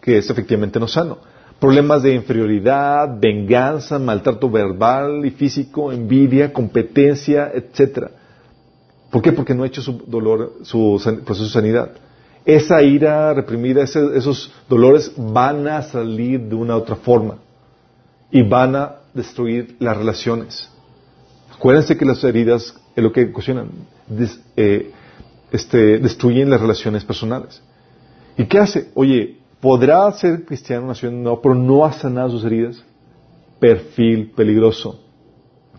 que 0.00 0.16
es 0.16 0.28
efectivamente 0.30 0.80
no 0.80 0.88
sano. 0.88 1.18
Problemas 1.60 2.02
de 2.02 2.14
inferioridad, 2.14 3.20
venganza, 3.20 3.98
maltrato 3.98 4.48
verbal 4.48 5.26
y 5.26 5.30
físico, 5.30 5.92
envidia, 5.92 6.54
competencia, 6.54 7.52
etcétera. 7.52 8.12
¿Por 9.10 9.20
qué? 9.20 9.32
Porque 9.32 9.54
no 9.54 9.64
ha 9.64 9.66
hecho 9.66 9.82
su 9.82 10.02
dolor, 10.06 10.54
su 10.62 10.98
proceso 11.26 11.44
de 11.44 11.50
sanidad. 11.50 11.90
Esa 12.44 12.82
ira 12.82 13.34
reprimida, 13.34 13.82
esos 13.82 14.52
dolores 14.68 15.12
van 15.16 15.68
a 15.68 15.82
salir 15.82 16.40
de 16.40 16.54
una 16.54 16.76
otra 16.76 16.96
forma 16.96 17.38
y 18.30 18.42
van 18.42 18.76
a 18.76 18.96
destruir 19.12 19.76
las 19.78 19.96
relaciones. 19.96 20.70
Acuérdense 21.54 21.96
que 21.96 22.04
las 22.04 22.24
heridas 22.24 22.74
es 22.96 23.02
lo 23.02 23.12
que 23.12 23.24
ocasionan 23.24 23.68
eh, 24.56 24.90
este, 25.52 25.98
destruyen 25.98 26.48
las 26.48 26.60
relaciones 26.60 27.04
personales. 27.04 27.62
¿Y 28.36 28.44
qué 28.46 28.58
hace? 28.58 28.90
Oye, 28.94 29.38
¿podrá 29.60 30.10
ser 30.12 30.44
cristiano 30.44 30.86
nación 30.86 31.22
no, 31.22 31.40
pero 31.40 31.54
no 31.54 31.84
ha 31.84 31.92
sanado 31.92 32.30
sus 32.30 32.44
heridas? 32.44 32.82
Perfil 33.58 34.30
peligroso. 34.30 35.00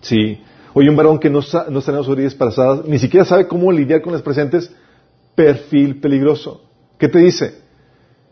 Sí. 0.02 0.40
Oye, 0.74 0.90
un 0.90 0.96
varón 0.96 1.20
que 1.20 1.30
no, 1.30 1.40
no 1.70 1.80
ha 1.80 1.82
sanado 1.82 2.04
sus 2.04 2.14
heridas 2.14 2.36
pasadas, 2.36 2.86
ni 2.86 3.00
siquiera 3.00 3.26
sabe 3.26 3.48
cómo 3.48 3.72
lidiar 3.72 4.02
con 4.02 4.14
las 4.14 4.22
presentes, 4.22 4.74
perfil 5.36 6.00
peligroso. 6.00 6.62
¿Qué 6.98 7.08
te 7.08 7.20
dice? 7.20 7.62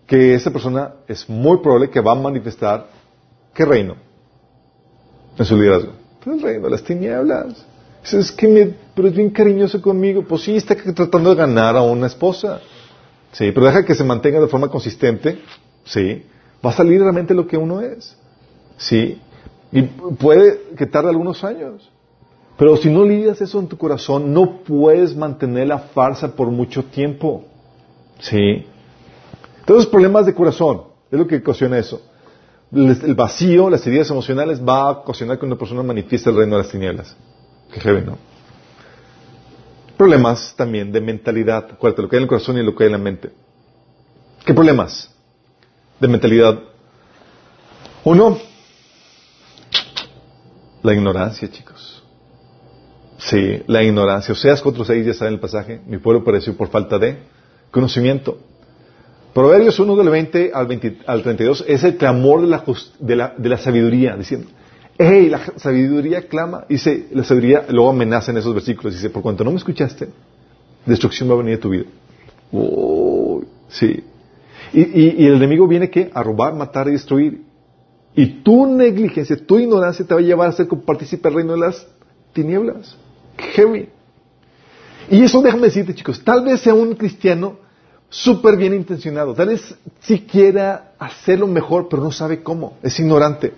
Que 0.05 0.33
esa 0.33 0.51
persona 0.51 0.93
es 1.07 1.29
muy 1.29 1.57
probable 1.57 1.89
que 1.89 2.01
va 2.01 2.13
a 2.13 2.15
manifestar 2.15 2.87
¿qué 3.53 3.65
reino? 3.65 3.95
En 5.37 5.45
su 5.45 5.55
liderazgo. 5.57 5.93
El 6.25 6.41
reino 6.41 6.65
de 6.65 6.69
las 6.69 6.83
tinieblas. 6.83 7.65
Es 8.03 8.31
que 8.31 8.47
me, 8.47 8.73
pero 8.95 9.07
es 9.07 9.15
bien 9.15 9.29
cariñoso 9.29 9.81
conmigo. 9.81 10.23
Pues 10.23 10.43
sí, 10.43 10.55
está 10.55 10.75
tratando 10.75 11.31
de 11.31 11.35
ganar 11.35 11.75
a 11.75 11.81
una 11.81 12.07
esposa. 12.07 12.61
Sí, 13.31 13.51
pero 13.51 13.65
deja 13.65 13.85
que 13.85 13.95
se 13.95 14.03
mantenga 14.03 14.39
de 14.39 14.47
forma 14.47 14.69
consistente. 14.69 15.41
Sí, 15.83 16.23
va 16.65 16.69
a 16.69 16.73
salir 16.73 17.01
realmente 17.01 17.33
lo 17.33 17.47
que 17.47 17.57
uno 17.57 17.81
es. 17.81 18.17
Sí, 18.77 19.19
y 19.71 19.81
puede 19.81 20.61
que 20.77 20.85
tarde 20.85 21.09
algunos 21.09 21.43
años. 21.43 21.91
Pero 22.59 22.77
si 22.77 22.89
no 22.89 23.03
lidias 23.05 23.41
eso 23.41 23.59
en 23.59 23.67
tu 23.67 23.77
corazón, 23.77 24.33
no 24.33 24.59
puedes 24.63 25.15
mantener 25.15 25.67
la 25.67 25.79
farsa 25.79 26.35
por 26.35 26.51
mucho 26.51 26.83
tiempo. 26.83 27.45
Sí. 28.19 28.65
Entonces, 29.61 29.89
problemas 29.89 30.27
de 30.27 30.35
corazón 30.35 30.83
es 31.09 31.17
lo 31.17 31.25
que 31.25 31.37
ocasiona 31.37 31.79
eso. 31.79 32.01
El 32.71 33.15
vacío, 33.15 33.69
las 33.69 33.87
heridas 33.87 34.11
emocionales 34.11 34.61
va 34.61 34.81
a 34.81 34.91
ocasionar 34.91 35.39
que 35.39 35.45
una 35.45 35.57
persona 35.57 35.81
manifieste 35.81 36.29
el 36.29 36.35
reino 36.35 36.57
de 36.57 36.63
las 36.63 36.71
tinieblas. 36.71 37.15
Qué 37.73 37.79
heavy, 37.79 38.01
¿no? 38.05 38.29
problemas 39.99 40.53
también 40.55 40.93
de 40.93 41.01
mentalidad. 41.01 41.71
Acuérdate, 41.73 42.01
lo 42.01 42.07
que 42.07 42.15
hay 42.15 42.19
en 42.19 42.23
el 42.23 42.29
corazón 42.29 42.57
y 42.57 42.63
lo 42.63 42.73
que 42.73 42.85
hay 42.85 42.87
en 42.87 42.93
la 42.93 42.97
mente. 42.97 43.33
¿Qué 44.45 44.53
problemas 44.53 45.13
de 45.99 46.07
mentalidad? 46.07 46.57
Uno, 48.05 48.39
la 50.83 50.93
ignorancia, 50.93 51.51
chicos. 51.51 51.98
Sí, 53.19 53.61
la 53.67 53.83
ignorancia. 53.83 54.31
Oseas 54.31 54.63
4.6 54.63 55.03
ya 55.03 55.13
saben 55.13 55.35
el 55.35 55.39
pasaje. 55.39 55.81
Mi 55.85 55.97
pueblo 55.97 56.23
pereció 56.23 56.55
por 56.55 56.69
falta 56.69 56.97
de 56.97 57.17
conocimiento. 57.69 58.37
Proverbios 59.33 59.79
1 59.79 59.95
del 59.95 60.09
20 60.09 60.51
al, 60.53 60.67
20 60.67 60.97
al 61.05 61.21
32 61.21 61.65
es 61.67 61.83
el 61.83 61.97
clamor 61.97 62.41
de 62.41 62.47
la, 63.15 63.33
de 63.37 63.49
de 63.49 63.57
sabiduría, 63.57 64.15
diciendo, 64.15 64.47
hey, 64.97 65.29
la 65.29 65.39
sabiduría 65.57 66.27
clama, 66.27 66.65
dice, 66.67 67.07
la 67.11 67.23
sabiduría 67.23 67.65
luego 67.69 67.89
amenaza 67.89 68.31
en 68.31 68.37
esos 68.37 68.53
versículos, 68.53 68.95
dice, 68.95 69.09
por 69.09 69.21
cuanto 69.21 69.43
no 69.43 69.51
me 69.51 69.57
escuchaste, 69.57 70.09
destrucción 70.85 71.29
va 71.29 71.35
a 71.35 71.37
venir 71.37 71.57
a 71.57 71.59
tu 71.59 71.69
vida. 71.69 71.85
Oh, 72.51 73.43
sí. 73.69 74.03
Y, 74.73 75.25
el 75.25 75.35
enemigo 75.35 75.67
viene 75.67 75.89
que 75.89 76.09
a 76.13 76.23
robar, 76.23 76.53
matar 76.53 76.87
y 76.87 76.91
destruir. 76.91 77.41
Y 78.15 78.41
tu 78.43 78.65
negligencia, 78.65 79.37
tu 79.37 79.59
ignorancia 79.59 80.05
te 80.05 80.13
va 80.13 80.19
a 80.19 80.23
llevar 80.23 80.49
a 80.49 80.51
ser 80.51 80.67
partícipe 80.67 81.29
del 81.29 81.35
reino 81.37 81.53
de 81.53 81.59
las 81.59 81.87
tinieblas. 82.33 82.97
Heavy. 83.53 83.89
Y 85.09 85.23
eso 85.23 85.41
déjame 85.41 85.63
decirte, 85.63 85.95
chicos, 85.95 86.23
tal 86.23 86.43
vez 86.43 86.61
sea 86.61 86.73
un 86.73 86.93
cristiano 86.95 87.57
súper 88.09 88.57
bien 88.57 88.73
intencionado, 88.73 89.33
tal 89.33 89.49
vez 89.49 89.75
si 90.01 90.21
quiera 90.21 90.93
hacerlo 90.97 91.47
mejor, 91.47 91.87
pero 91.89 92.03
no 92.03 92.11
sabe 92.11 92.41
cómo, 92.41 92.77
es 92.83 92.99
ignorante. 92.99 93.53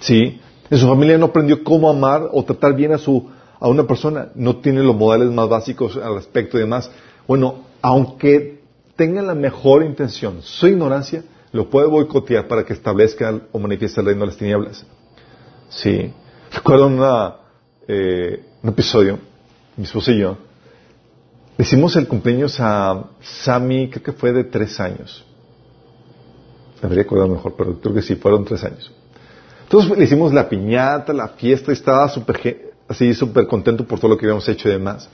¿Sí? 0.00 0.40
En 0.70 0.78
su 0.78 0.88
familia 0.88 1.18
no 1.18 1.26
aprendió 1.26 1.62
cómo 1.62 1.88
amar 1.88 2.28
o 2.32 2.42
tratar 2.44 2.74
bien 2.74 2.92
a, 2.92 2.98
su, 2.98 3.30
a 3.60 3.68
una 3.68 3.86
persona, 3.86 4.28
no 4.34 4.56
tiene 4.56 4.82
los 4.82 4.96
modales 4.96 5.30
más 5.30 5.48
básicos 5.48 5.96
al 5.96 6.14
respecto 6.14 6.56
y 6.56 6.60
demás. 6.60 6.90
Bueno, 7.26 7.64
aunque 7.80 8.60
tenga 8.96 9.22
la 9.22 9.34
mejor 9.34 9.84
intención, 9.84 10.42
su 10.42 10.66
ignorancia 10.66 11.22
lo 11.52 11.70
puede 11.70 11.86
boicotear 11.86 12.48
para 12.48 12.64
que 12.64 12.72
establezca 12.72 13.40
o 13.52 13.58
manifieste 13.58 14.00
el 14.00 14.06
reino 14.06 14.22
de 14.22 14.26
las 14.26 14.36
tinieblas. 14.36 14.84
Sí. 15.68 16.12
Recuerdo 16.52 16.86
una, 16.86 17.36
eh, 17.88 18.44
un 18.62 18.70
episodio, 18.70 19.18
mi 19.76 19.84
esposo 19.84 20.10
y 20.12 20.18
yo, 20.18 20.38
le 21.56 21.64
hicimos 21.64 21.94
el 21.96 22.08
cumpleaños 22.08 22.56
a 22.58 23.04
Sammy, 23.20 23.88
creo 23.88 24.02
que 24.02 24.12
fue 24.12 24.32
de 24.32 24.44
tres 24.44 24.80
años. 24.80 25.24
Debería 26.82 27.04
acordar 27.04 27.28
mejor, 27.28 27.54
pero 27.56 27.80
creo 27.80 27.94
que 27.94 28.02
sí, 28.02 28.16
fueron 28.16 28.44
tres 28.44 28.64
años. 28.64 28.90
Entonces 29.62 29.96
le 29.96 30.04
hicimos 30.04 30.32
la 30.32 30.48
piñata, 30.48 31.12
la 31.12 31.28
fiesta, 31.28 31.70
y 31.70 31.74
estaba 31.74 32.08
súper, 32.08 32.72
así 32.88 33.14
súper 33.14 33.46
contento 33.46 33.86
por 33.86 34.00
todo 34.00 34.10
lo 34.10 34.18
que 34.18 34.26
habíamos 34.26 34.48
hecho 34.48 34.68
y 34.68 34.72
demás. 34.72 35.08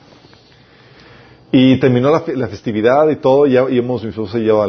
Y 1.52 1.78
terminó 1.78 2.10
la, 2.10 2.48
festividad 2.48 3.08
y 3.10 3.16
todo, 3.16 3.46
ya 3.46 3.68
íbamos, 3.68 4.02
mi 4.02 4.10
esposa 4.10 4.38
y 4.38 4.44
yo, 4.44 4.64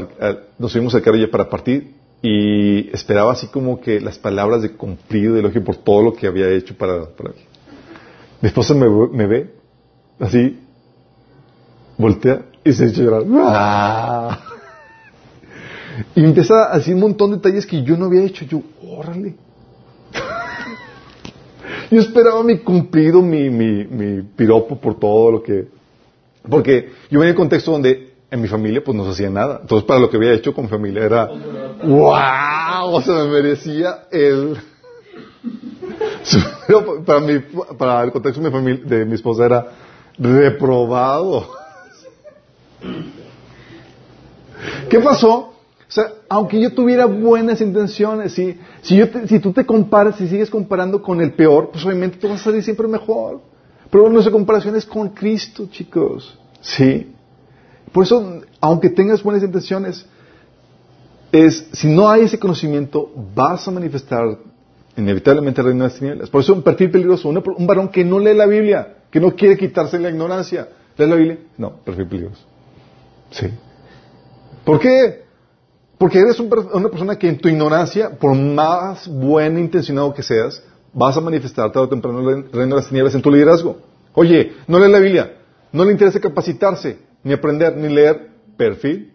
nos 0.58 0.72
subimos 0.72 0.94
al 0.96 1.02
carro 1.02 1.18
ya 1.18 1.30
para 1.30 1.50
partir, 1.50 1.94
y 2.22 2.90
esperaba 2.94 3.32
así 3.32 3.48
como 3.48 3.80
que 3.80 4.00
las 4.02 4.20
palabras 4.20 4.62
de 4.62 4.72
cumplido, 4.74 5.36
de 5.36 5.40
elogio 5.40 5.64
por 5.64 5.78
todo 5.78 6.04
lo 6.04 6.14
que 6.14 6.28
había 6.28 6.50
hecho 6.50 6.76
para, 6.76 7.06
para 7.06 7.32
Mi 8.42 8.48
esposa 8.48 8.74
me, 8.74 8.90
me 8.90 9.28
ve, 9.28 9.54
así, 10.20 10.60
voltea 11.98 12.46
y 12.64 12.74
se 12.74 12.88
echa 12.88 13.02
a 13.02 13.04
llorar. 13.04 13.24
¡Ah! 13.38 14.40
Y 16.16 16.24
empieza 16.24 16.74
a 16.74 16.78
decir 16.78 16.96
un 16.96 17.02
montón 17.02 17.32
de 17.32 17.38
detalles 17.38 17.66
que 17.66 17.84
yo 17.84 17.98
no 17.98 18.06
había 18.06 18.24
hecho. 18.24 18.46
Yo, 18.46 18.62
órale. 18.88 19.36
yo 21.92 22.00
esperaba 22.00 22.44
mi 22.44 22.60
cumplido, 22.60 23.22
mi, 23.22 23.50
mi, 23.50 23.86
mi 23.86 24.22
piropo 24.24 24.76
por 24.80 25.00
todo 25.00 25.32
lo 25.32 25.44
que... 25.44 25.68
Porque 26.50 26.90
yo 27.10 27.20
venía 27.20 27.34
en 27.34 27.38
un 27.38 27.44
contexto 27.44 27.72
donde 27.72 28.14
en 28.32 28.42
mi 28.42 28.48
familia 28.48 28.84
pues 28.84 28.98
no 28.98 29.06
se 29.06 29.12
hacía 29.12 29.30
nada. 29.30 29.60
Entonces 29.62 29.86
para 29.86 30.00
lo 30.00 30.10
que 30.10 30.18
había 30.18 30.34
hecho 30.34 30.54
con 30.54 30.66
mi 30.66 30.70
familia 30.70 31.04
era... 31.04 31.28
¡Wow! 31.84 32.96
O 32.96 33.02
sea, 33.02 33.26
me 33.26 33.30
merecía 33.30 34.08
el... 34.12 34.58
para, 37.06 37.20
mi, 37.20 37.40
para 37.78 38.04
el 38.04 38.12
contexto 38.12 38.42
de 38.42 39.06
mi, 39.06 39.16
esposa 39.16 39.46
era 39.46 39.68
reprobado. 40.18 41.48
¿Qué 44.90 45.00
pasó? 45.00 45.38
O 45.38 45.94
sea, 45.94 46.06
aunque 46.30 46.60
yo 46.60 46.74
tuviera 46.74 47.06
buenas 47.06 47.60
intenciones, 47.60 48.34
si, 48.34 48.58
si 48.82 49.40
tú 49.40 49.52
te 49.52 49.66
comparas, 49.66 50.16
si 50.16 50.28
sigues 50.28 50.50
comparando 50.50 51.02
con 51.02 51.20
el 51.22 51.34
peor, 51.34 51.70
pues 51.72 51.86
obviamente 51.86 52.18
tú 52.18 52.30
vas 52.30 52.42
a 52.42 52.44
salir 52.46 52.64
siempre 52.64 52.88
mejor. 52.88 53.42
Pero 53.90 54.08
nuestra 54.10 54.32
comparación 54.32 54.76
es 54.78 54.86
con 54.86 55.10
Cristo, 55.10 55.68
chicos. 55.70 56.38
¿Sí? 56.62 57.14
Por 57.92 58.06
eso, 58.06 58.42
aunque 58.62 58.90
tengas 58.90 59.22
buenas 59.22 59.44
intenciones, 59.44 60.06
es, 61.32 61.68
si 61.74 61.88
no 61.88 62.10
hay 62.10 62.22
ese 62.22 62.40
conocimiento, 62.40 63.12
vas 63.36 63.68
a 63.68 63.72
manifestar 63.72 64.38
inevitablemente 64.98 65.64
de 65.64 65.74
las 65.74 65.96
tinieblas. 65.96 66.30
Por 66.30 66.42
eso 66.42 66.54
un 66.54 66.64
perfil 66.64 66.92
peligroso, 66.92 67.30
un 67.30 67.68
varón 67.68 67.90
que 67.90 68.04
no 68.04 68.20
lee 68.20 68.34
la 68.34 68.46
Biblia, 68.46 68.96
que 69.10 69.20
no 69.20 69.36
quiere 69.36 69.58
quitarse 69.58 70.00
la 70.00 70.10
ignorancia. 70.10 70.68
¿Lees 70.98 71.10
la 71.10 71.16
Biblia? 71.16 71.38
No, 71.58 71.78
perfil 71.78 72.08
peligroso. 72.08 72.42
Sí. 73.32 73.48
¿Por 74.66 74.80
qué? 74.80 75.24
Porque 75.98 76.20
eres 76.20 76.40
una 76.40 76.90
persona 76.90 77.18
que 77.18 77.30
en 77.30 77.38
tu 77.38 77.48
ignorancia, 77.48 78.18
por 78.18 78.36
más 78.36 79.08
buen 79.08 79.58
intencionado 79.58 80.14
que 80.14 80.24
seas, 80.24 80.64
vas 80.94 81.16
a 81.16 81.22
manifestar 81.22 81.72
tarde 81.72 81.86
o 81.86 81.90
temprano 81.90 82.20
el 82.30 82.52
reino 82.52 82.76
de 82.76 82.82
las 82.82 82.88
tinieblas 82.88 83.16
en 83.16 83.22
tu 83.22 83.32
liderazgo. 83.32 83.78
Oye, 84.14 84.54
no 84.68 84.80
lee 84.80 84.92
la 84.92 85.00
Biblia, 85.00 85.38
no 85.72 85.86
le 85.86 85.92
interesa 85.92 86.20
capacitarse, 86.20 86.98
ni 87.24 87.34
aprender, 87.34 87.78
ni 87.78 87.88
leer. 87.94 88.30
Perfil 88.58 89.14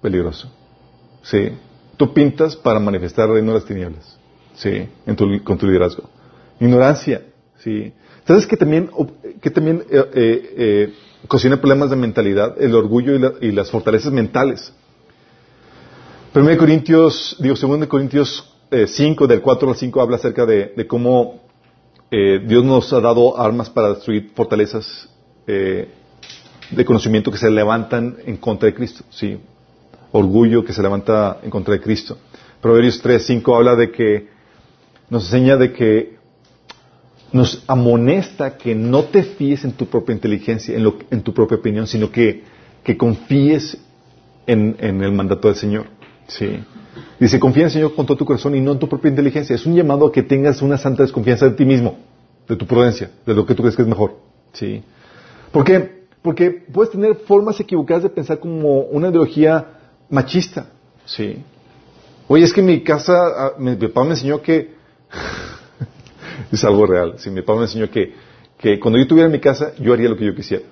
peligroso. 0.00 0.50
¿Sí? 1.22 1.50
Tú 1.98 2.14
pintas 2.14 2.56
para 2.56 2.78
manifestar 2.80 3.28
el 3.28 3.34
reino 3.34 3.52
de 3.52 3.58
las 3.58 3.66
tinieblas. 3.66 4.13
¿Sí? 4.54 4.88
En 5.06 5.16
tu, 5.16 5.42
con 5.42 5.58
tu 5.58 5.66
liderazgo. 5.66 6.04
Ignorancia. 6.60 7.22
¿Sí? 7.58 7.92
¿Sabes 8.26 8.46
que 8.46 8.56
también, 8.56 8.90
que 9.40 9.50
también 9.50 9.84
eh, 9.90 10.10
eh, 10.14 10.54
eh 10.56 10.94
cocina 11.28 11.58
problemas 11.58 11.90
de 11.90 11.96
mentalidad, 11.96 12.60
el 12.60 12.74
orgullo 12.74 13.14
y, 13.40 13.52
las 13.52 13.70
fortalezas 13.70 14.12
mentales. 14.12 14.72
1 16.34 16.58
Corintios, 16.58 17.36
digo, 17.38 17.54
2 17.54 17.86
Corintios 17.86 18.52
5, 18.86 19.24
eh, 19.24 19.28
del 19.28 19.40
4 19.40 19.70
al 19.70 19.76
5, 19.76 20.00
habla 20.00 20.16
acerca 20.16 20.44
de, 20.44 20.86
cómo 20.86 21.40
eh, 22.10 22.42
Dios 22.46 22.64
nos 22.64 22.92
ha 22.92 23.00
dado 23.00 23.40
armas 23.40 23.70
para 23.70 23.94
destruir 23.94 24.32
fortalezas 24.34 25.08
eh, 25.46 25.88
de 26.70 26.84
conocimiento 26.84 27.30
que 27.30 27.38
se 27.38 27.50
levantan 27.50 28.16
en 28.26 28.36
contra 28.36 28.66
de 28.66 28.74
Cristo. 28.74 29.04
Sí, 29.10 29.38
orgullo 30.12 30.64
que 30.64 30.72
se 30.72 30.82
levanta 30.82 31.38
en 31.42 31.50
contra 31.50 31.74
de 31.74 31.80
Cristo. 31.80 32.18
Proverbios 32.60 33.00
3, 33.00 33.24
5 33.24 33.56
habla 33.56 33.76
de 33.76 33.90
que 33.90 34.33
nos 35.10 35.24
enseña 35.24 35.56
de 35.56 35.72
que 35.72 36.16
nos 37.32 37.64
amonesta 37.66 38.56
que 38.56 38.74
no 38.74 39.04
te 39.04 39.24
fíes 39.24 39.64
en 39.64 39.72
tu 39.72 39.86
propia 39.86 40.14
inteligencia, 40.14 40.76
en, 40.76 40.84
lo, 40.84 40.96
en 41.10 41.20
tu 41.22 41.34
propia 41.34 41.56
opinión, 41.56 41.86
sino 41.88 42.10
que, 42.10 42.44
que 42.84 42.96
confíes 42.96 43.76
en, 44.46 44.76
en, 44.78 45.02
el 45.02 45.10
mandato 45.10 45.48
del 45.48 45.56
Señor. 45.56 45.86
Sí. 46.28 46.62
Dice, 47.18 47.40
confía 47.40 47.62
en 47.62 47.66
el 47.66 47.72
Señor 47.72 47.94
con 47.96 48.06
todo 48.06 48.16
tu 48.16 48.24
corazón 48.24 48.54
y 48.54 48.60
no 48.60 48.72
en 48.72 48.78
tu 48.78 48.88
propia 48.88 49.08
inteligencia. 49.08 49.56
Es 49.56 49.66
un 49.66 49.74
llamado 49.74 50.06
a 50.06 50.12
que 50.12 50.22
tengas 50.22 50.62
una 50.62 50.78
santa 50.78 51.02
desconfianza 51.02 51.46
de 51.48 51.56
ti 51.56 51.64
mismo, 51.64 51.98
de 52.48 52.54
tu 52.54 52.66
prudencia, 52.66 53.10
de 53.26 53.34
lo 53.34 53.44
que 53.44 53.54
tú 53.54 53.62
crees 53.62 53.74
que 53.74 53.82
es 53.82 53.88
mejor. 53.88 54.16
Sí. 54.52 54.84
¿Por 55.50 55.64
qué? 55.64 56.04
Porque 56.22 56.50
puedes 56.50 56.92
tener 56.92 57.16
formas 57.16 57.58
equivocadas 57.58 58.04
de 58.04 58.10
pensar 58.10 58.38
como 58.38 58.82
una 58.82 59.08
ideología 59.08 59.66
machista. 60.08 60.66
Sí. 61.04 61.42
Oye, 62.28 62.44
es 62.44 62.52
que 62.52 62.60
en 62.60 62.66
mi 62.66 62.84
casa, 62.84 63.12
ah, 63.12 63.52
mi 63.58 63.74
papá 63.74 64.04
me 64.04 64.10
enseñó 64.10 64.40
que 64.40 64.72
es 66.52 66.64
algo 66.64 66.86
real. 66.86 67.14
Si 67.18 67.30
mi 67.30 67.42
papá 67.42 67.58
me 67.58 67.64
enseñó 67.64 67.90
que, 67.90 68.14
que 68.58 68.78
cuando 68.78 68.98
yo 68.98 69.02
estuviera 69.02 69.26
en 69.26 69.32
mi 69.32 69.40
casa, 69.40 69.72
yo 69.78 69.92
haría 69.92 70.08
lo 70.08 70.16
que 70.16 70.26
yo 70.26 70.34
quisiera. 70.34 70.64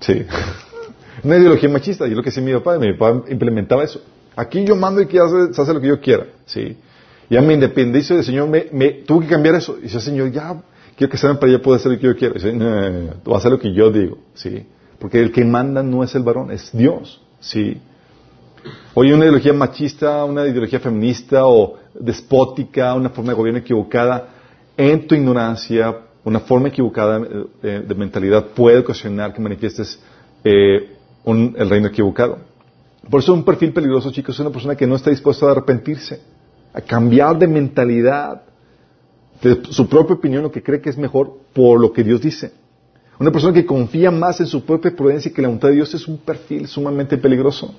Sí. 0.00 0.24
Una 1.24 1.36
ideología 1.36 1.68
machista, 1.68 2.06
yo 2.06 2.14
lo 2.14 2.22
que 2.22 2.28
hacía 2.28 2.42
mi 2.42 2.52
papá, 2.52 2.78
mi 2.78 2.92
papá 2.92 3.22
implementaba 3.30 3.84
eso. 3.84 4.02
Aquí 4.36 4.64
yo 4.64 4.76
mando 4.76 5.00
y 5.00 5.06
que 5.06 5.18
hace, 5.18 5.52
se 5.52 5.74
lo 5.74 5.80
que 5.80 5.88
yo 5.88 6.00
quiera. 6.00 6.26
Sí. 6.44 6.76
Ya 7.30 7.40
me 7.40 7.54
independizo 7.54 8.14
del 8.14 8.24
Señor, 8.24 8.48
me, 8.48 8.66
me, 8.70 8.90
tuvo 8.90 9.20
que 9.20 9.26
cambiar 9.26 9.54
eso. 9.54 9.76
Y 9.78 9.84
dice, 9.84 10.00
Señor, 10.00 10.30
ya 10.30 10.62
quiero 10.96 11.10
que 11.10 11.16
sean 11.16 11.38
para 11.38 11.52
allá, 11.52 11.62
puedo 11.62 11.76
hacer 11.76 11.92
lo 11.92 11.98
que 11.98 12.06
yo 12.06 12.16
quiera. 12.16 12.34
Y 12.36 12.38
dice, 12.38 12.52
no, 12.52 12.90
no, 13.24 13.34
a 13.34 13.38
hacer 13.38 13.50
lo 13.50 13.58
que 13.58 13.72
yo 13.72 13.90
digo. 13.90 14.18
Sí. 14.34 14.66
Porque 14.98 15.20
el 15.20 15.32
que 15.32 15.44
manda 15.44 15.82
no 15.82 16.04
es 16.04 16.14
el 16.14 16.22
varón, 16.22 16.50
es 16.50 16.70
Dios. 16.72 17.22
Sí. 17.40 17.80
Oye, 18.94 19.14
una 19.14 19.24
ideología 19.24 19.52
machista, 19.52 20.24
una 20.24 20.46
ideología 20.46 20.80
feminista 20.80 21.46
o 21.46 21.76
despótica, 21.94 22.94
una 22.94 23.10
forma 23.10 23.32
de 23.32 23.36
gobierno 23.36 23.60
equivocada, 23.60 24.28
en 24.76 25.06
tu 25.06 25.14
ignorancia, 25.14 25.96
una 26.24 26.40
forma 26.40 26.68
equivocada 26.68 27.20
eh, 27.62 27.84
de, 27.86 27.94
mentalidad 27.94 28.46
puede 28.46 28.78
ocasionar 28.78 29.32
que 29.32 29.40
manifiestes 29.40 30.00
eh, 30.42 30.96
el 31.24 31.70
reino 31.70 31.88
equivocado. 31.88 32.38
Por 33.08 33.20
eso 33.20 33.32
un 33.32 33.44
perfil 33.44 33.72
peligroso, 33.72 34.10
chicos, 34.10 34.34
es 34.34 34.40
una 34.40 34.50
persona 34.50 34.74
que 34.74 34.86
no 34.86 34.96
está 34.96 35.10
dispuesta 35.10 35.46
a 35.46 35.52
arrepentirse, 35.52 36.20
a 36.72 36.80
cambiar 36.80 37.38
de 37.38 37.46
mentalidad, 37.46 38.42
de 39.42 39.62
su 39.70 39.88
propia 39.88 40.16
opinión, 40.16 40.42
lo 40.42 40.50
que 40.50 40.62
cree 40.62 40.80
que 40.80 40.90
es 40.90 40.98
mejor 40.98 41.38
por 41.52 41.80
lo 41.80 41.92
que 41.92 42.02
Dios 42.02 42.20
dice. 42.20 42.52
Una 43.18 43.30
persona 43.30 43.54
que 43.54 43.64
confía 43.64 44.10
más 44.10 44.40
en 44.40 44.46
su 44.46 44.64
propia 44.64 44.94
prudencia 44.94 45.32
que 45.32 45.40
la 45.40 45.48
voluntad 45.48 45.68
de 45.68 45.74
Dios 45.74 45.94
es 45.94 46.06
un 46.06 46.18
perfil 46.18 46.66
sumamente 46.66 47.16
peligroso. 47.16 47.74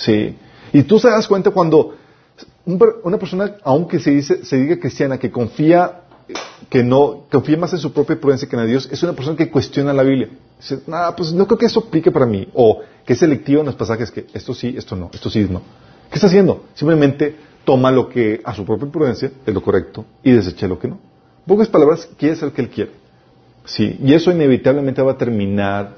Sí. 0.00 0.34
Y 0.72 0.82
tú 0.84 0.98
te 0.98 1.08
das 1.08 1.28
cuenta 1.28 1.50
cuando 1.50 1.94
una 2.64 3.18
persona, 3.18 3.56
aunque 3.64 3.98
se, 3.98 4.10
dice, 4.12 4.44
se 4.44 4.56
diga 4.56 4.78
cristiana, 4.78 5.18
que 5.18 5.30
confía, 5.30 6.02
que 6.68 6.82
no, 6.82 7.26
confía 7.30 7.58
más 7.58 7.72
en 7.72 7.80
su 7.80 7.92
propia 7.92 8.18
prudencia 8.18 8.48
que 8.48 8.56
en 8.56 8.66
Dios, 8.66 8.88
es 8.90 9.02
una 9.02 9.12
persona 9.12 9.36
que 9.36 9.50
cuestiona 9.50 9.92
la 9.92 10.02
Biblia. 10.02 10.30
Dice, 10.58 10.80
nada, 10.86 11.14
pues 11.14 11.32
no 11.32 11.46
creo 11.46 11.58
que 11.58 11.66
eso 11.66 11.80
aplique 11.80 12.10
para 12.10 12.26
mí. 12.26 12.48
O 12.54 12.80
que 13.04 13.12
es 13.12 13.18
selectivo 13.18 13.60
en 13.60 13.66
los 13.66 13.74
pasajes 13.74 14.10
que 14.10 14.26
esto 14.32 14.54
sí, 14.54 14.74
esto 14.76 14.96
no, 14.96 15.10
esto 15.12 15.28
sí, 15.28 15.46
no. 15.50 15.60
¿Qué 16.08 16.14
está 16.14 16.28
haciendo? 16.28 16.64
Simplemente 16.74 17.36
toma 17.64 17.90
lo 17.90 18.08
que 18.08 18.40
a 18.42 18.54
su 18.54 18.64
propia 18.64 18.90
prudencia 18.90 19.30
es 19.44 19.54
lo 19.54 19.62
correcto 19.62 20.04
y 20.22 20.32
desecha 20.32 20.66
lo 20.66 20.78
que 20.78 20.88
no. 20.88 20.94
En 20.94 21.46
pocas 21.46 21.68
palabras, 21.68 22.08
quiere 22.16 22.36
ser 22.36 22.52
que 22.52 22.62
él 22.62 22.70
quiere. 22.70 22.92
Sí, 23.66 23.98
y 24.02 24.14
eso 24.14 24.30
inevitablemente 24.30 25.02
va 25.02 25.12
a 25.12 25.18
terminar 25.18 25.96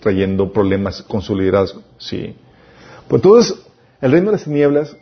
trayendo 0.00 0.52
problemas 0.52 1.02
con 1.02 1.20
su 1.20 1.36
liderazgo. 1.36 1.82
Sí. 1.98 2.34
Pues 3.08 3.22
entonces, 3.22 3.66
el 4.00 4.12
reino 4.12 4.26
de 4.26 4.32
las 4.32 4.44
tinieblas 4.44 4.96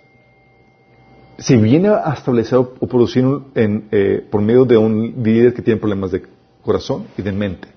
se 1.38 1.56
viene 1.56 1.88
a 1.88 2.12
establecer 2.12 2.58
o 2.58 2.86
producir 2.86 3.24
en, 3.54 3.88
eh, 3.90 4.26
por 4.30 4.40
medio 4.40 4.64
de 4.64 4.76
un 4.76 5.22
líder 5.22 5.52
que 5.54 5.62
tiene 5.62 5.80
problemas 5.80 6.12
de 6.12 6.24
corazón 6.62 7.06
y 7.16 7.22
de 7.22 7.32
mente. 7.32 7.68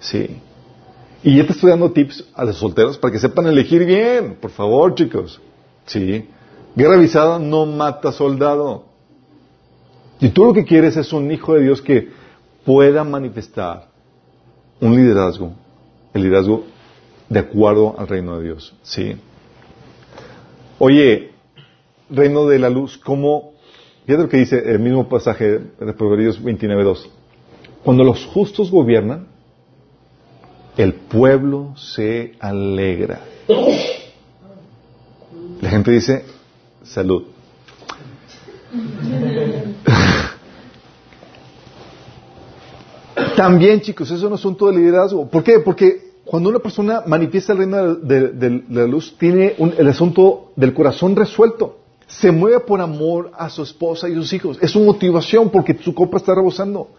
Sí. 0.00 0.40
Y 1.22 1.36
ya 1.36 1.46
te 1.46 1.52
estoy 1.52 1.70
dando 1.70 1.90
tips 1.90 2.28
a 2.34 2.44
los 2.44 2.56
solteros 2.56 2.98
para 2.98 3.12
que 3.12 3.18
sepan 3.18 3.46
elegir 3.46 3.84
bien, 3.84 4.36
por 4.40 4.50
favor, 4.50 4.94
chicos. 4.94 5.40
Sí. 5.86 6.28
Guerra 6.74 6.94
avisada 6.94 7.38
no 7.38 7.66
mata 7.66 8.12
soldado. 8.12 8.84
Y 10.20 10.30
tú 10.30 10.44
lo 10.44 10.52
que 10.52 10.64
quieres 10.64 10.96
es 10.96 11.12
un 11.12 11.30
hijo 11.30 11.54
de 11.54 11.62
Dios 11.62 11.82
que 11.82 12.08
pueda 12.64 13.04
manifestar 13.04 13.88
un 14.80 14.94
liderazgo, 14.94 15.52
el 16.14 16.22
liderazgo 16.22 16.64
de 17.28 17.38
acuerdo 17.40 17.94
al 17.98 18.08
reino 18.08 18.38
de 18.38 18.44
Dios. 18.44 18.74
Sí. 18.82 19.16
Oye, 20.80 21.32
reino 22.08 22.46
de 22.46 22.58
la 22.60 22.70
luz, 22.70 22.96
¿cómo? 22.98 23.54
Fíjate 24.06 24.22
lo 24.22 24.28
que 24.28 24.36
dice 24.36 24.62
el 24.64 24.78
mismo 24.78 25.08
pasaje 25.08 25.58
de 25.58 25.92
Proverbios 25.92 26.40
29.2. 26.42 27.08
Cuando 27.84 28.04
los 28.04 28.24
justos 28.26 28.70
gobiernan, 28.70 29.26
el 30.76 30.94
pueblo 30.94 31.74
se 31.76 32.34
alegra. 32.38 33.22
La 35.60 35.70
gente 35.70 35.90
dice, 35.90 36.24
salud. 36.84 37.24
También, 43.36 43.80
chicos, 43.80 44.10
es 44.12 44.22
un 44.22 44.32
asunto 44.32 44.66
de 44.66 44.76
liderazgo. 44.76 45.28
¿Por 45.28 45.42
qué? 45.42 45.58
Porque 45.58 46.07
cuando 46.28 46.50
una 46.50 46.58
persona 46.58 47.04
manifiesta 47.06 47.54
el 47.54 47.58
reino 47.60 47.94
de, 47.94 48.62
la 48.68 48.86
luz, 48.86 49.16
tiene 49.18 49.54
el 49.78 49.88
asunto 49.88 50.52
del 50.56 50.74
corazón 50.74 51.16
resuelto. 51.16 51.78
Se 52.06 52.30
mueve 52.30 52.60
por 52.60 52.82
amor 52.82 53.32
a 53.34 53.48
su 53.48 53.62
esposa 53.62 54.10
y 54.10 54.14
sus 54.14 54.30
hijos. 54.34 54.58
Es 54.60 54.72
su 54.72 54.80
motivación 54.80 55.48
porque 55.48 55.78
su 55.82 55.94
copa 55.94 56.18
está 56.18 56.34
rebosando. 56.34 56.90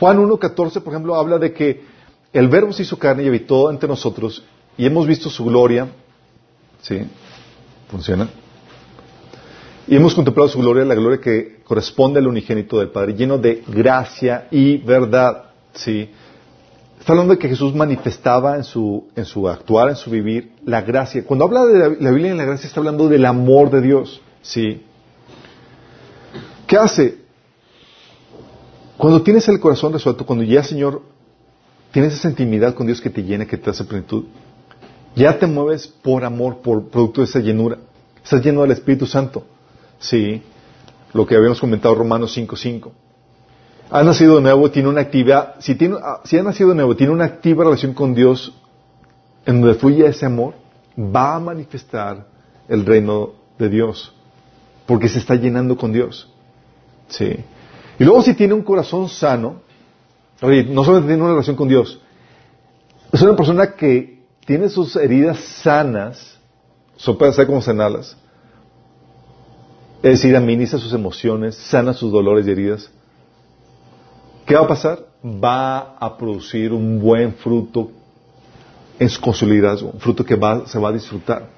Juan 0.00 0.18
1.14, 0.18 0.82
por 0.82 0.92
ejemplo, 0.92 1.14
habla 1.14 1.38
de 1.38 1.52
que 1.52 1.84
el 2.32 2.48
verbo 2.48 2.72
se 2.72 2.82
hizo 2.82 2.98
carne 2.98 3.22
y 3.22 3.28
habitó 3.28 3.70
entre 3.70 3.88
nosotros 3.88 4.42
y 4.76 4.84
hemos 4.84 5.06
visto 5.06 5.30
su 5.30 5.44
gloria. 5.44 5.86
¿Sí? 6.82 6.98
¿Funciona? 7.88 8.28
Y 9.86 9.94
hemos 9.94 10.16
contemplado 10.16 10.48
su 10.48 10.58
gloria, 10.58 10.84
la 10.84 10.96
gloria 10.96 11.20
que 11.20 11.60
corresponde 11.62 12.18
al 12.18 12.26
unigénito 12.26 12.80
del 12.80 12.88
Padre, 12.88 13.14
lleno 13.14 13.38
de 13.38 13.62
gracia 13.68 14.48
y 14.50 14.78
verdad. 14.78 15.44
¿Sí? 15.74 16.10
Está 17.04 17.12
hablando 17.12 17.34
de 17.34 17.38
que 17.38 17.50
Jesús 17.50 17.74
manifestaba 17.74 18.56
en 18.56 18.64
su, 18.64 19.08
en 19.14 19.26
su 19.26 19.46
actuar, 19.46 19.90
en 19.90 19.96
su 19.96 20.10
vivir, 20.10 20.52
la 20.64 20.80
gracia. 20.80 21.22
Cuando 21.22 21.44
habla 21.44 21.66
de 21.66 22.00
la, 22.00 22.10
Biblia 22.10 22.30
en 22.30 22.38
la 22.38 22.46
gracia, 22.46 22.66
está 22.66 22.80
hablando 22.80 23.10
del 23.10 23.26
amor 23.26 23.70
de 23.70 23.82
Dios. 23.82 24.22
¿Sí? 24.40 24.82
¿Qué 26.66 26.78
hace? 26.78 27.18
Cuando 28.96 29.20
tienes 29.20 29.46
el 29.48 29.60
corazón 29.60 29.92
resuelto, 29.92 30.24
cuando 30.24 30.46
ya, 30.46 30.62
Señor, 30.62 31.02
tienes 31.92 32.14
esa 32.14 32.30
intimidad 32.30 32.74
con 32.74 32.86
Dios 32.86 33.02
que 33.02 33.10
te 33.10 33.22
llena, 33.22 33.44
que 33.44 33.58
te 33.58 33.68
hace 33.68 33.84
plenitud, 33.84 34.24
ya 35.14 35.38
te 35.38 35.46
mueves 35.46 35.86
por 35.86 36.24
amor, 36.24 36.62
por 36.62 36.88
producto 36.88 37.20
de 37.20 37.26
esa 37.26 37.40
llenura. 37.40 37.80
Estás 38.24 38.42
lleno 38.42 38.62
del 38.62 38.70
Espíritu 38.70 39.04
Santo. 39.04 39.44
Sí, 39.98 40.42
lo 41.12 41.26
que 41.26 41.36
habíamos 41.36 41.60
comentado 41.60 41.96
Romanos 41.96 42.34
5.5. 42.34 42.92
Ha 43.94 44.02
nacido 44.02 44.34
de 44.34 44.40
nuevo, 44.40 44.72
tiene 44.72 44.88
una 44.88 45.02
actividad, 45.02 45.54
si, 45.60 45.76
tiene, 45.76 45.98
ah, 46.02 46.20
si 46.24 46.36
ha 46.36 46.42
nacido 46.42 46.70
de 46.70 46.74
nuevo, 46.74 46.96
tiene 46.96 47.12
una 47.12 47.26
activa 47.26 47.62
relación 47.62 47.94
con 47.94 48.12
Dios, 48.12 48.52
en 49.46 49.60
donde 49.60 49.78
fluye 49.78 50.04
ese 50.04 50.26
amor, 50.26 50.54
va 50.98 51.36
a 51.36 51.38
manifestar 51.38 52.26
el 52.66 52.84
reino 52.84 53.34
de 53.56 53.68
Dios, 53.68 54.12
porque 54.84 55.08
se 55.08 55.20
está 55.20 55.36
llenando 55.36 55.76
con 55.76 55.92
Dios. 55.92 56.28
Sí. 57.06 57.36
Y 57.96 58.02
luego 58.02 58.20
si 58.22 58.34
tiene 58.34 58.52
un 58.54 58.62
corazón 58.62 59.08
sano, 59.08 59.60
no 60.42 60.82
solamente 60.82 61.06
tiene 61.10 61.22
una 61.22 61.30
relación 61.30 61.54
con 61.54 61.68
Dios, 61.68 62.00
es 63.12 63.22
una 63.22 63.36
persona 63.36 63.76
que 63.76 64.24
tiene 64.44 64.70
sus 64.70 64.96
heridas 64.96 65.38
sanas, 65.38 66.36
son 66.96 67.16
para 67.16 67.32
ser 67.32 67.46
como 67.46 67.62
sanarlas, 67.62 68.16
es 70.02 70.20
decir, 70.20 70.34
administra 70.34 70.80
sus 70.80 70.92
emociones, 70.92 71.54
sana 71.54 71.94
sus 71.94 72.10
dolores 72.10 72.44
y 72.48 72.50
heridas. 72.50 72.90
¿Qué 74.46 74.54
va 74.54 74.62
a 74.62 74.68
pasar? 74.68 75.06
Va 75.24 75.96
a 75.98 76.16
producir 76.16 76.72
un 76.72 77.00
buen 77.00 77.34
fruto 77.34 77.90
en 78.98 79.08
su, 79.08 79.46
liderazgo, 79.46 79.90
un 79.90 80.00
fruto 80.00 80.24
que 80.24 80.38
se 80.66 80.78
va 80.78 80.88
a 80.88 80.92
disfrutar. 80.92 81.48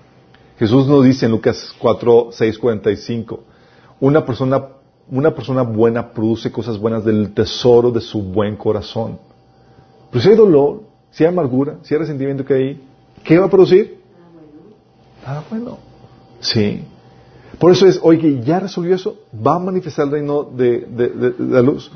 Jesús 0.58 0.86
nos 0.86 1.04
dice 1.04 1.26
en 1.26 1.32
Lucas 1.32 1.74
4, 1.78 2.28
6, 2.32 2.58
45, 2.58 3.40
una 4.00 4.24
persona, 4.24 4.68
una 5.10 5.34
persona 5.34 5.62
buena 5.62 6.12
produce 6.12 6.50
cosas 6.50 6.78
buenas 6.78 7.04
del 7.04 7.34
tesoro 7.34 7.90
de 7.90 8.00
su 8.00 8.22
buen 8.22 8.56
corazón. 8.56 9.18
Pero 10.10 10.22
si 10.22 10.30
hay 10.30 10.36
dolor, 10.36 10.82
si 11.10 11.24
hay 11.24 11.28
amargura, 11.28 11.78
si 11.82 11.94
hay 11.94 12.00
resentimiento 12.00 12.44
que 12.44 12.54
hay, 12.54 12.82
¿qué 13.24 13.38
va 13.38 13.46
a 13.46 13.50
producir? 13.50 14.00
Nada 15.26 15.44
bueno. 15.50 15.78
Sí. 16.40 16.82
Por 17.58 17.72
eso 17.72 17.86
es, 17.86 17.98
oye, 18.02 18.42
ya 18.42 18.60
resolvió 18.60 18.94
eso, 18.94 19.16
va 19.34 19.56
a 19.56 19.58
manifestar 19.58 20.06
el 20.06 20.12
reino 20.12 20.44
de, 20.44 21.34
la 21.38 21.62
luz. 21.62 21.90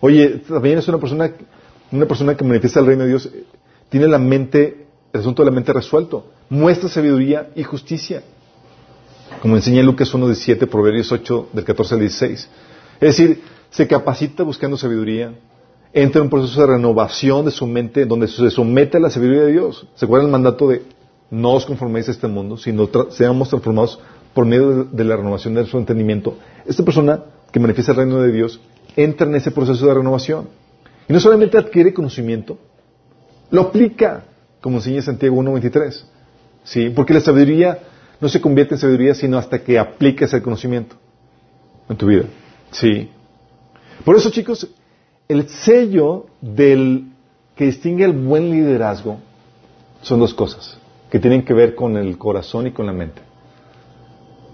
Oye, 0.00 0.42
también 0.48 0.78
es 0.78 0.88
una 0.88 0.98
persona, 0.98 1.30
una 1.90 2.06
persona 2.06 2.36
que 2.36 2.44
manifiesta 2.44 2.80
el 2.80 2.86
reino 2.86 3.02
de 3.02 3.08
Dios, 3.08 3.30
tiene 3.88 4.06
la 4.06 4.18
mente, 4.18 4.86
el 5.12 5.20
asunto 5.20 5.42
de 5.42 5.50
la 5.50 5.54
mente 5.54 5.72
resuelto, 5.72 6.26
muestra 6.48 6.88
sabiduría 6.88 7.50
y 7.54 7.62
justicia. 7.62 8.22
Como 9.42 9.56
enseña 9.56 9.82
Lucas 9.82 10.12
1.17, 10.12 10.68
Proverbios 10.68 11.10
8, 11.12 11.48
del 11.52 11.64
14 11.64 11.94
al 11.94 12.00
16. 12.00 12.48
Es 13.00 13.16
decir, 13.16 13.42
se 13.70 13.86
capacita 13.86 14.42
buscando 14.42 14.76
sabiduría, 14.76 15.34
entra 15.92 16.20
en 16.20 16.24
un 16.24 16.30
proceso 16.30 16.60
de 16.60 16.66
renovación 16.66 17.44
de 17.44 17.50
su 17.50 17.66
mente, 17.66 18.06
donde 18.06 18.28
se 18.28 18.50
somete 18.50 18.96
a 18.96 19.00
la 19.00 19.10
sabiduría 19.10 19.42
de 19.42 19.52
Dios. 19.52 19.86
¿Se 19.94 20.04
acuerdan 20.04 20.26
el 20.26 20.32
mandato 20.32 20.68
de 20.68 20.82
no 21.30 21.52
os 21.52 21.66
conforméis 21.66 22.08
a 22.08 22.12
este 22.12 22.26
mundo, 22.26 22.56
sino 22.56 22.88
seamos 23.10 23.50
transformados 23.50 24.00
por 24.32 24.46
medio 24.46 24.84
de, 24.84 25.04
la 25.04 25.16
renovación 25.16 25.54
de 25.54 25.66
su 25.66 25.78
entendimiento, 25.78 26.36
esta 26.66 26.84
persona 26.84 27.24
que 27.52 27.60
manifiesta 27.60 27.92
el 27.92 27.98
reino 27.98 28.20
de 28.20 28.32
Dios 28.32 28.60
entra 28.98 29.26
en 29.28 29.36
ese 29.36 29.50
proceso 29.50 29.86
de 29.86 29.94
renovación. 29.94 30.48
Y 31.08 31.12
no 31.12 31.20
solamente 31.20 31.56
adquiere 31.56 31.94
conocimiento, 31.94 32.58
lo 33.50 33.62
aplica, 33.62 34.24
como 34.60 34.76
enseña 34.78 35.00
Santiago 35.02 35.36
1.23. 35.36 36.04
¿Sí? 36.64 36.90
Porque 36.90 37.14
la 37.14 37.20
sabiduría 37.20 37.78
no 38.20 38.28
se 38.28 38.40
convierte 38.40 38.74
en 38.74 38.80
sabiduría 38.80 39.14
sino 39.14 39.38
hasta 39.38 39.62
que 39.62 39.78
apliques 39.78 40.34
el 40.34 40.42
conocimiento 40.42 40.96
en 41.88 41.96
tu 41.96 42.06
vida. 42.06 42.24
Sí. 42.72 43.08
Por 44.04 44.16
eso, 44.16 44.30
chicos, 44.30 44.68
el 45.28 45.48
sello 45.48 46.26
del 46.40 47.12
que 47.54 47.66
distingue 47.66 48.04
el 48.04 48.12
buen 48.12 48.50
liderazgo 48.50 49.18
son 50.02 50.20
dos 50.20 50.34
cosas 50.34 50.78
que 51.10 51.18
tienen 51.18 51.44
que 51.44 51.54
ver 51.54 51.74
con 51.74 51.96
el 51.96 52.18
corazón 52.18 52.66
y 52.66 52.72
con 52.72 52.86
la 52.86 52.92
mente. 52.92 53.22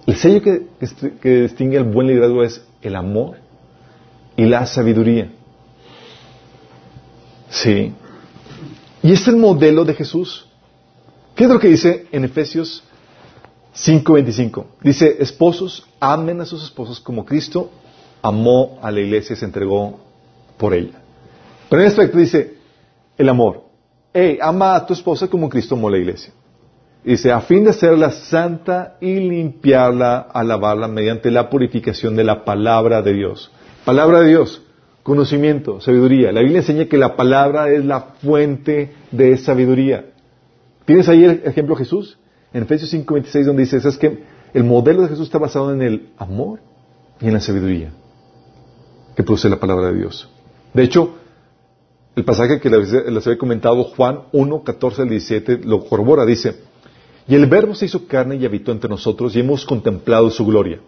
El 0.07 0.17
sello 0.17 0.43
que, 0.43 1.41
distingue 1.43 1.79
al 1.79 1.85
buen 1.85 2.07
liderazgo 2.07 2.45
es 2.45 2.65
el 2.83 2.95
amor 2.95 3.39
y 4.37 4.45
la 4.45 4.67
sabiduría. 4.67 5.31
Sí. 7.51 7.93
Y 9.03 9.13
es 9.13 9.29
el 9.29 9.37
modelo 9.37 9.85
de 9.85 9.95
Jesús. 9.95 10.47
¿Qué 11.35 11.47
lo 11.47 11.59
que 11.59 11.69
dice 11.69 12.07
en 12.11 12.25
Efesios 12.25 12.83
5:25? 13.75 14.65
Dice, 14.83 15.17
esposos, 15.21 15.87
amen 16.01 16.41
a 16.41 16.47
sus 16.47 16.63
esposos 16.65 17.01
como 17.01 17.25
Cristo 17.25 17.71
amó 18.25 18.79
a 18.81 18.91
la 18.91 19.01
iglesia 19.01 19.35
y 19.35 19.37
se 19.37 19.45
entregó 19.45 20.01
por 20.57 20.73
ella. 20.73 20.99
Pero 21.69 21.83
en 21.83 21.89
este 21.89 22.01
aspecto 22.01 22.19
dice, 22.19 22.57
el 23.19 23.29
amor. 23.29 23.65
Hey, 24.15 24.39
ama 24.41 24.75
a 24.75 24.87
tu 24.87 24.95
esposa 24.95 25.29
como 25.29 25.51
Cristo 25.51 25.75
amó 25.75 25.89
a 25.89 25.91
la 25.91 25.99
iglesia. 25.99 26.33
Dice, 27.05 27.31
a 27.31 27.43
fin 27.43 27.65
de 27.65 27.71
hacerla 27.71 28.13
santa 28.13 28.97
y 28.99 29.15
limpiarla, 29.17 30.21
alabarla 30.33 30.89
mediante 30.89 31.31
la 31.31 31.51
purificación 31.51 32.17
de 32.17 32.25
la 32.25 32.47
palabra 32.47 33.03
de 33.03 33.13
Dios. 33.13 33.51
Palabra 33.85 34.21
de 34.21 34.29
Dios. 34.29 34.63
conocimiento, 35.03 35.83
sabiduría. 35.83 36.33
La 36.33 36.41
Biblia 36.41 36.61
enseña 36.61 36.87
que 36.87 36.97
la 36.97 37.15
palabra 37.15 37.71
es 37.71 37.85
la 37.85 38.01
fuente 38.23 38.95
de 39.11 39.37
sabiduría. 39.37 40.07
¿Tienes 40.87 41.09
ahí 41.11 41.25
el 41.25 41.43
ejemplo 41.45 41.75
de 41.75 41.85
Jesús? 41.85 42.17
En 42.55 42.63
Efesios 42.63 42.91
5:26 42.95 43.45
donde 43.45 43.65
dice, 43.65 43.77
es 43.77 43.99
que 43.99 44.25
el 44.55 44.65
modelo 44.65 45.03
de 45.03 45.09
Jesús 45.09 45.27
está 45.27 45.37
basado 45.37 45.75
en 45.75 45.83
el 45.83 46.09
amor 46.17 46.61
y 47.21 47.27
en 47.27 47.35
la 47.35 47.41
sabiduría 47.41 47.93
que 49.15 49.23
produce 49.23 49.51
la 49.51 49.61
palabra 49.61 49.89
de 49.89 49.99
Dios. 49.99 50.31
De 50.73 50.83
hecho, 50.83 51.17
el 52.17 52.25
pasaje 52.25 52.61
que 52.61 52.71
les 52.71 53.27
había 53.27 53.39
comentado, 53.39 53.85
Juan 53.85 54.21
1, 54.33 54.63
14 54.63 55.03
al 55.03 55.09
17, 55.11 55.61
lo 55.65 55.85
corrobora, 55.85 56.25
dice, 56.25 56.63
y 57.29 57.35
el 57.35 57.47
verbo 57.47 57.75
se 57.75 57.87
hizo 57.87 58.07
carne 58.07 58.37
y 58.37 58.47
habitó 58.47 58.73
entre 58.73 58.89
nosotros 58.89 59.37
y 59.37 59.41
hemos 59.41 59.67
contemplado 59.67 60.31
su 60.31 60.47
gloria, 60.47 60.81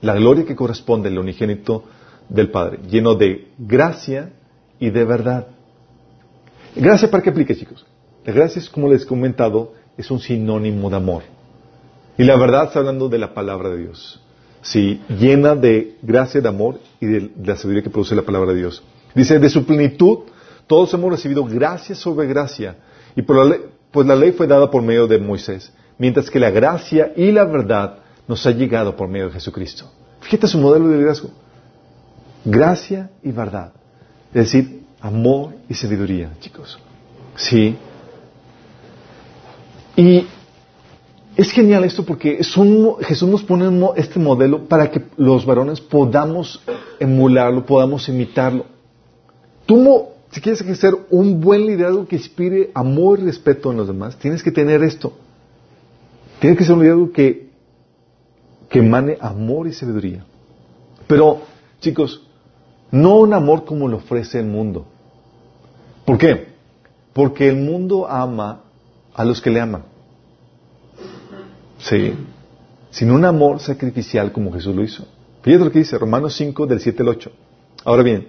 la 0.00 0.14
gloria 0.14 0.46
que 0.46 0.56
corresponde 0.56 1.08
al 1.08 1.18
unigénito 1.18 1.84
del 2.28 2.50
Padre, 2.50 2.80
lleno 2.88 3.14
de 3.14 3.48
gracia 3.58 4.32
y 4.78 4.90
de 4.90 5.04
verdad. 5.04 5.48
¿Gracia 6.74 7.10
para 7.10 7.22
qué 7.22 7.30
aplica, 7.30 7.54
chicos? 7.54 7.86
La 8.24 8.32
gracia 8.32 8.60
como 8.72 8.88
les 8.88 9.02
he 9.02 9.06
comentado, 9.06 9.72
es 9.96 10.10
un 10.10 10.20
sinónimo 10.20 10.90
de 10.90 10.96
amor. 10.96 11.22
Y 12.18 12.24
la 12.24 12.36
verdad 12.36 12.64
está 12.64 12.80
hablando 12.80 13.08
de 13.08 13.18
la 13.18 13.32
palabra 13.32 13.70
de 13.70 13.78
Dios. 13.78 14.20
Sí, 14.62 15.00
llena 15.08 15.54
de 15.54 15.96
gracia, 16.02 16.40
de 16.40 16.48
amor 16.48 16.80
y 17.00 17.06
de, 17.06 17.30
la 17.42 17.56
sabiduría 17.56 17.82
que 17.82 17.90
produce 17.90 18.14
la 18.14 18.22
palabra 18.22 18.52
de 18.52 18.58
Dios. 18.58 18.82
Dice, 19.14 19.38
de 19.38 19.48
su 19.48 19.64
plenitud, 19.64 20.18
todos 20.66 20.92
hemos 20.92 21.10
recibido 21.10 21.44
gracia 21.44 21.94
sobre 21.94 22.26
gracia. 22.26 22.76
Y 23.14 23.22
por 23.22 23.36
la 23.36 23.44
ley, 23.44 23.60
pues 23.90 24.06
la 24.06 24.16
ley 24.16 24.32
fue 24.32 24.46
dada 24.46 24.70
por 24.70 24.82
medio 24.82 25.06
de 25.06 25.18
Moisés, 25.18 25.72
mientras 25.98 26.28
que 26.28 26.40
la 26.40 26.50
gracia 26.50 27.12
y 27.16 27.30
la 27.30 27.44
verdad 27.44 27.98
nos 28.26 28.44
ha 28.44 28.50
llegado 28.50 28.96
por 28.96 29.08
medio 29.08 29.26
de 29.26 29.32
Jesucristo. 29.32 29.90
Fíjate 30.20 30.48
su 30.48 30.58
modelo 30.58 30.88
de 30.88 30.96
liderazgo 30.96 31.30
gracia 32.46 33.10
y 33.22 33.32
verdad. 33.32 33.72
Es 34.32 34.52
decir, 34.52 34.84
amor 35.00 35.54
y 35.68 35.74
sabiduría, 35.74 36.30
chicos. 36.40 36.78
Sí. 37.34 37.76
Y 39.96 40.26
es 41.36 41.50
genial 41.50 41.84
esto 41.84 42.04
porque 42.04 42.38
Jesús 42.38 43.28
nos 43.28 43.42
pone 43.42 43.68
este 43.96 44.18
modelo 44.18 44.64
para 44.64 44.90
que 44.90 45.02
los 45.16 45.44
varones 45.44 45.80
podamos 45.80 46.62
emularlo, 46.98 47.66
podamos 47.66 48.08
imitarlo. 48.08 48.64
Tú, 49.66 50.06
si 50.30 50.40
quieres 50.40 50.60
ser 50.78 50.94
un 51.10 51.40
buen 51.40 51.66
liderazgo 51.66 52.06
que 52.06 52.16
inspire 52.16 52.70
amor 52.72 53.18
y 53.18 53.24
respeto 53.24 53.70
en 53.70 53.78
los 53.78 53.88
demás, 53.88 54.16
tienes 54.16 54.42
que 54.42 54.52
tener 54.52 54.82
esto. 54.82 55.12
Tienes 56.38 56.58
que 56.58 56.64
ser 56.64 56.74
un 56.74 56.80
liderazgo 56.80 57.12
que, 57.12 57.48
que 58.68 58.78
emane 58.78 59.18
amor 59.20 59.66
y 59.66 59.72
sabiduría. 59.72 60.24
Pero, 61.06 61.42
chicos, 61.80 62.25
no 62.90 63.16
un 63.16 63.34
amor 63.34 63.64
como 63.64 63.88
lo 63.88 63.98
ofrece 63.98 64.38
el 64.38 64.46
mundo. 64.46 64.86
¿Por 66.04 66.18
qué? 66.18 66.48
Porque 67.12 67.48
el 67.48 67.56
mundo 67.56 68.06
ama 68.08 68.62
a 69.14 69.24
los 69.24 69.40
que 69.40 69.50
le 69.50 69.60
aman. 69.60 69.82
Sí. 71.78 72.14
Sin 72.90 73.10
un 73.10 73.24
amor 73.24 73.60
sacrificial 73.60 74.32
como 74.32 74.52
Jesús 74.52 74.74
lo 74.74 74.82
hizo. 74.82 75.06
Fíjate 75.42 75.64
lo 75.64 75.70
que 75.70 75.80
dice 75.80 75.98
Romanos 75.98 76.34
5 76.36 76.66
del 76.66 76.80
7 76.80 77.02
al 77.02 77.08
8. 77.08 77.32
Ahora 77.84 78.02
bien, 78.02 78.28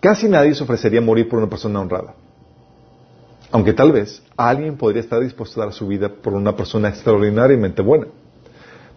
casi 0.00 0.28
nadie 0.28 0.54
se 0.54 0.62
ofrecería 0.62 1.00
a 1.00 1.02
morir 1.02 1.28
por 1.28 1.38
una 1.38 1.48
persona 1.48 1.80
honrada. 1.80 2.14
Aunque 3.52 3.72
tal 3.72 3.92
vez 3.92 4.22
alguien 4.36 4.76
podría 4.76 5.00
estar 5.00 5.20
dispuesto 5.20 5.60
a 5.60 5.64
dar 5.66 5.74
su 5.74 5.86
vida 5.86 6.08
por 6.08 6.34
una 6.34 6.54
persona 6.54 6.88
extraordinariamente 6.88 7.82
buena. 7.82 8.06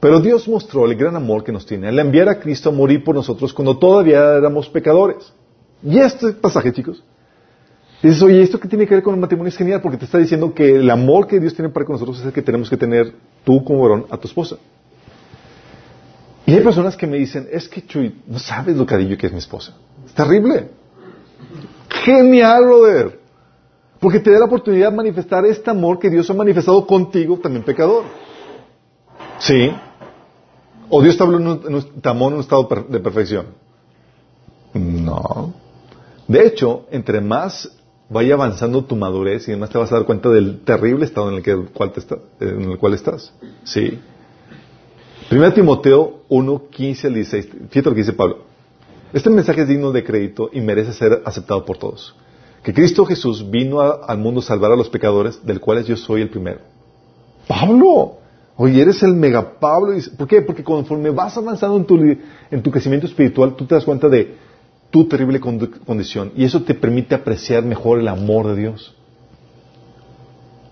Pero 0.04 0.20
Dios 0.20 0.50
mostró 0.50 0.84
el 0.86 0.98
gran 0.98 1.16
amor 1.16 1.46
que 1.46 1.54
nos 1.54 1.66
tiene 1.66 1.88
al 1.88 1.98
enviar 1.98 2.28
a 2.28 2.38
Cristo 2.38 2.68
a 2.68 2.72
morir 2.74 3.06
por 3.06 3.16
nosotros 3.16 3.54
cuando 3.54 3.78
todavía 3.78 4.36
éramos 4.36 4.68
pecadores. 4.68 5.32
Y 5.82 5.98
este 5.98 6.34
pasaje, 6.34 6.74
chicos, 6.74 7.02
dices, 8.02 8.22
oye, 8.22 8.42
¿esto 8.42 8.60
qué 8.60 8.68
tiene 8.68 8.86
que 8.86 8.96
ver 8.96 9.02
con 9.02 9.14
el 9.14 9.22
matrimonio? 9.22 9.48
Es 9.48 9.56
genial 9.56 9.80
porque 9.82 9.98
te 9.98 10.04
está 10.04 10.18
diciendo 10.18 10.54
que 10.54 10.76
el 10.76 10.90
amor 10.90 11.26
que 11.26 11.40
Dios 11.40 11.56
tiene 11.56 11.70
para 11.70 11.86
con 11.86 11.94
nosotros 11.94 12.20
es 12.20 12.26
el 12.26 12.34
que 12.34 12.42
tenemos 12.42 12.70
que 12.70 12.76
tener 12.76 13.14
tú 13.46 13.64
como 13.64 13.82
varón 13.82 14.06
a 14.10 14.18
tu 14.18 14.28
esposa. 14.28 14.58
Y 16.46 16.54
hay 16.54 16.60
personas 16.62 16.98
que 16.98 17.08
me 17.08 17.16
dicen, 17.16 17.48
es 17.50 17.70
que 17.70 17.88
Chuy, 17.88 18.24
no 18.28 18.40
sabes 18.40 18.76
lo 18.76 18.86
cariño 18.86 19.18
que 19.18 19.28
es 19.28 19.32
mi 19.32 19.40
esposa. 19.40 19.74
Es 20.06 20.14
terrible. 20.14 20.68
Genial, 22.04 22.66
brother. 22.66 23.20
Porque 24.02 24.20
te 24.20 24.32
da 24.32 24.40
la 24.40 24.46
oportunidad 24.48 24.90
de 24.90 24.98
manifestar 24.98 25.46
este 25.46 25.72
amor 25.72 25.98
que 25.98 26.10
Dios 26.10 26.30
ha 26.30 26.34
manifestado 26.34 26.86
contigo, 26.86 27.40
también 27.40 27.64
pecador. 27.64 28.04
Sí. 29.40 29.72
¿O 30.96 31.02
Dios 31.02 31.18
te, 31.18 31.24
en 31.24 31.34
en 31.34 32.22
un 32.22 32.40
estado 32.40 32.70
de 32.88 33.00
perfección? 33.00 33.48
No. 34.76 35.52
De 36.28 36.46
hecho, 36.46 36.86
entre 36.92 37.20
más 37.20 37.68
vaya 38.10 38.36
avanzando 38.36 38.84
tu 38.86 38.96
madurez 38.96 39.48
y 39.48 39.56
más 39.56 39.72
te 39.72 39.80
vas 39.80 39.92
a 39.92 39.96
dar 39.96 40.06
cuenta 40.06 40.30
del 40.30 40.60
terrible 40.60 41.06
estado 41.06 41.30
en 41.30 41.38
el, 41.38 41.42
que, 41.42 41.56
cual, 41.74 41.94
en 42.40 42.72
el 42.74 42.78
cual 42.78 42.94
estás. 42.94 43.34
Sí. 43.64 44.00
Primero 45.30 45.52
Timoteo 45.52 46.26
1, 46.30 46.64
15 46.70 47.08
al 47.08 47.14
16. 47.16 47.48
Fíjate 47.72 47.90
lo 47.90 47.96
que 47.96 48.02
dice 48.02 48.14
Pablo. 48.14 48.44
Este 49.14 49.32
mensaje 49.32 49.64
es 49.64 49.68
digno 49.68 49.92
de 49.92 50.04
crédito 50.04 50.52
y 50.54 50.62
merece 50.62 50.94
ser 50.94 51.24
aceptado 51.26 51.66
por 51.66 51.80
todos. 51.80 52.16
Que 52.62 52.72
Cristo 52.72 53.04
Jesús 53.04 53.50
vino 53.50 53.82
al 53.82 54.20
mundo 54.20 54.42
a 54.42 54.44
salvar 54.44 54.72
a 54.72 54.76
los 54.76 54.90
pecadores, 54.90 55.44
del 55.44 55.60
cuales 55.60 55.88
yo 55.88 55.98
soy 55.98 56.22
el 56.22 56.30
primero. 56.30 56.60
Pablo, 57.48 58.18
Oye, 58.56 58.82
eres 58.82 59.02
el 59.04 59.14
mega 59.14 59.60
Pablo. 59.60 59.94
¿Por 60.18 60.28
qué? 60.28 60.42
Porque 60.42 60.64
conforme 60.64 61.10
vas 61.10 61.36
avanzando 61.38 61.78
en 61.78 61.86
tu, 61.86 61.98
en 62.52 62.62
tu 62.62 62.72
crecimiento 62.72 63.08
espiritual, 63.08 63.56
tú 63.56 63.66
te 63.66 63.76
das 63.76 63.86
cuenta 63.86 64.08
de 64.08 64.36
tu 64.92 65.06
terrible 65.08 65.40
condición. 65.40 66.32
Y 66.36 66.46
eso 66.46 66.62
te 66.62 66.76
permite 66.76 67.16
apreciar 67.16 67.64
mejor 67.64 68.00
el 68.00 68.08
amor 68.08 68.48
de 68.48 68.56
Dios. 68.56 68.96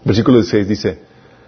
Versículo 0.04 0.38
16 0.38 0.68
dice, 0.68 1.00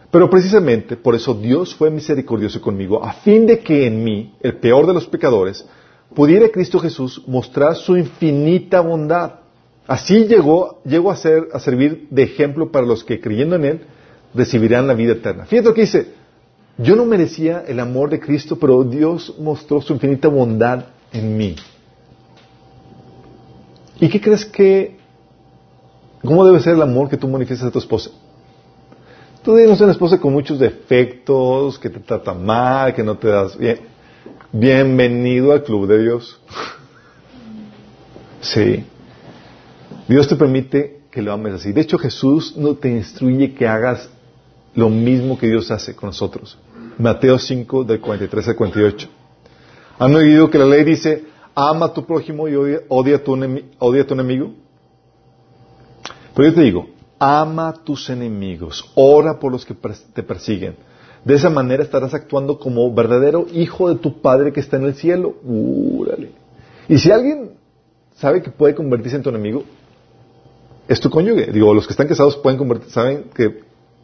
pero 0.10 0.30
precisamente 0.30 0.96
por 0.96 1.16
eso 1.16 1.34
Dios 1.34 1.74
fue 1.76 1.90
misericordioso 1.90 2.62
conmigo, 2.62 3.04
a 3.04 3.14
fin 3.14 3.46
de 3.48 3.60
que 3.60 3.88
en 3.88 4.04
mí, 4.04 4.34
el 4.42 4.58
peor 4.58 4.86
de 4.86 4.94
los 4.94 5.08
pecadores, 5.08 5.66
pudiera 6.14 6.50
Cristo 6.50 6.80
Jesús 6.80 7.24
mostrar 7.28 7.76
su 7.76 7.98
infinita 7.98 8.82
bondad. 8.82 9.40
Así 9.88 10.26
llegó, 10.26 10.82
llegó 10.86 11.12
a, 11.12 11.16
ser, 11.16 11.48
a 11.52 11.60
servir 11.60 12.08
de 12.10 12.24
ejemplo 12.24 12.72
para 12.72 12.86
los 12.86 13.04
que 13.04 13.20
creyendo 13.20 13.56
en 13.56 13.66
Él 13.66 13.82
recibirán 14.34 14.88
la 14.88 14.94
vida 14.94 15.14
eterna. 15.14 15.46
Fíjate 15.46 15.70
lo 15.70 15.74
que 15.74 15.82
dice, 15.82 16.14
yo 16.78 16.96
no 16.96 17.06
merecía 17.06 17.64
el 17.68 17.80
amor 17.80 18.10
de 18.10 18.20
Cristo, 18.20 18.58
pero 18.58 18.84
Dios 18.84 19.36
mostró 19.40 19.82
su 19.82 19.94
infinita 19.94 20.28
bondad 20.28 20.86
en 21.12 21.38
mí. 21.38 21.56
¿Y 24.00 24.10
qué 24.10 24.20
crees 24.20 24.44
que, 24.46 24.98
cómo 26.24 26.46
debe 26.46 26.60
ser 26.60 26.74
el 26.74 26.82
amor 26.82 27.10
que 27.10 27.18
tú 27.18 27.28
manifiestas 27.28 27.70
a 27.70 27.72
tu 27.72 27.80
esposa? 27.80 28.10
Tú 29.44 29.56
tienes 29.56 29.80
una 29.82 29.92
esposa 29.92 30.20
con 30.20 30.34
muchos 30.34 30.58
defectos, 30.58 31.78
que 31.78 31.90
te 31.90 32.00
trata 32.00 32.34
mal, 32.34 32.96
que 32.96 33.04
no 33.04 33.18
te 33.18 33.28
das 33.28 33.58
bien. 33.58 33.82
Bienvenido 34.52 35.52
al 35.52 35.64
club 35.64 35.88
de 35.88 36.02
Dios. 36.02 36.40
sí. 38.42 38.86
Dios 40.08 40.28
te 40.28 40.36
permite 40.36 41.02
que 41.12 41.22
lo 41.22 41.34
ames 41.34 41.54
así. 41.56 41.72
De 41.72 41.82
hecho, 41.82 41.98
Jesús 41.98 42.56
no 42.58 42.76
te 42.76 42.90
instruye 42.90 43.54
que 43.54 43.68
hagas 43.68 44.10
lo 44.76 44.90
mismo 44.90 45.38
que 45.38 45.48
Dios 45.48 45.70
hace 45.72 45.96
con 45.96 46.08
nosotros. 46.08 46.58
Mateo 46.98 47.38
5, 47.38 47.84
del 47.84 48.00
43 48.00 48.50
al 48.50 48.56
48. 48.56 49.10
¿Han 50.00 50.16
oído 50.16 50.50
que 50.50 50.58
la 50.58 50.66
ley 50.66 50.84
dice, 50.84 51.26
ama 51.56 51.88
a 51.88 51.94
tu 51.94 52.06
prójimo 52.06 52.48
y 52.48 52.56
odia, 52.56 53.16
a, 53.16 53.24
tu 53.24 53.34
enemigo? 53.36 54.54
Pero 56.36 56.50
yo 56.50 56.56
te 56.56 56.62
digo, 56.62 56.88
ama 57.20 57.70
a 57.70 57.74
tus 57.74 58.10
enemigos, 58.10 58.92
ora 58.96 59.40
por 59.40 59.52
los 59.52 59.66
que 59.66 59.76
te 60.14 60.24
persiguen. 60.24 60.76
De 61.24 61.36
esa 61.36 61.50
manera 61.50 61.84
estarás 61.84 62.14
actuando 62.14 62.60
como 62.60 62.94
verdadero 62.94 63.46
hijo 63.54 63.88
de 63.88 63.96
tu 63.96 64.22
Padre 64.22 64.52
que 64.52 64.60
está 64.60 64.78
en 64.78 64.84
el 64.84 64.96
cielo. 64.96 65.36
Úrale. 65.44 66.32
Y 66.90 66.98
si 66.98 67.12
alguien 67.12 67.52
sabe 68.16 68.42
que 68.42 68.52
puede 68.52 68.76
convertirse 68.76 69.16
en 69.16 69.24
tu 69.24 69.30
enemigo, 69.30 69.64
es 70.88 71.00
tu 71.00 71.10
cónyuge. 71.10 71.52
Digo, 71.52 71.74
los 71.74 71.88
que 71.88 71.94
están 71.94 72.08
casados 72.08 72.36
pueden 72.38 72.60
saben 72.90 73.26
que 73.34 73.62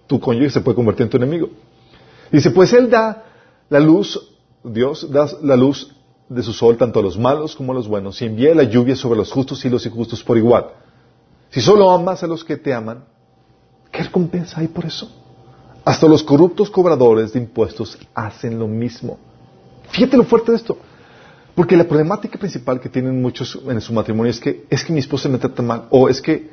tu 0.09 0.19
cónyuge 0.19 0.49
se 0.49 0.61
puede 0.61 0.75
convertir 0.75 1.03
en 1.03 1.09
tu 1.11 1.17
enemigo. 1.17 1.49
Dice, 2.31 2.49
pues 2.49 2.73
Él 2.73 2.89
da 2.89 3.25
la 3.69 3.79
luz, 3.79 4.19
Dios 4.63 5.07
da 5.11 5.29
la 5.43 5.55
luz 5.55 5.95
de 6.27 6.41
su 6.41 6.51
sol 6.51 6.77
tanto 6.77 6.99
a 6.99 7.03
los 7.03 7.17
malos 7.17 7.55
como 7.55 7.73
a 7.73 7.75
los 7.75 7.87
buenos 7.87 8.19
y 8.21 8.25
envía 8.25 8.55
la 8.55 8.63
lluvia 8.63 8.95
sobre 8.95 9.19
los 9.19 9.31
justos 9.31 9.63
y 9.65 9.69
los 9.69 9.85
injustos 9.85 10.23
por 10.23 10.35
igual. 10.35 10.65
Si 11.51 11.61
solo 11.61 11.91
amas 11.91 12.23
a 12.23 12.27
los 12.27 12.43
que 12.43 12.57
te 12.57 12.73
aman, 12.73 13.05
¿qué 13.91 14.01
recompensa 14.01 14.59
hay 14.59 14.67
por 14.67 14.85
eso? 14.85 15.11
Hasta 15.85 16.07
los 16.07 16.23
corruptos 16.23 16.71
cobradores 16.71 17.33
de 17.33 17.39
impuestos 17.39 17.95
hacen 18.15 18.57
lo 18.57 18.67
mismo. 18.67 19.19
Fíjate 19.91 20.17
lo 20.17 20.23
fuerte 20.23 20.51
de 20.51 20.57
esto. 20.57 20.75
Porque 21.53 21.77
la 21.77 21.83
problemática 21.83 22.39
principal 22.39 22.79
que 22.79 22.89
tienen 22.89 23.21
muchos 23.21 23.59
en 23.67 23.79
su 23.79 23.93
matrimonio 23.93 24.31
es 24.31 24.39
que 24.39 24.65
es 24.69 24.83
que 24.83 24.91
mi 24.91 24.99
esposa 24.99 25.29
me 25.29 25.37
trata 25.37 25.61
mal 25.61 25.85
o 25.91 26.09
es 26.09 26.19
que 26.19 26.49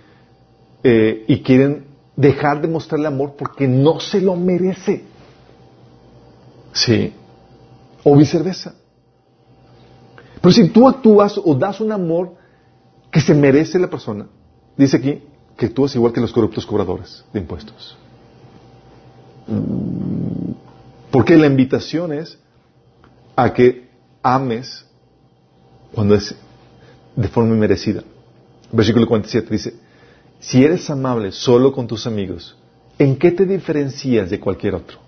eh, 0.83 1.25
y 1.27 1.41
quieren 1.41 1.96
dejar 2.17 2.63
de 2.63 2.69
mostrarle 2.69 3.07
amor 3.07 3.35
porque 3.37 3.69
no 3.69 4.01
se 4.01 4.21
lo 4.21 4.35
merece. 4.35 5.05
Sí. 6.73 7.13
O 8.03 8.17
viceversa. 8.17 8.75
Pero 10.41 10.53
si 10.53 10.69
tú 10.69 10.89
actúas 10.89 11.39
o 11.43 11.55
das 11.55 11.81
un 11.81 11.93
amor 11.93 12.35
que 13.11 13.21
se 13.21 13.35
merece 13.35 13.79
la 13.79 13.89
persona, 13.89 14.27
dice 14.77 14.97
aquí 14.97 15.23
que 15.57 15.69
tú 15.69 15.87
es 15.87 15.95
igual 15.95 16.13
que 16.13 16.21
los 16.21 16.33
corruptos 16.33 16.67
cobradores 16.67 17.25
de 17.33 17.41
impuestos. 17.41 17.97
Porque 21.11 21.37
la 21.37 21.47
invitación 21.47 22.13
es 22.13 22.39
a 23.35 23.53
que 23.53 23.89
ames 24.23 24.85
cuando 25.95 26.15
es 26.15 26.35
de 27.15 27.29
forma 27.29 27.55
merecida. 27.55 28.03
Versículo 28.73 29.07
47 29.07 29.49
dice, 29.51 29.75
si 30.41 30.65
eres 30.65 30.89
amable 30.91 31.33
solo 31.33 31.73
con 31.73 31.87
tus 31.87 32.07
amigos, 32.07 32.57
¿en 32.99 33.17
qué 33.17 33.31
te 33.31 33.47
diferencias 33.47 34.31
de 34.31 34.41
cualquier 34.41 34.75
otro? 34.75 34.99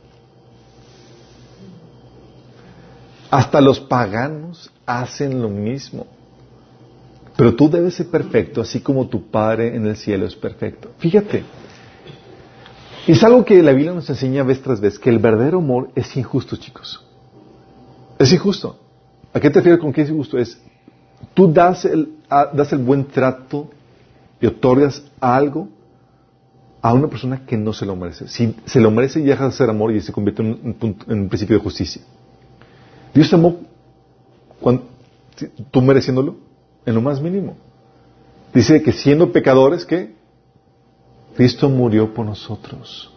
Hasta 3.31 3.61
los 3.61 3.79
paganos 3.79 4.71
hacen 4.87 5.43
lo 5.43 5.49
mismo. 5.49 6.07
Pero 7.37 7.55
tú 7.55 7.71
debes 7.71 7.95
ser 7.95 8.09
perfecto, 8.09 8.61
así 8.61 8.81
como 8.81 9.07
tu 9.07 9.31
Padre 9.31 9.77
en 9.77 9.87
el 9.87 9.97
cielo 9.97 10.27
es 10.27 10.35
perfecto. 10.35 10.91
Fíjate, 10.99 11.45
es 13.07 13.23
algo 13.23 13.45
que 13.45 13.63
la 13.63 13.73
Biblia 13.73 13.93
nos 13.93 14.11
enseña 14.11 14.43
vez 14.43 14.61
tras 14.61 14.81
vez, 14.81 14.99
que 14.99 15.09
el 15.09 15.19
verdadero 15.19 15.59
amor 15.59 15.91
es 15.95 16.17
injusto, 16.17 16.57
chicos. 16.57 17.05
Es 18.19 18.33
injusto. 18.33 18.79
¿A 19.33 19.41
qué 19.41 19.51
te 19.51 19.61
refieres 19.61 19.81
con 19.81 19.93
que 19.93 20.03
es 20.03 20.11
injusto? 20.11 20.37
Es, 20.37 20.61
tú 21.33 21.53
das 21.53 21.85
el, 21.85 22.15
das 22.29 22.73
el 22.73 22.79
buen 22.79 23.05
trato 23.07 23.71
y 24.41 24.47
otorgas 24.47 25.03
algo 25.21 25.69
a 26.81 26.93
una 26.93 27.09
persona 27.09 27.45
que 27.45 27.57
no 27.57 27.73
se 27.73 27.85
lo 27.85 27.97
merece. 27.97 28.29
Si 28.29 28.55
se 28.65 28.81
lo 28.81 28.91
merece, 28.91 29.21
y 29.21 29.25
deja 29.25 29.47
de 29.47 29.53
ser 29.53 29.69
amor 29.69 29.93
y 29.93 30.01
se 30.01 30.13
convierte 30.13 30.43
en 30.43 30.77
un, 31.09 31.29
principio 31.29 31.57
de 31.57 31.63
justicia. 31.63 32.03
Dios 33.13 33.29
te 33.29 33.35
amó 33.35 33.57
cuando, 34.61 34.85
tú 35.71 35.83
mereciéndolo 35.83 36.37
en 36.87 36.95
lo 36.95 37.01
más 37.01 37.21
mínimo. 37.21 37.57
Dice 38.55 38.83
que 38.83 38.93
siendo 38.93 39.33
pecadores, 39.33 39.85
¿qué? 39.85 40.15
Cristo 41.37 41.69
murió 41.69 42.13
por 42.15 42.25
nosotros. 42.25 43.13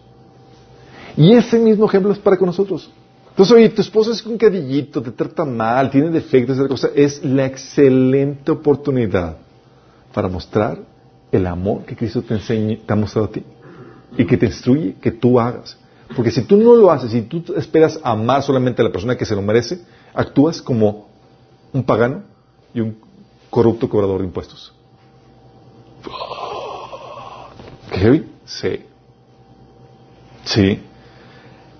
Y 1.15 1.33
ese 1.33 1.59
mismo 1.59 1.85
ejemplo 1.85 2.11
es 2.11 2.19
para 2.19 2.37
con 2.37 2.47
nosotros. 2.47 2.91
Entonces, 3.29 3.55
oye, 3.55 3.69
tu 3.69 3.81
esposo 3.81 4.11
es 4.11 4.25
un 4.25 4.37
cadillito, 4.37 5.01
te 5.01 5.11
trata 5.11 5.45
mal, 5.45 5.89
tiene 5.89 6.09
defectos. 6.09 6.83
Es 6.95 7.23
la 7.23 7.45
excelente 7.45 8.51
oportunidad 8.51 9.37
para 10.13 10.27
mostrar 10.27 10.90
el 11.31 11.47
amor 11.47 11.85
que 11.85 11.95
Cristo 11.95 12.21
te, 12.21 12.33
enseña, 12.33 12.77
te 12.85 12.93
ha 12.93 12.95
mostrado 12.95 13.27
a 13.27 13.31
ti 13.31 13.43
y 14.17 14.25
que 14.25 14.37
te 14.37 14.45
instruye 14.45 14.95
que 15.01 15.11
tú 15.11 15.39
hagas. 15.39 15.77
Porque 16.15 16.31
si 16.31 16.43
tú 16.43 16.57
no 16.57 16.75
lo 16.75 16.91
haces 16.91 17.13
y 17.13 17.21
tú 17.21 17.53
esperas 17.55 17.99
amar 18.03 18.43
solamente 18.43 18.81
a 18.81 18.85
la 18.85 18.91
persona 18.91 19.17
que 19.17 19.25
se 19.25 19.35
lo 19.35 19.41
merece, 19.41 19.81
actúas 20.13 20.61
como 20.61 21.07
un 21.71 21.83
pagano 21.83 22.23
y 22.73 22.81
un 22.81 22.97
corrupto 23.49 23.87
cobrador 23.87 24.19
de 24.19 24.27
impuestos. 24.27 24.73
¿Qué 27.91 28.23
Sí. 28.45 28.81
Sí. 30.43 30.79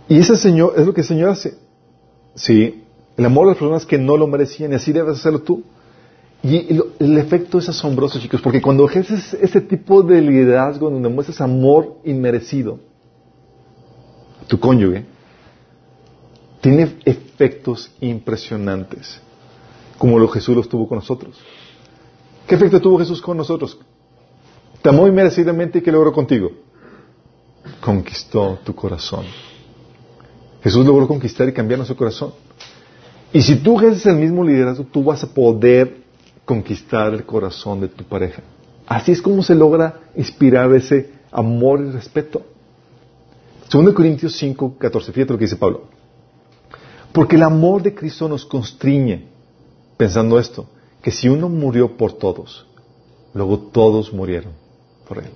Y 0.07 0.19
ese 0.19 0.35
Señor, 0.37 0.73
es 0.77 0.85
lo 0.85 0.93
que 0.93 1.01
el 1.01 1.07
Señor 1.07 1.29
hace. 1.29 1.57
Sí. 2.35 2.83
El 3.17 3.25
amor 3.25 3.45
a 3.45 3.49
las 3.49 3.57
personas 3.57 3.85
que 3.85 3.97
no 3.97 4.15
lo 4.15 4.27
merecían 4.27 4.71
y 4.71 4.75
así 4.75 4.93
debes 4.93 5.17
hacerlo 5.17 5.41
tú. 5.41 5.63
Y 6.43 6.79
el, 6.99 7.17
efecto 7.17 7.59
es 7.59 7.69
asombroso, 7.69 8.19
chicos, 8.19 8.41
porque 8.41 8.61
cuando 8.61 8.87
ejerces 8.87 9.33
ese 9.35 9.61
tipo 9.61 10.01
de 10.01 10.21
liderazgo 10.21 10.89
donde 10.89 11.07
muestras 11.07 11.39
amor 11.39 11.97
inmerecido, 12.03 12.79
tu 14.47 14.59
cónyuge, 14.59 15.05
tiene 16.59 16.97
efectos 17.05 17.91
impresionantes, 17.99 19.21
como 19.99 20.17
lo 20.17 20.27
Jesús 20.27 20.55
los 20.55 20.67
tuvo 20.67 20.87
con 20.87 20.97
nosotros. 20.97 21.39
¿Qué 22.47 22.55
efecto 22.55 22.81
tuvo 22.81 22.97
Jesús 22.97 23.21
con 23.21 23.37
nosotros? 23.37 23.77
Te 24.81 24.89
amó 24.89 25.07
inmerecidamente 25.07 25.77
y 25.77 25.81
¿qué 25.81 25.91
logró 25.91 26.11
contigo? 26.11 26.51
Conquistó 27.79 28.57
tu 28.63 28.73
corazón. 28.73 29.25
Jesús 30.63 30.85
logró 30.85 31.07
conquistar 31.07 31.47
y 31.47 31.53
cambiar 31.53 31.77
nuestro 31.77 31.95
corazón. 31.95 32.33
Y 33.31 33.41
si 33.41 33.57
tú 33.57 33.77
ejerces 33.77 34.07
el 34.07 34.15
mismo 34.15 34.43
liderazgo, 34.43 34.85
tú 34.85 35.03
vas 35.03 35.23
a 35.23 35.33
poder 35.33 36.01
conquistar 36.45 37.13
el 37.13 37.25
corazón 37.25 37.81
de 37.81 37.87
tu 37.87 38.03
pareja. 38.03 38.41
Así 38.87 39.11
es 39.11 39.21
como 39.21 39.43
se 39.43 39.55
logra 39.55 40.01
inspirar 40.15 40.73
ese 40.73 41.11
amor 41.31 41.81
y 41.81 41.91
respeto. 41.91 42.41
2 43.71 43.93
Corintios 43.93 44.35
5, 44.37 44.77
14. 44.77 45.11
Fíjate 45.13 45.33
lo 45.33 45.39
que 45.39 45.45
dice 45.45 45.55
Pablo. 45.55 45.83
Porque 47.13 47.35
el 47.35 47.43
amor 47.43 47.81
de 47.81 47.93
Cristo 47.93 48.27
nos 48.27 48.45
constriñe, 48.45 49.27
pensando 49.97 50.39
esto, 50.39 50.67
que 51.01 51.11
si 51.11 51.29
uno 51.29 51.49
murió 51.49 51.95
por 51.95 52.13
todos, 52.13 52.65
luego 53.33 53.57
todos 53.57 54.11
murieron 54.13 54.53
por 55.07 55.19
él. 55.19 55.31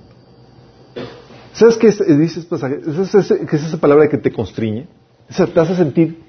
¿Sabes 1.53 1.77
qué 1.77 1.87
dice 1.87 2.41
este 2.41 2.49
pasaje? 2.49 2.81
¿Qué 2.81 3.55
es 3.55 3.63
esa 3.63 3.77
palabra 3.77 4.09
que 4.09 4.17
te 4.17 4.31
constriñe? 4.31 4.87
te 5.27 5.59
hace 5.59 5.75
sentir 5.75 6.21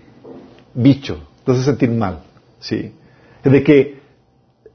bicho, 0.75 1.19
te 1.45 1.53
hace 1.53 1.65
sentir 1.65 1.91
mal. 1.91 2.23
¿sí? 2.61 2.93
De 3.43 3.63
que 3.63 4.01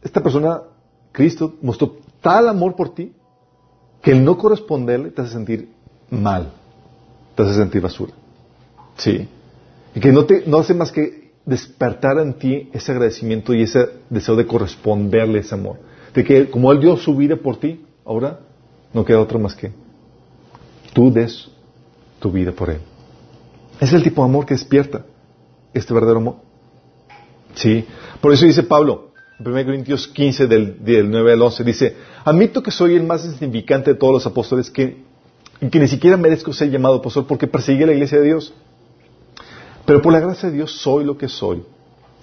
esta 0.02 0.22
persona, 0.22 0.62
Cristo, 1.12 1.56
mostró 1.62 1.98
tal 2.22 2.48
amor 2.48 2.76
por 2.76 2.94
ti 2.94 3.14
que 4.02 4.12
el 4.12 4.24
no 4.24 4.38
corresponderle 4.38 5.12
te 5.12 5.22
hace 5.22 5.34
sentir 5.34 5.70
mal, 6.10 6.52
te 7.36 7.44
hace 7.44 7.54
sentir 7.54 7.82
basura. 7.82 8.14
¿Sí? 8.98 9.28
Y 9.94 10.00
que 10.00 10.12
no, 10.12 10.26
te, 10.26 10.44
no 10.48 10.58
hace 10.58 10.74
más 10.74 10.92
que 10.92 11.32
despertar 11.46 12.20
en 12.20 12.34
ti 12.34 12.70
ese 12.74 12.92
agradecimiento 12.92 13.54
y 13.54 13.64
ese 13.64 13.90
deseo 14.10 14.36
de 14.36 14.46
corresponderle 14.46 15.40
ese 15.40 15.56
amor. 15.56 15.78
De 16.14 16.24
que 16.24 16.50
como 16.50 16.72
Él 16.72 16.80
dio 16.80 16.98
su 16.98 17.16
vida 17.16 17.36
por 17.36 17.58
ti, 17.58 17.86
ahora 18.06 18.40
no 18.94 19.06
queda 19.06 19.20
otro 19.20 19.40
más 19.40 19.56
que 19.56 19.72
tú 20.94 21.12
des 21.12 21.50
tu 22.20 22.32
vida 22.32 22.52
por 22.52 22.70
Él. 22.70 22.82
Es 23.80 23.94
el 23.94 24.04
tipo 24.04 24.22
de 24.24 24.30
amor 24.30 24.46
que 24.46 24.54
despierta 24.54 25.06
este 25.74 25.94
verdadero 25.94 26.20
amor. 26.20 26.36
Sí. 27.56 27.86
Por 28.20 28.34
eso 28.34 28.46
dice 28.46 28.64
Pablo, 28.64 29.11
1 29.44 29.66
Corintios 29.66 30.08
15, 30.08 30.48
del, 30.48 30.84
del, 30.84 31.10
9 31.10 31.34
al 31.34 31.42
11, 31.42 31.64
dice, 31.64 31.96
admito 32.24 32.62
que 32.62 32.72
soy 32.72 32.96
el 32.96 33.04
más 33.04 33.26
insignificante 33.26 33.94
de 33.94 34.00
todos 34.00 34.14
los 34.14 34.26
apóstoles, 34.26 34.70
que, 34.70 35.04
que 35.60 35.80
ni 35.80 35.88
siquiera 35.88 36.18
merezco 36.18 36.54
ser 36.54 36.70
llamado 36.70 36.96
apóstol 36.96 37.26
porque 37.28 37.48
perseguí 37.48 37.86
la 37.86 37.94
iglesia 37.94 38.20
de 38.20 38.26
Dios. 38.26 38.54
Pero 39.86 40.02
por 40.02 40.14
la 40.14 40.20
gracia 40.20 40.50
de 40.50 40.56
Dios 40.56 40.72
soy 40.72 41.04
lo 41.04 41.18
que 41.18 41.28
soy. 41.28 41.64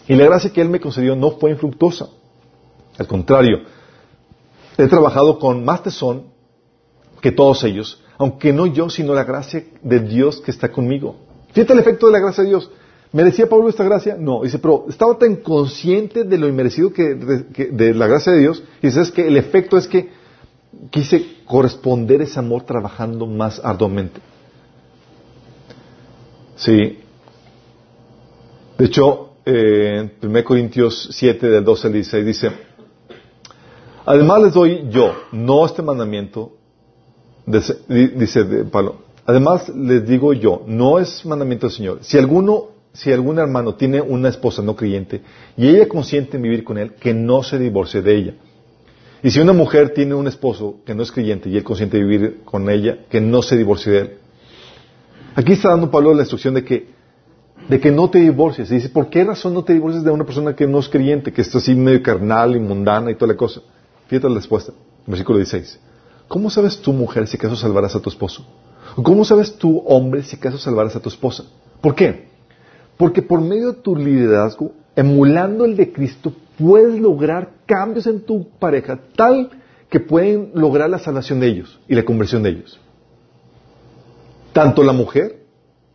Y 0.07 0.15
la 0.15 0.25
gracia 0.25 0.53
que 0.53 0.61
Él 0.61 0.71
me 0.71 0.81
concedió 0.81 1.17
no 1.17 1.33
fue 1.33 1.51
infructuosa. 1.51 2.09
Al 2.97 3.07
contrario, 3.07 3.59
he 4.77 4.87
trabajado 4.87 5.39
con 5.39 5.65
más 5.65 5.83
tesón 5.83 6.25
que 7.21 7.33
todos 7.33 7.65
ellos, 7.65 8.03
aunque 8.17 8.53
no 8.53 8.67
yo, 8.67 8.89
sino 8.91 9.15
la 9.15 9.25
gracia 9.25 9.65
de 9.83 10.01
Dios 10.01 10.41
que 10.41 10.51
está 10.51 10.71
conmigo. 10.71 11.17
Fíjate 11.53 11.73
el 11.73 11.79
efecto 11.81 12.07
de 12.07 12.13
la 12.13 12.21
gracia 12.21 12.45
de 12.45 12.51
Dios. 12.51 12.71
¿Merecía 13.13 13.49
Pablo 13.49 13.69
esta 13.69 13.85
gracia? 13.85 14.17
No. 14.19 14.43
Dice, 14.43 14.59
pero 14.59 14.85
estaba 14.89 15.17
tan 15.17 15.37
consciente 15.37 16.25
de 16.25 16.39
lo 16.39 16.49
inmerecido 16.49 16.93
que, 16.93 17.15
de, 17.15 17.95
la 17.95 18.07
gracia 18.07 18.33
de 18.33 18.41
Dios. 18.41 18.63
Y 18.83 18.89
dice, 18.89 19.01
es 19.01 19.11
que 19.11 19.27
el 19.27 19.37
efecto 19.37 19.79
es 19.79 19.89
que 19.89 20.11
quise 20.91 21.39
corresponder 21.47 22.21
ese 22.21 22.39
amor 22.39 22.65
trabajando 22.65 23.27
más 23.27 23.61
arduamente. 23.65 24.21
Sí. 26.57 26.99
De 28.77 28.85
hecho, 28.85 29.31
eh, 29.47 30.11
en 30.21 30.31
1 30.31 30.45
Corintios 30.45 31.09
7, 31.13 31.49
del 31.49 31.65
12 31.65 31.87
al 31.87 31.93
16, 31.95 32.27
dice, 32.27 32.51
además 34.05 34.43
les 34.43 34.53
doy 34.53 34.87
yo, 34.91 35.15
no 35.33 35.65
este 35.65 35.83
mandamiento, 35.83 36.53
dice 37.47 38.45
Pablo, 38.71 38.97
además 39.25 39.69
les 39.71 40.07
digo 40.07 40.35
yo, 40.35 40.63
no 40.67 40.99
es 40.99 41.25
mandamiento 41.25 41.67
del 41.67 41.75
Señor. 41.75 41.99
Si 42.03 42.19
alguno 42.19 42.78
si 42.93 43.13
algún 43.13 43.39
hermano 43.39 43.75
tiene 43.75 44.01
una 44.01 44.29
esposa 44.29 44.63
no 44.63 44.75
creyente 44.75 45.23
y 45.57 45.69
ella 45.69 45.89
consiente 45.89 46.37
en 46.37 46.43
vivir 46.43 46.65
con 46.65 46.79
él, 46.79 46.95
que 46.95 47.15
no 47.15 47.43
se 47.43 47.59
divorcie 47.59 48.03
de 48.03 48.17
ella. 48.17 48.35
Y 49.23 49.31
si 49.31 49.41
una 49.41 49.53
mujer 49.53 49.91
tiene 49.95 50.15
un 50.15 50.29
esposo 50.29 50.77
que 50.85 50.95
no 50.95 51.03
es 51.03 51.11
creyente 51.11 51.49
y 51.49 51.57
él 51.57 51.65
consiente 51.65 51.99
vivir 51.99 52.41
con 52.45 52.71
ella, 52.71 52.99
que 53.09 53.21
no 53.21 53.43
se 53.43 53.57
divorcie 53.57 53.93
de 53.93 53.99
él. 53.99 54.13
Aquí 55.35 55.53
está 55.53 55.71
dando 55.71 55.91
Pablo 55.91 56.15
la 56.15 56.23
instrucción 56.23 56.55
de 56.55 56.65
que, 56.65 56.89
de 57.69 57.81
que 57.81 57.91
no 57.91 58.11
te 58.11 58.19
divorcies. 58.19 58.71
Y 58.71 58.77
dice, 58.77 58.89
¿por 58.89 59.11
qué 59.11 59.25
razón 59.25 59.55
no 59.55 59.65
te 59.65 59.73
divorcies 59.73 60.05
de 60.05 60.11
una 60.11 60.25
persona 60.25 60.55
que 60.55 60.67
no 60.67 60.79
es 60.79 60.89
creyente, 60.89 61.33
que 61.33 61.43
está 61.43 61.59
así 61.59 61.75
medio 61.75 62.03
carnal 62.03 62.55
y 62.55 62.61
mundana 62.61 63.11
y 63.11 63.15
toda 63.15 63.33
la 63.33 63.37
cosa? 63.37 63.61
Fíjate 64.07 64.29
la 64.29 64.37
respuesta, 64.37 64.73
versículo 65.07 65.39
16. 65.39 65.81
¿Cómo 66.29 66.51
sabes 66.51 66.79
tú, 66.81 66.93
mujer, 66.93 67.27
si 67.27 67.37
acaso 67.37 67.57
salvarás 67.57 67.97
a 67.97 68.01
tu 68.01 68.11
esposo? 68.11 68.47
¿Cómo 69.03 69.25
sabes 69.25 69.57
tú, 69.57 69.83
hombre, 69.87 70.23
si 70.23 70.37
acaso 70.37 70.59
salvarás 70.59 70.95
a 70.97 71.01
tu 71.01 71.09
esposa? 71.09 71.45
¿Por 71.81 71.95
qué? 71.95 72.29
Porque 72.99 73.23
por 73.23 73.41
medio 73.41 73.73
de 73.73 73.81
tu 73.81 73.97
liderazgo, 73.97 74.73
emulando 74.95 75.65
el 75.65 75.77
de 75.77 75.93
Cristo, 75.93 76.33
puedes 76.59 77.01
lograr 77.01 77.51
cambios 77.65 78.07
en 78.07 78.21
tu 78.21 78.49
pareja 78.59 78.99
tal 79.17 79.51
que 79.89 80.01
pueden 80.01 80.51
lograr 80.55 80.91
la 80.91 80.99
salvación 80.99 81.41
de 81.41 81.47
ellos 81.47 81.81
y 81.89 81.95
la 81.95 82.05
conversión 82.05 82.43
de 82.43 82.51
ellos. 82.51 82.79
Tanto 84.53 84.83
la 84.83 84.93
mujer, 84.93 85.47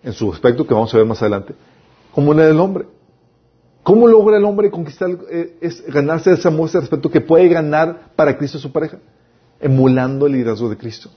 en 0.01 0.13
su 0.13 0.31
aspecto 0.31 0.65
que 0.65 0.73
vamos 0.73 0.93
a 0.93 0.97
ver 0.97 1.05
más 1.05 1.21
adelante, 1.21 1.53
como 2.11 2.33
la 2.33 2.47
del 2.47 2.59
hombre. 2.59 2.85
¿Cómo 3.83 4.07
logra 4.07 4.37
el 4.37 4.45
hombre 4.45 4.71
conquistar, 4.71 5.09
eh, 5.29 5.57
es 5.59 5.85
ganarse 5.87 6.31
esa 6.31 6.49
muestra 6.49 6.79
de 6.79 6.85
respeto 6.85 7.11
que 7.11 7.19
puede 7.19 7.49
ganar 7.49 8.11
para 8.15 8.37
Cristo 8.37 8.57
su 8.57 8.71
pareja? 8.71 8.99
Emulando 9.59 10.25
el 10.25 10.33
liderazgo 10.33 10.69
de 10.69 10.77
Cristo. 10.77 11.09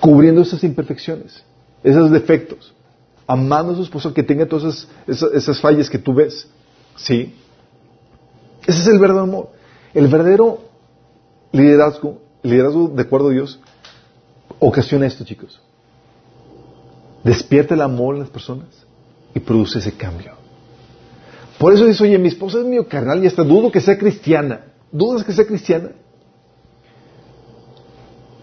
Cubriendo 0.00 0.42
esas 0.42 0.64
imperfecciones, 0.64 1.44
esos 1.84 2.10
defectos. 2.10 2.74
Amando 3.28 3.74
a 3.74 3.76
su 3.76 3.82
esposo 3.82 4.12
que 4.12 4.24
tenga 4.24 4.46
todas 4.46 4.88
esas, 5.06 5.60
fallas 5.60 5.88
que 5.88 5.98
tú 5.98 6.14
ves. 6.14 6.48
¿Sí? 6.96 7.36
Ese 8.66 8.80
es 8.80 8.88
el 8.88 8.98
verdadero 8.98 9.24
amor. 9.24 9.50
El 9.94 10.08
verdadero 10.08 10.62
liderazgo, 11.52 12.20
liderazgo 12.42 12.88
de 12.88 13.02
acuerdo 13.02 13.28
a 13.28 13.32
Dios, 13.32 13.60
ocasiona 14.58 15.06
esto, 15.06 15.24
chicos. 15.24 15.60
Despierta 17.22 17.74
el 17.74 17.82
amor 17.82 18.14
en 18.14 18.22
las 18.22 18.30
personas 18.30 18.68
y 19.34 19.40
produce 19.40 19.78
ese 19.78 19.92
cambio. 19.92 20.32
Por 21.58 21.72
eso 21.72 21.86
dice, 21.86 22.04
oye, 22.04 22.18
mi 22.18 22.28
esposa 22.28 22.58
es 22.58 22.64
mío 22.64 22.88
carnal 22.88 23.22
y 23.22 23.26
hasta 23.26 23.42
dudo 23.42 23.70
que 23.70 23.80
sea 23.80 23.98
cristiana. 23.98 24.66
¿Dudas 24.90 25.24
que 25.24 25.32
sea 25.32 25.46
cristiana? 25.46 25.90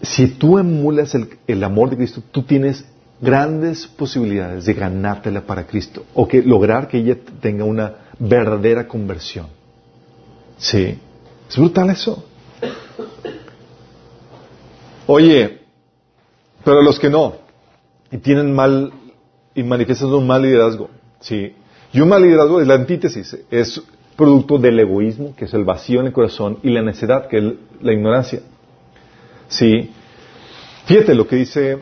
Si 0.02 0.28
tú 0.28 0.58
emulas 0.58 1.14
el, 1.46 1.64
amor 1.64 1.90
de 1.90 1.96
Cristo, 1.96 2.22
tú 2.30 2.42
tienes 2.42 2.84
grandes 3.20 3.86
posibilidades 3.86 4.66
de 4.66 4.74
ganártela 4.74 5.42
para 5.42 5.66
Cristo 5.66 6.04
o 6.14 6.28
que 6.28 6.42
lograr 6.42 6.88
que 6.88 6.98
ella 6.98 7.16
tenga 7.40 7.64
una 7.64 7.94
verdadera 8.18 8.86
conversión. 8.86 9.46
Sí, 10.58 10.98
es 11.48 11.56
brutal 11.56 11.90
eso. 11.90 12.24
Oye, 15.06 15.60
pero 16.64 16.82
los 16.82 16.98
que 16.98 17.08
no, 17.08 17.36
y 18.10 18.18
tienen 18.18 18.54
mal, 18.54 18.92
y 19.54 19.62
manifiestan 19.62 20.12
un 20.12 20.26
mal 20.26 20.42
liderazgo, 20.42 20.90
sí. 21.20 21.54
Y 21.92 22.00
un 22.00 22.08
mal 22.08 22.22
liderazgo 22.22 22.60
es 22.60 22.66
la 22.66 22.74
antítesis, 22.74 23.38
es 23.50 23.80
producto 24.16 24.58
del 24.58 24.80
egoísmo, 24.80 25.34
que 25.36 25.44
es 25.44 25.54
el 25.54 25.64
vacío 25.64 26.00
en 26.00 26.06
el 26.06 26.12
corazón, 26.12 26.58
y 26.62 26.70
la 26.70 26.82
necedad, 26.82 27.28
que 27.28 27.38
es 27.38 27.44
la 27.80 27.92
ignorancia. 27.92 28.40
Sí. 29.48 29.92
Fíjate 30.86 31.14
lo 31.14 31.26
que 31.26 31.36
dice 31.36 31.78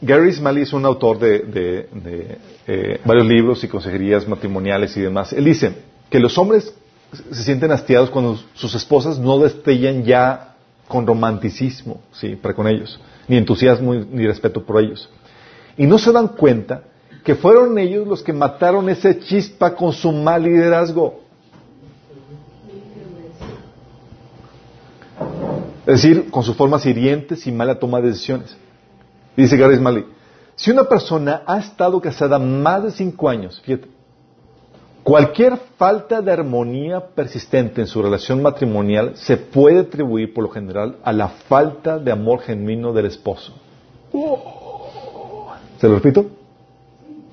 Gary 0.00 0.32
Smalley 0.32 0.62
es 0.62 0.72
un 0.72 0.84
autor 0.84 1.18
de, 1.18 1.88
eh, 2.66 3.00
varios 3.04 3.26
libros 3.26 3.64
y 3.64 3.68
consejerías 3.68 4.28
matrimoniales 4.28 4.96
y 4.96 5.00
demás. 5.00 5.32
Él 5.32 5.44
dice 5.44 5.72
que 6.10 6.20
los 6.20 6.36
hombres 6.38 6.74
se 7.30 7.42
sienten 7.42 7.70
hastiados 7.70 8.10
cuando 8.10 8.38
sus 8.54 8.74
esposas 8.74 9.18
no 9.18 9.38
destellan 9.38 10.04
ya 10.04 10.54
con 10.86 11.06
romanticismo, 11.06 12.00
sí, 12.12 12.36
para 12.36 12.54
con 12.54 12.66
ellos, 12.68 13.00
ni 13.26 13.36
entusiasmo 13.36 13.94
ni 13.94 14.26
respeto 14.26 14.64
por 14.64 14.82
ellos. 14.82 15.08
Y 15.76 15.86
no 15.86 15.98
se 15.98 16.12
dan 16.12 16.28
cuenta 16.28 16.82
que 17.24 17.34
fueron 17.34 17.76
ellos 17.78 18.06
los 18.06 18.22
que 18.22 18.32
mataron 18.32 18.88
esa 18.88 19.18
chispa 19.18 19.74
con 19.74 19.92
su 19.92 20.12
mal 20.12 20.42
liderazgo. 20.42 21.22
Es 25.86 26.02
decir, 26.02 26.30
con 26.30 26.42
sus 26.42 26.56
formas 26.56 26.84
hirientes 26.84 27.46
y 27.46 27.52
mala 27.52 27.78
toma 27.78 28.00
de 28.00 28.08
decisiones. 28.08 28.56
Dice 29.36 29.56
Gary 29.56 29.76
Smalley, 29.76 30.06
si 30.54 30.70
una 30.70 30.84
persona 30.84 31.42
ha 31.46 31.58
estado 31.58 32.00
casada 32.00 32.38
más 32.38 32.84
de 32.84 32.90
cinco 32.90 33.28
años, 33.28 33.60
fíjate, 33.64 33.88
Cualquier 35.06 35.56
falta 35.78 36.20
de 36.20 36.32
armonía 36.32 36.98
persistente 37.14 37.80
en 37.80 37.86
su 37.86 38.02
relación 38.02 38.42
matrimonial 38.42 39.12
se 39.14 39.36
puede 39.36 39.78
atribuir 39.78 40.34
por 40.34 40.42
lo 40.42 40.50
general 40.50 40.96
a 41.04 41.12
la 41.12 41.28
falta 41.28 41.96
de 42.00 42.10
amor 42.10 42.40
genuino 42.40 42.92
del 42.92 43.06
esposo. 43.06 43.52
¿Se 45.78 45.86
lo 45.86 45.94
repito? 45.94 46.26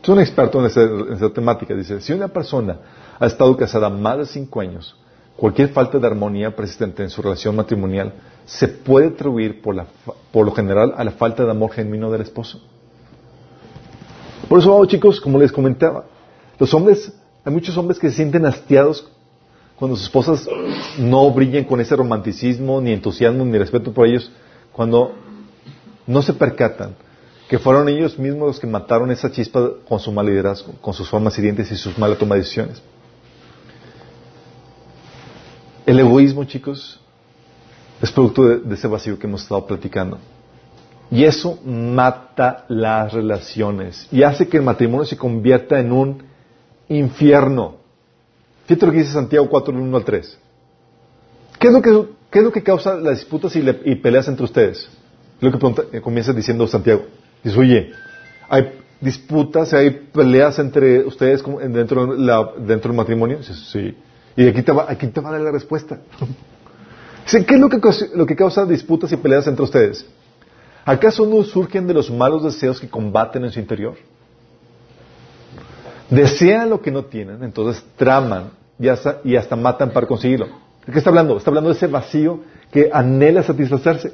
Es 0.03 0.07
un 0.07 0.19
experto 0.19 0.59
en 0.59 0.65
esa, 0.67 1.29
temática. 1.33 1.73
Dice, 1.73 1.99
si 1.99 2.13
una 2.13 2.27
persona 2.27 2.77
ha 3.19 3.25
estado 3.25 3.57
casada 3.57 3.89
más 3.89 4.19
de 4.19 4.25
cinco 4.27 4.59
años, 4.59 4.95
cualquier 5.35 5.69
falta 5.69 5.99
de 5.99 6.07
armonía 6.07 6.55
persistente 6.55 7.03
en 7.03 7.09
su 7.09 7.21
relación 7.21 7.55
matrimonial 7.55 8.13
se 8.45 8.67
puede 8.67 9.07
atribuir 9.07 9.61
por, 9.61 9.85
por 10.31 10.45
lo 10.45 10.51
general 10.51 10.93
a 10.95 11.03
la 11.03 11.11
falta 11.11 11.43
de 11.43 11.51
amor 11.51 11.71
genuino 11.71 12.11
del 12.11 12.21
esposo. 12.21 12.61
Por 14.49 14.59
eso, 14.59 14.85
chicos, 14.85 15.19
como 15.21 15.39
les 15.39 15.51
comentaba, 15.51 16.05
los 16.59 16.73
hombres 16.73 17.13
hay 17.45 17.51
muchos 17.51 17.75
hombres 17.77 17.99
que 17.99 18.09
se 18.09 18.17
sienten 18.17 18.45
hastiados 18.45 19.05
cuando 19.75 19.97
sus 19.97 20.05
esposas 20.05 20.47
no 20.97 21.29
brillan 21.31 21.65
con 21.65 21.81
ese 21.81 21.95
romanticismo, 21.95 22.79
ni 22.79 22.93
entusiasmo, 22.93 23.43
ni 23.43 23.57
respeto 23.57 23.91
por 23.91 24.07
ellos, 24.07 24.31
cuando 24.71 25.13
no 26.07 26.21
se 26.21 26.33
percatan 26.33 26.95
que 27.49 27.59
fueron 27.59 27.89
ellos 27.89 28.17
mismos 28.17 28.47
los 28.47 28.59
que 28.59 28.67
mataron 28.67 29.11
esa 29.11 29.29
chispa 29.29 29.71
con 29.87 29.99
su 29.99 30.11
mal 30.11 30.25
liderazgo, 30.25 30.73
con 30.81 30.93
sus 30.93 31.09
formas 31.09 31.37
hirientes 31.37 31.69
y 31.71 31.75
sus 31.75 31.97
malas 31.97 32.17
toma 32.17 32.35
de 32.35 32.41
decisiones. 32.41 32.81
El 35.85 35.99
egoísmo, 35.99 36.45
chicos, 36.45 36.99
es 38.01 38.11
producto 38.11 38.47
de, 38.47 38.73
ese 38.73 38.87
vacío 38.87 39.19
que 39.19 39.27
hemos 39.27 39.43
estado 39.43 39.65
platicando. 39.65 40.17
Y 41.11 41.25
eso 41.25 41.59
mata 41.65 42.65
las 42.69 43.13
relaciones 43.13 44.07
y 44.11 44.23
hace 44.23 44.47
que 44.47 44.57
el 44.57 44.63
matrimonio 44.63 45.05
se 45.05 45.17
convierta 45.17 45.79
en 45.79 45.91
un 45.91 46.23
infierno. 46.89 47.75
Fíjate 48.65 48.85
lo 48.85 48.91
que 48.93 48.97
dice 48.99 49.11
Santiago 49.11 49.47
4, 49.49 49.73
1 49.73 49.97
al 49.97 50.05
3. 50.05 50.39
¿Qué 51.59 51.67
es 51.67 51.73
lo 51.73 51.81
que, 51.81 52.39
es 52.39 52.43
lo 52.43 52.51
que 52.51 52.63
causa 52.63 52.95
las 52.95 53.19
disputas 53.19 53.55
y, 53.55 53.95
peleas 53.95 54.27
entre 54.27 54.45
ustedes? 54.45 54.89
Lo 55.39 55.51
que 55.51 55.97
eh, 55.97 56.01
comienza 56.01 56.33
diciendo 56.33 56.65
Santiago. 56.67 57.05
Dice, 57.43 57.59
oye, 57.59 57.91
hay 58.49 58.71
disputas, 58.99 59.73
hay 59.73 59.91
peleas 59.91 60.57
entre 60.59 61.05
ustedes 61.05 61.43
dentro, 61.69 62.15
dentro 62.57 62.89
del 62.89 62.97
matrimonio. 62.97 63.37
Dice, 63.37 63.53
sí. 63.53 63.95
Y 64.35 64.47
aquí 64.47 64.63
te 64.63 64.71
va, 64.71 64.85
aquí 64.89 65.07
te 65.07 65.21
va 65.21 65.29
a 65.29 65.31
dar 65.33 65.41
la 65.41 65.51
respuesta. 65.51 65.99
Dice, 67.25 67.45
¿qué 67.45 67.55
es 67.55 67.59
lo 67.59 67.69
que, 67.69 67.79
lo 68.15 68.25
que 68.25 68.35
causa 68.35 68.65
disputas 68.65 69.11
y 69.11 69.17
peleas 69.17 69.47
entre 69.47 69.63
ustedes? 69.63 70.05
¿Acaso 70.85 71.25
no 71.25 71.43
surgen 71.43 71.87
de 71.87 71.93
los 71.93 72.11
malos 72.11 72.43
deseos 72.43 72.79
que 72.79 72.89
combaten 72.89 73.45
en 73.45 73.51
su 73.51 73.59
interior? 73.59 73.95
Desean 76.09 76.69
lo 76.69 76.81
que 76.81 76.91
no 76.91 77.05
tienen, 77.05 77.43
entonces 77.43 77.83
traman 77.95 78.51
y 78.77 78.89
hasta, 78.89 79.21
y 79.23 79.35
hasta 79.37 79.55
matan 79.55 79.91
para 79.91 80.05
conseguirlo. 80.05 80.47
¿De 80.85 80.91
qué 80.91 80.97
está 80.97 81.09
hablando? 81.09 81.37
Está 81.37 81.49
hablando 81.49 81.69
de 81.69 81.77
ese 81.77 81.87
vacío 81.87 82.41
que 82.71 82.89
anhela 82.91 83.43
satisfacerse. 83.43 84.13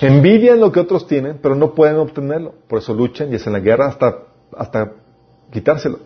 Envidian 0.00 0.60
lo 0.60 0.70
que 0.70 0.78
otros 0.78 1.08
tienen, 1.08 1.38
pero 1.42 1.56
no 1.56 1.74
pueden 1.74 1.96
obtenerlo. 1.96 2.54
Por 2.68 2.78
eso 2.78 2.94
luchan 2.94 3.32
y 3.32 3.36
hacen 3.36 3.52
la 3.52 3.58
guerra 3.58 3.88
hasta, 3.88 4.18
hasta 4.56 4.92
quitárselo. 5.50 5.98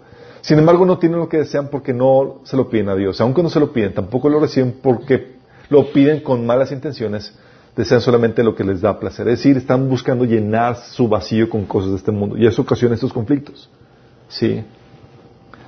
Sin 0.42 0.58
embargo, 0.58 0.84
no 0.84 0.98
tienen 0.98 1.20
lo 1.20 1.28
que 1.28 1.38
desean 1.38 1.68
porque 1.68 1.94
no 1.94 2.40
se 2.42 2.56
lo 2.56 2.68
piden 2.68 2.88
a 2.88 2.96
Dios. 2.96 3.20
Aunque 3.20 3.42
no 3.42 3.48
se 3.48 3.60
lo 3.60 3.72
piden, 3.72 3.94
tampoco 3.94 4.28
lo 4.28 4.40
reciben 4.40 4.76
porque 4.82 5.36
lo 5.70 5.92
piden 5.92 6.20
con 6.20 6.44
malas 6.44 6.72
intenciones. 6.72 7.32
Desean 7.76 8.00
solamente 8.00 8.42
lo 8.42 8.54
que 8.54 8.64
les 8.64 8.80
da 8.80 8.98
placer. 8.98 9.28
Es 9.28 9.38
decir, 9.38 9.56
están 9.56 9.88
buscando 9.88 10.24
llenar 10.24 10.76
su 10.76 11.08
vacío 11.08 11.48
con 11.48 11.64
cosas 11.64 11.92
de 11.92 11.96
este 11.96 12.10
mundo. 12.10 12.36
Y 12.36 12.46
eso 12.46 12.60
ocasiona 12.60 12.96
estos 12.96 13.12
conflictos. 13.12 13.70
Sí. 14.28 14.64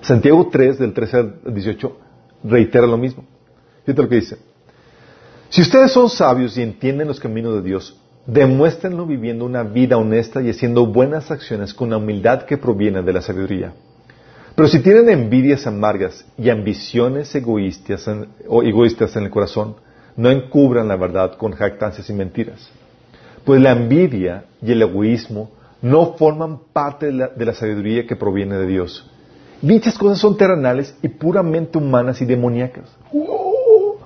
Santiago 0.03 0.49
3, 0.51 0.79
del 0.79 0.93
13 0.93 1.17
al 1.17 1.55
18, 1.55 1.97
reitera 2.43 2.87
lo 2.87 2.99
mismo. 2.99 3.25
Fíjate 3.85 4.03
lo 4.03 4.09
que 4.09 4.17
dice. 4.17 4.39
Si 5.49 5.63
ustedes 5.63 5.93
son 5.93 6.11
sabios 6.11 6.59
y 6.59 6.63
entienden 6.63 7.07
los 7.07 7.21
caminos 7.21 7.55
de 7.55 7.63
Dios, 7.63 7.97
demuéstrenlo 8.27 9.07
viviendo 9.07 9.45
una 9.45 9.63
vida 9.63 9.97
honesta 9.97 10.43
y 10.43 10.51
haciendo 10.51 10.85
buenas 10.85 11.31
acciones 11.31 11.73
con 11.73 11.91
la 11.91 11.99
humildad 11.99 12.43
que 12.43 12.59
proviene 12.59 13.03
de 13.03 13.13
la 13.13 13.23
sabiduría. 13.23 13.73
Pero 14.55 14.69
si 14.69 14.81
tienen 14.81 15.09
envidias 15.09 15.67
amargas 15.67 16.25
y 16.39 16.49
ambiciones 16.49 17.35
egoístas 17.35 18.07
en, 18.07 18.29
o 18.47 18.63
egoístas 18.63 19.17
en 19.17 19.25
el 19.25 19.31
corazón, 19.31 19.77
no 20.17 20.31
encubran 20.31 20.87
la 20.87 20.97
verdad 20.97 21.37
con 21.37 21.53
jactancias 21.53 22.09
y 22.09 22.13
mentiras. 22.13 22.71
Pues 23.45 23.61
la 23.61 23.73
envidia 23.73 24.45
y 24.63 24.73
el 24.73 24.83
egoísmo 24.83 25.51
no 25.83 26.15
forman 26.15 26.61
parte 26.73 27.07
de 27.07 27.45
la, 27.45 27.55
sabiduría 27.55 28.07
que 28.07 28.17
proviene 28.17 28.57
de 28.57 28.67
Dios. 28.67 29.11
Dichas 29.61 29.99
cosas 29.99 30.19
son 30.19 30.37
terrenales 30.37 30.97
y 31.03 31.09
puramente 31.09 31.77
humanas 31.79 32.21
y 32.23 32.25
demoníacas. 32.25 32.85
¡Oh! 33.13 33.97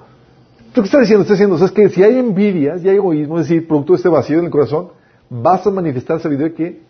¿Qué 0.73 0.81
está 0.81 1.01
diciendo? 1.01 1.23
Está 1.23 1.35
diciendo, 1.35 1.63
es 1.63 1.73
que 1.73 1.89
si 1.91 2.03
hay 2.03 2.19
envidias 2.19 2.83
y 2.83 2.89
hay 2.89 2.97
egoísmo, 2.97 3.39
es 3.39 3.49
decir, 3.49 3.67
producto 3.69 3.93
de 3.93 3.97
este 3.99 4.09
vacío 4.09 4.39
en 4.39 4.47
el 4.47 4.51
corazón, 4.51 4.89
vas 5.29 5.67
a 5.67 5.71
manifestar 5.71 6.21
sabiduría 6.21 6.55
que 6.55 6.81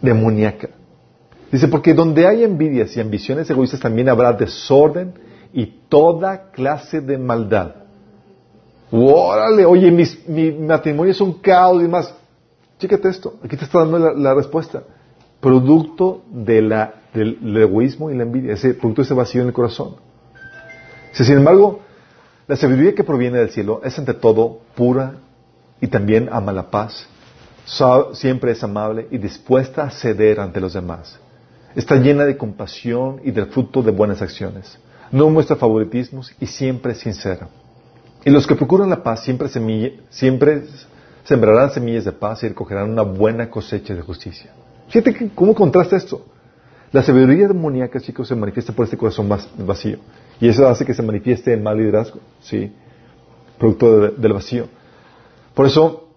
demoníaca. 0.00 0.70
Dice, 1.50 1.68
porque 1.68 1.94
donde 1.94 2.26
hay 2.26 2.44
envidias 2.44 2.96
y 2.96 3.00
ambiciones 3.00 3.48
egoístas 3.48 3.80
también 3.80 4.08
habrá 4.08 4.32
desorden 4.32 5.14
y 5.52 5.66
toda 5.88 6.50
clase 6.50 7.00
de 7.00 7.16
maldad. 7.16 7.74
Órale, 8.90 9.64
oye, 9.64 9.90
mi 9.90 10.52
matrimonio 10.52 11.12
es 11.12 11.20
un 11.20 11.34
caos 11.34 11.78
y 11.80 11.82
demás. 11.82 12.14
Chécate 12.78 13.08
esto, 13.08 13.34
aquí 13.42 13.56
te 13.56 13.64
está 13.64 13.80
dando 13.80 13.98
la, 13.98 14.34
respuesta. 14.34 14.82
Producto 15.40 16.22
del, 16.30 16.72
egoísmo 17.56 18.10
y 18.10 18.16
la 18.16 18.22
envidia, 18.22 18.52
ese 18.52 18.74
producto 18.74 19.02
de 19.02 19.06
ese 19.06 19.14
vacío 19.14 19.42
en 19.42 19.48
el 19.48 19.52
corazón. 19.52 19.96
sin 21.12 21.38
embargo, 21.38 21.80
la 22.46 22.56
sabiduría 22.56 22.94
que 22.94 23.04
proviene 23.04 23.38
del 23.38 23.50
cielo 23.50 23.80
es 23.84 23.98
ante 23.98 24.14
todo 24.14 24.60
pura 24.74 25.14
y 25.80 25.88
también 25.88 26.28
ama 26.30 26.52
la 26.52 26.70
paz. 26.70 27.08
siempre 28.12 28.52
es 28.52 28.62
amable 28.62 29.08
y 29.10 29.18
dispuesta 29.18 29.84
a 29.84 29.90
ceder 29.90 30.40
ante 30.40 30.60
los 30.60 30.72
demás. 30.72 31.18
Está 31.74 31.96
llena 31.96 32.24
de 32.24 32.36
compasión 32.36 33.20
y 33.24 33.30
del 33.30 33.46
fruto 33.46 33.82
de 33.82 33.90
buenas 33.90 34.22
acciones. 34.22 34.78
No 35.10 35.28
muestra 35.30 35.56
favoritismos 35.56 36.34
y 36.40 36.46
siempre 36.46 36.92
es 36.92 36.98
sincera. 36.98 37.48
Y 38.24 38.30
los 38.30 38.46
que 38.46 38.54
procuran 38.54 38.90
la 38.90 39.02
paz 39.02 39.22
siempre, 39.24 39.48
siempre 40.10 40.64
sembrarán 41.24 41.70
semillas 41.70 42.04
de 42.04 42.12
paz 42.12 42.42
y 42.42 42.48
recogerán 42.48 42.90
una 42.90 43.02
buena 43.02 43.48
cosecha 43.50 43.94
de 43.94 44.02
justicia. 44.02 44.50
Fíjate 44.88 45.30
cómo 45.34 45.54
contrasta 45.54 45.96
esto. 45.96 46.24
La 46.90 47.02
sabiduría 47.02 47.48
demoníaca, 47.48 48.00
chicos, 48.00 48.28
se 48.28 48.34
manifiesta 48.34 48.72
por 48.72 48.84
este 48.84 48.96
corazón 48.96 49.28
vacío. 49.58 49.98
Y 50.40 50.48
eso 50.48 50.66
hace 50.66 50.84
que 50.84 50.94
se 50.94 51.02
manifieste 51.02 51.52
el 51.52 51.60
mal 51.60 51.76
liderazgo, 51.76 52.20
¿sí? 52.40 52.72
Producto 53.58 54.10
del 54.10 54.32
vacío. 54.32 54.68
Por 55.54 55.66
eso, 55.66 56.08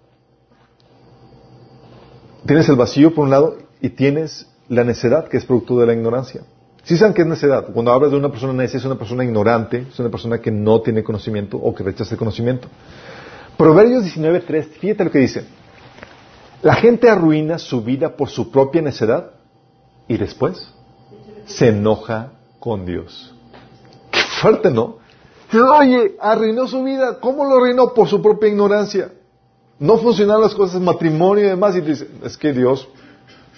tienes 2.45 2.70
el 2.70 2.76
vacío 2.76 3.14
por 3.14 3.26
un 3.26 3.32
lado 3.32 3.58
y 3.82 3.89
tienes 3.89 4.47
la 4.72 4.86
necedad, 4.86 5.28
que 5.28 5.36
es 5.36 5.45
producto 5.45 5.78
de 5.82 5.86
la 5.86 5.93
ignorancia. 5.93 6.43
Si 6.84 6.95
saben 6.95 7.13
que 7.13 7.24
es 7.24 7.28
necedad, 7.28 7.67
cuando 7.74 7.91
hablas 7.91 8.11
de 8.11 8.17
una 8.17 8.30
persona 8.30 8.53
necia 8.53 8.78
es 8.78 8.86
una 8.86 8.97
persona 8.97 9.26
ignorante, 9.26 9.86
es 9.91 9.99
una 9.99 10.09
persona 10.09 10.39
que 10.39 10.49
no 10.49 10.82
tiene 10.82 11.03
conocimiento 11.03 11.57
o 11.57 11.76
que 11.76 11.84
rechaza 11.84 12.15
el 12.15 12.17
conocimiento. 12.17 12.69
Proverbios 13.57 14.05
19.3, 14.05 14.63
fíjate 14.80 15.03
lo 15.03 15.11
que 15.11 15.19
dice. 15.19 15.43
La 16.61 16.76
gente 16.76 17.09
arruina 17.09 17.59
su 17.59 17.84
vida 17.84 18.15
por 18.15 18.30
su 18.30 18.49
propia 18.49 18.82
necedad 18.82 19.32
y 20.07 20.17
después 20.17 20.65
se 21.45 21.67
enoja 21.67 22.32
con 22.59 22.86
Dios. 22.86 23.36
Qué 24.09 24.22
fuerte, 24.41 24.72
¿no? 24.72 24.99
Oye, 25.80 26.15
arruinó 26.22 26.65
su 26.65 26.82
vida. 26.82 27.19
¿Cómo 27.19 27.43
lo 27.43 27.57
arruinó? 27.57 27.93
Por 27.93 28.07
su 28.07 28.22
propia 28.22 28.47
ignorancia. 28.47 29.11
No 29.80 29.97
funcionaron 29.97 30.43
las 30.43 30.55
cosas, 30.55 30.80
matrimonio 30.80 31.43
y 31.43 31.49
demás. 31.49 31.76
Y 31.76 31.82
dice, 31.82 32.07
es 32.24 32.38
que 32.38 32.53
Dios, 32.53 32.88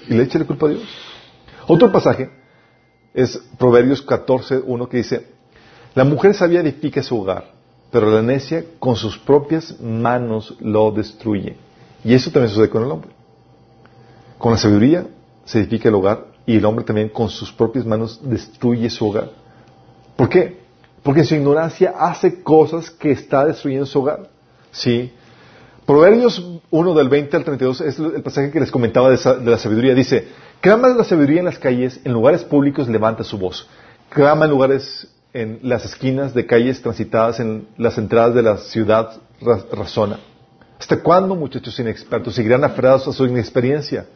y 0.08 0.14
le 0.14 0.24
echa 0.24 0.39
la 0.39 0.45
culpa 0.45 0.68
a 0.68 0.70
Dios. 0.70 0.84
Otro 1.68 1.91
pasaje 1.91 2.30
es 3.14 3.38
Proverbios 3.58 4.01
14, 4.01 4.64
1 4.66 4.89
que 4.89 4.97
dice, 4.97 5.28
la 5.95 6.04
mujer 6.04 6.34
sabia 6.34 6.62
edifica 6.62 7.04
su 7.04 7.20
hogar, 7.22 7.51
pero 7.91 8.10
la 8.10 8.22
necia 8.22 8.66
con 8.80 8.95
sus 8.95 9.18
propias 9.18 9.80
manos 9.80 10.56
lo 10.60 10.91
destruye. 10.91 11.56
Y 12.04 12.14
eso 12.14 12.32
también 12.32 12.49
sucede 12.49 12.70
con 12.70 12.84
el 12.84 12.91
hombre. 12.91 13.12
Con 14.38 14.51
la 14.51 14.58
sabiduría 14.58 15.08
se 15.45 15.60
edifica 15.60 15.89
el 15.89 15.95
hogar 15.95 16.26
y 16.45 16.58
el 16.58 16.66
hombre 16.66 16.84
también 16.84 17.10
con 17.10 17.30
sus 17.30 17.51
propias 17.51 17.86
manos 17.86 18.20
destruye 18.24 18.89
su 18.89 19.08
hogar. 19.08 19.30
¿Por 20.16 20.30
qué? 20.30 20.60
Porque 21.01 21.24
su 21.24 21.36
ignorancia 21.36 21.93
hace 21.97 22.41
cosas 22.41 22.89
que 22.89 23.12
está 23.12 23.45
destruyendo 23.45 23.86
su 23.86 23.99
hogar. 23.99 24.30
¿Sí? 24.72 25.14
Proverbios 25.86 26.62
1 26.74 26.95
del 26.95 27.07
20 27.07 27.38
al 27.38 27.43
32 27.43 27.82
es 27.82 27.99
el 27.99 28.24
pasaje 28.24 28.49
que 28.49 28.59
les 28.59 28.71
comentaba 28.71 29.11
de, 29.11 29.19
la 29.45 29.59
sabiduría. 29.59 29.93
Dice, 29.93 30.30
clama 30.59 30.88
la 30.88 31.03
sabiduría 31.03 31.38
en 31.38 31.45
las 31.45 31.59
calles, 31.59 31.99
en 32.03 32.11
lugares 32.13 32.43
públicos 32.43 32.89
levanta 32.89 33.24
su 33.24 33.38
voz. 33.38 33.69
Clama 34.09 34.45
en 34.45 34.51
lugares, 34.51 35.07
en 35.34 35.59
las 35.61 35.86
esquinas 35.86 36.34
de 36.34 36.47
calles 36.47 36.82
transitadas, 36.82 37.39
en 37.39 37.67
las 37.78 37.99
entradas 37.99 38.34
de 38.34 38.41
la 38.41 38.57
ciudad, 38.57 39.21
razona. 39.71 40.17
¿Hasta 40.80 40.97
cuándo, 40.97 41.36
muchachos 41.36 41.78
inexpertos, 41.78 42.34
seguirán 42.34 42.63
aferrados 42.63 43.07
a 43.07 43.13
su 43.13 43.28
inexperiencia? 43.28 44.07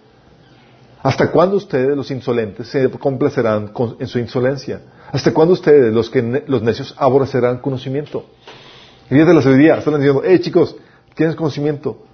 ¿Hasta 1.04 1.30
cuándo 1.30 1.58
ustedes, 1.58 1.96
los 1.96 2.10
insolentes, 2.10 2.70
se 2.70 2.90
complacerán 2.90 3.72
en 4.00 4.08
su 4.08 4.18
insolencia? 4.18 4.82
¿Hasta 5.12 5.32
cuándo 5.32 5.54
ustedes, 5.54 5.94
los, 5.94 6.10
que, 6.10 6.44
los 6.48 6.64
necios, 6.64 6.96
aborrecerán 6.98 7.60
conocimiento? 7.60 8.26
Y 9.12 9.16
de 9.16 9.32
la 9.32 9.44
sabiduría, 9.44 9.78
están 9.78 9.94
diciendo, 10.00 10.24
hey 10.26 10.40
chicos, 10.40 10.76
tienes 11.14 11.36
conocimiento, 11.36 12.07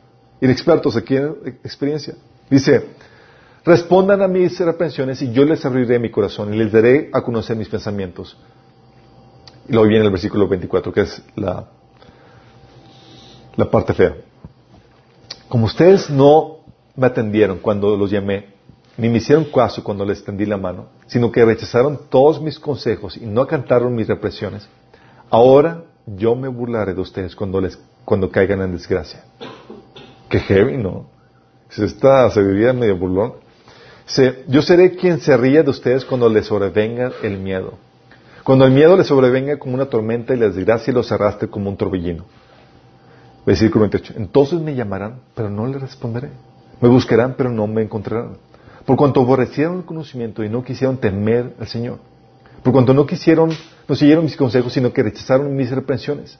inexpertos, 0.44 0.98
aquí 0.98 1.08
quieren 1.08 1.36
experiencia. 1.64 2.16
Dice, 2.50 2.90
respondan 3.64 4.22
a 4.22 4.28
mis 4.28 4.60
reprensiones 4.60 5.22
y 5.22 5.32
yo 5.32 5.46
les 5.46 5.66
abriré 5.66 5.98
mi 6.00 6.12
corazón 6.12 6.54
y 6.54 6.58
les 6.58 6.72
daré 6.72 7.10
a 7.14 7.22
conocer 7.22 7.56
mis 7.56 7.70
pensamientos. 7.70 8.38
Y 9.68 9.72
luego 9.72 9.88
viene 9.88 10.06
el 10.06 10.12
versículo 10.12 10.48
24, 10.50 10.92
que 10.92 11.02
es 11.02 11.22
la, 11.38 11.70
la 13.56 13.72
parte 13.72 13.94
fea. 13.94 14.18
Como 15.48 15.66
ustedes 15.66 16.10
no 16.10 16.58
me 16.98 17.08
atendieron 17.08 17.60
cuando 17.60 17.96
los 17.96 18.12
llamé, 18.12 18.50
ni 18.98 19.08
me 19.08 19.20
hicieron 19.20 19.46
caso 19.46 19.82
cuando 19.82 20.04
les 20.04 20.26
tendí 20.26 20.46
la 20.46 20.58
mano, 20.58 20.88
sino 21.08 21.32
que 21.32 21.46
rechazaron 21.46 22.02
todos 22.10 22.42
mis 22.42 22.60
consejos 22.60 23.16
y 23.16 23.26
no 23.26 23.42
acantaron 23.42 23.96
mis 23.96 24.08
represiones, 24.08 24.68
ahora 25.30 25.86
yo 26.06 26.36
me 26.36 26.50
burlaré 26.50 26.94
de 26.94 27.00
ustedes 27.00 27.34
cuando, 27.34 27.62
les, 27.62 27.80
cuando 28.04 28.30
caigan 28.30 28.62
en 28.62 28.74
desgracia. 28.74 29.24
Qué 30.34 30.40
heavy, 30.40 30.78
¿no? 30.78 31.06
Esta 31.78 32.28
sabiduría 32.32 32.74
medio 32.74 32.98
burlón. 32.98 33.34
yo 34.48 34.64
seré 34.64 34.96
quien 34.96 35.20
se 35.20 35.38
ríe 35.38 35.62
de 35.62 35.70
ustedes 35.70 36.04
cuando 36.06 36.28
les 36.28 36.48
sobrevenga 36.48 37.12
el 37.22 37.38
miedo. 37.38 37.76
Cuando 38.44 38.66
el 38.66 38.72
miedo 38.72 38.98
les 38.98 39.06
sobrevenga 39.06 39.60
como 39.60 39.76
una 39.76 39.86
tormenta 39.86 40.34
y 40.34 40.38
la 40.38 40.50
desgracia 40.50 40.92
los 40.92 41.12
arrastre 41.12 41.50
como 41.50 41.70
un 41.70 41.78
torbellino. 41.78 42.26
Versículo 43.46 43.82
28. 43.82 44.16
Entonces 44.18 44.60
me 44.60 44.74
llamarán, 44.74 45.20
pero 45.36 45.52
no 45.52 45.68
les 45.68 45.80
responderé. 45.80 46.30
Me 46.82 46.90
buscarán, 46.90 47.36
pero 47.38 47.52
no 47.52 47.68
me 47.68 47.84
encontrarán. 47.84 48.38
Por 48.88 48.98
cuanto 48.98 49.22
aborrecieron 49.22 49.78
el 49.78 49.86
conocimiento 49.86 50.44
y 50.44 50.50
no 50.50 50.64
quisieron 50.64 50.98
temer 50.98 51.54
al 51.60 51.68
Señor. 51.68 52.00
Por 52.64 52.74
cuanto 52.74 52.96
no 52.96 53.06
quisieron, 53.06 53.52
no 53.88 53.96
siguieron 53.96 54.26
mis 54.26 54.36
consejos, 54.36 54.74
sino 54.74 54.92
que 54.92 55.04
rechazaron 55.04 55.56
mis 55.56 55.70
reprensiones. 55.70 56.40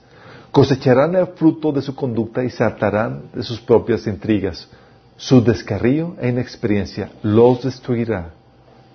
Cosecharán 0.54 1.16
el 1.16 1.26
fruto 1.26 1.72
de 1.72 1.82
su 1.82 1.96
conducta 1.96 2.44
y 2.44 2.48
se 2.48 2.62
hartarán 2.62 3.24
de 3.34 3.42
sus 3.42 3.60
propias 3.60 4.06
intrigas. 4.06 4.68
Su 5.16 5.42
descarrío 5.42 6.14
e 6.20 6.28
inexperiencia 6.28 7.10
los 7.22 7.64
destruirá. 7.64 8.30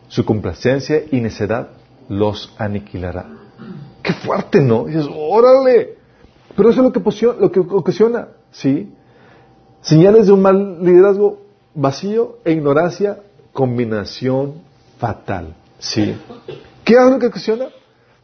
Su 0.08 0.24
complacencia 0.24 1.04
y 1.12 1.20
necedad 1.20 1.68
los 2.08 2.54
aniquilará. 2.58 3.26
Qué 4.02 4.14
fuerte, 4.14 4.62
¿no? 4.62 4.86
dices, 4.86 5.06
órale. 5.14 5.98
Pero 6.56 6.70
eso 6.70 6.80
es 6.80 6.86
lo 6.86 6.94
que, 6.94 7.26
lo 7.42 7.52
que 7.52 7.60
ocasiona, 7.60 8.30
¿sí? 8.54 8.94
Señales 9.82 10.28
de 10.28 10.32
un 10.32 10.42
mal 10.42 10.82
liderazgo, 10.82 11.42
vacío 11.76 12.38
e 12.46 12.54
ignorancia 12.54 13.20
combinación 13.52 14.62
fatal. 14.98 15.56
¿Sí? 15.78 16.16
¿Qué 16.86 16.94
es 16.94 17.12
lo 17.12 17.20
que 17.20 17.28
ocasiona? 17.28 17.66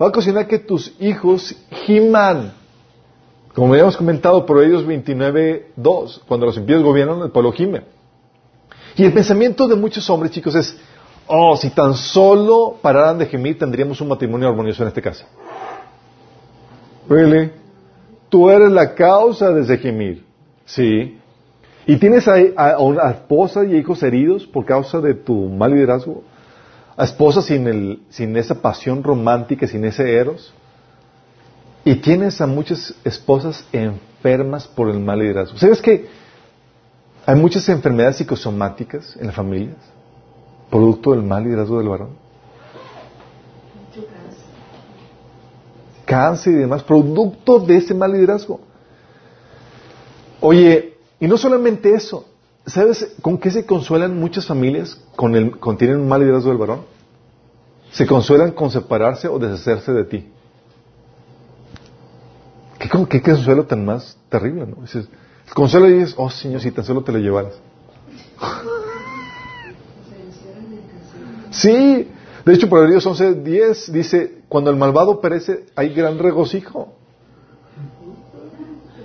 Va 0.02 0.06
a 0.06 0.10
ocasionar 0.10 0.48
que 0.48 0.60
tus 0.60 0.94
hijos 1.02 1.54
giman. 1.86 2.54
Como 3.56 3.72
habíamos 3.72 3.96
comentado 3.96 4.46
por 4.46 4.62
ellos 4.62 4.86
29.2, 4.86 6.24
cuando 6.28 6.46
los 6.46 6.58
impíos 6.58 6.84
gobiernan, 6.84 7.22
el 7.22 7.32
pueblo 7.32 7.54
gime. 7.54 7.84
Y 8.98 9.06
el 9.06 9.14
pensamiento 9.14 9.66
de 9.66 9.78
muchos 9.78 10.10
hombres, 10.10 10.34
chicos, 10.34 10.56
es, 10.56 10.78
oh, 11.26 11.56
si 11.56 11.70
tan 11.70 11.94
solo 11.94 12.78
pararan 12.82 13.18
de 13.18 13.28
gemir, 13.28 13.58
tendríamos 13.58 14.02
un 14.02 14.10
matrimonio 14.10 14.50
armonioso 14.50 14.84
en 14.84 14.90
este 14.90 15.02
caso. 15.02 15.26
Really? 17.08 17.52
Tú 18.28 18.50
eres 18.50 18.72
la 18.72 18.94
causa 18.94 19.52
de 19.52 19.62
ese 19.62 19.78
gemir. 19.78 20.26
Sí. 20.66 21.18
Y 21.88 21.96
tienes 21.96 22.28
a, 22.28 22.34
a, 22.34 23.12
esposa 23.12 23.64
y 23.64 23.78
hijos 23.78 24.04
heridos 24.04 24.46
por 24.46 24.66
causa 24.66 25.00
de 25.00 25.14
tu 25.14 25.48
mal 25.48 25.74
liderazgo. 25.74 26.24
A 26.98 27.06
esposa 27.06 27.42
sin, 27.42 28.04
sin 28.10 28.36
esa 28.36 28.56
pasión 28.62 29.02
romántica, 29.02 29.66
sin 29.66 29.86
ese 29.86 30.14
eros. 30.14 30.54
Y 31.88 31.98
tienes 31.98 32.42
a 32.42 32.48
muchas 32.48 32.96
esposas 33.04 33.64
enfermas 33.72 34.68
por 34.68 34.90
el 34.90 35.00
mal 35.00 35.20
liderazgo. 35.20 35.56
¿Sabes 35.60 35.80
que 35.80 36.08
hay 37.28 37.36
muchas 37.36 37.70
enfermedades 37.70 38.18
psicosomáticas 38.18 39.16
en 39.18 39.28
las 39.28 39.36
familias? 39.36 39.78
Producto 40.72 41.12
del 41.12 41.22
mal 41.22 41.44
liderazgo 41.44 41.78
del 41.78 41.88
varón. 41.88 42.10
Cáncer 46.06 46.54
y 46.54 46.58
demás, 46.58 46.82
producto 46.82 47.60
de 47.60 47.78
ese 47.78 47.94
mal 47.94 48.12
liderazgo. 48.12 48.60
Oye, 50.42 50.98
y 51.20 51.28
no 51.28 51.38
solamente 51.38 51.94
eso, 51.94 52.26
¿sabes 52.66 53.16
con 53.22 53.38
qué 53.38 53.52
se 53.52 53.64
consuelan 53.64 54.20
muchas 54.20 54.48
familias 54.48 55.00
con 55.16 55.36
el, 55.36 55.56
tienen 55.78 56.00
un 56.00 56.08
mal 56.08 56.20
liderazgo 56.20 56.50
del 56.50 56.58
varón? 56.58 56.82
Se 57.92 58.08
consuelan 58.08 58.54
con 58.54 58.72
separarse 58.72 59.28
o 59.28 59.38
deshacerse 59.38 59.94
de 59.94 60.04
ti. 60.04 60.32
¿Qué, 62.90 63.08
qué 63.08 63.22
consuelo 63.22 63.66
tan 63.66 63.86
más 63.86 64.18
terrible, 64.30 64.66
no? 64.66 64.82
Dices, 64.82 65.08
el 65.48 65.54
consuelo 65.54 65.88
dices, 65.88 66.16
oh 66.18 66.30
Señor, 66.30 66.62
si 66.62 66.72
tan 66.72 66.86
solo 66.86 67.04
te 67.04 67.12
lo 67.12 67.20
llevaras. 67.20 67.54
sí, 71.52 72.10
de 72.46 72.54
hecho, 72.54 72.68
Dios 72.68 73.06
11.10 73.08 73.88
dice, 73.92 74.42
cuando 74.48 74.70
el 74.70 74.76
malvado 74.76 75.20
perece, 75.20 75.66
hay 75.76 75.94
gran 75.94 76.20
regocijo. 76.20 76.94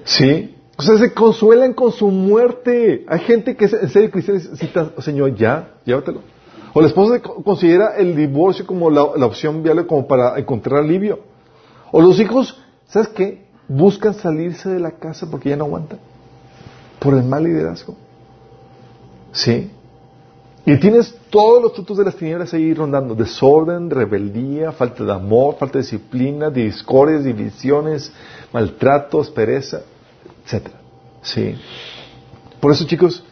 Sí, 0.05 0.57
o 0.77 0.83
sea, 0.83 0.99
se 0.99 1.13
consuelan 1.13 1.73
con 1.73 1.93
su 1.93 2.09
muerte. 2.09 3.05
Hay 3.09 3.21
gente 3.21 3.57
que 3.57 3.67
en 3.67 3.89
serio 3.89 4.11
cristiana 4.11 4.41
cita, 4.41 4.93
Señor, 4.99 5.35
ya, 5.35 5.75
llévatelo. 5.85 6.23
O 6.73 6.81
la 6.81 6.87
esposa 6.87 7.21
considera 7.21 7.97
el 7.97 8.15
divorcio 8.15 8.67
como 8.67 8.91
la, 8.91 9.03
opción 9.03 9.63
viable 9.63 9.87
como 9.87 10.07
para 10.07 10.39
encontrar 10.39 10.83
alivio. 10.83 11.21
O 11.93 12.01
los 12.01 12.21
hijos, 12.21 12.59
¿sabes 12.87 13.09
qué? 13.09 13.50
Buscan 13.73 14.15
salirse 14.15 14.69
de 14.69 14.81
la 14.81 14.91
casa 14.91 15.31
porque 15.31 15.51
ya 15.51 15.57
no 15.57 15.65
aguantan. 15.65 16.01
Por 16.99 17.15
el 17.15 17.23
mal 17.23 17.45
liderazgo. 17.45 17.95
¿Sí? 19.31 19.71
Y 20.67 20.77
tienes 20.81 21.17
todos 21.31 21.63
los 21.63 21.75
frutos 21.75 21.97
de 21.99 22.05
las 22.05 22.17
tinieblas 22.17 22.53
ahí 22.53 22.75
rondando. 22.75 23.15
Desorden, 23.15 23.89
rebeldía, 23.89 24.73
falta 24.73 25.05
de 25.05 25.13
amor, 25.13 25.55
falta 25.57 25.79
de 25.79 25.85
disciplina, 25.85 26.51
discordias, 26.51 27.23
divisiones, 27.23 28.13
maltratos, 28.53 29.31
pereza, 29.31 29.83
etc. 30.45 30.67
Sí. 31.23 31.55
Por 32.59 32.73
eso, 32.73 32.85
chicos, 32.89 33.23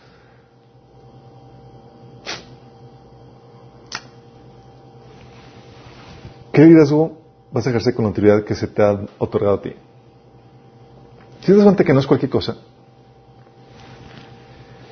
¿qué 6.53 6.63
liderazgo 6.63 7.19
vas 7.51 7.67
a 7.67 7.71
ejercer 7.71 7.93
con 7.93 8.05
la 8.05 8.11
autoridad 8.11 8.45
que 8.45 8.55
se 8.55 8.69
te 8.69 8.85
ha 8.85 9.01
otorgado 9.19 9.57
a 9.57 9.63
ti? 9.63 9.73
Si 11.41 11.47
te 11.47 11.55
das 11.55 11.65
cuenta 11.65 11.85
que 11.85 11.93
no 11.93 12.01
es 12.01 12.07
cualquier 12.07 12.31
cosa. 12.31 12.57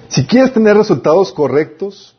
Si 0.09 0.25
quieres 0.27 0.53
tener 0.53 0.77
resultados 0.77 1.33
correctos, 1.33 2.17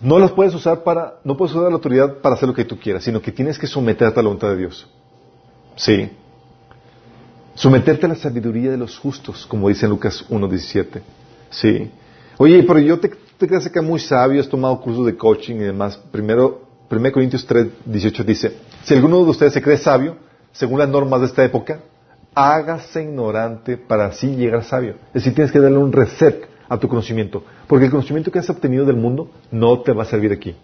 no 0.00 0.18
los 0.18 0.32
puedes 0.32 0.54
usar 0.54 0.82
para, 0.82 1.20
no 1.24 1.36
puedes 1.36 1.54
usar 1.54 1.68
la 1.68 1.74
autoridad 1.74 2.18
para 2.18 2.34
hacer 2.34 2.48
lo 2.48 2.54
que 2.54 2.64
tú 2.64 2.78
quieras, 2.78 3.04
sino 3.04 3.20
que 3.20 3.32
tienes 3.32 3.58
que 3.58 3.66
someterte 3.66 4.18
a 4.18 4.22
la 4.22 4.28
voluntad 4.28 4.50
de 4.50 4.56
Dios. 4.56 4.88
Sí. 5.76 6.10
Someterte 7.54 8.06
a 8.06 8.10
la 8.10 8.14
sabiduría 8.14 8.70
de 8.70 8.76
los 8.76 8.96
justos, 8.98 9.46
como 9.46 9.68
dice 9.68 9.86
en 9.86 9.90
Lucas 9.90 10.24
1.17. 10.28 11.00
Sí. 11.50 11.90
Oye, 12.38 12.62
pero 12.62 12.78
yo 12.78 12.98
te, 12.98 13.08
te 13.08 13.46
crees 13.46 13.68
que 13.68 13.80
muy 13.80 13.98
sabio, 13.98 14.40
has 14.40 14.48
tomado 14.48 14.80
cursos 14.80 15.06
de 15.06 15.16
coaching 15.16 15.56
y 15.56 15.64
demás. 15.64 15.96
Primero, 16.10 16.62
1 16.90 17.12
Corintios 17.12 17.46
3.18 17.48 18.24
dice, 18.24 18.56
si 18.84 18.94
alguno 18.94 19.24
de 19.24 19.30
ustedes 19.30 19.52
se 19.52 19.60
cree 19.60 19.76
sabio, 19.76 20.16
según 20.52 20.78
las 20.78 20.88
normas 20.88 21.20
de 21.20 21.26
esta 21.26 21.44
época, 21.44 21.80
hágase 22.34 23.02
ignorante 23.02 23.76
para 23.76 24.06
así 24.06 24.36
llegar 24.36 24.64
sabio. 24.64 24.94
Es 25.08 25.24
decir, 25.24 25.34
tienes 25.34 25.52
que 25.52 25.60
darle 25.60 25.78
un 25.78 25.92
reset 25.92 26.48
a 26.68 26.78
tu 26.78 26.88
conocimiento. 26.88 27.42
Porque 27.66 27.86
el 27.86 27.90
conocimiento 27.90 28.30
que 28.30 28.38
has 28.38 28.50
obtenido 28.50 28.84
del 28.84 28.96
mundo 28.96 29.30
no 29.50 29.80
te 29.80 29.92
va 29.92 30.02
a 30.02 30.06
servir 30.06 30.32
aquí. 30.32 30.54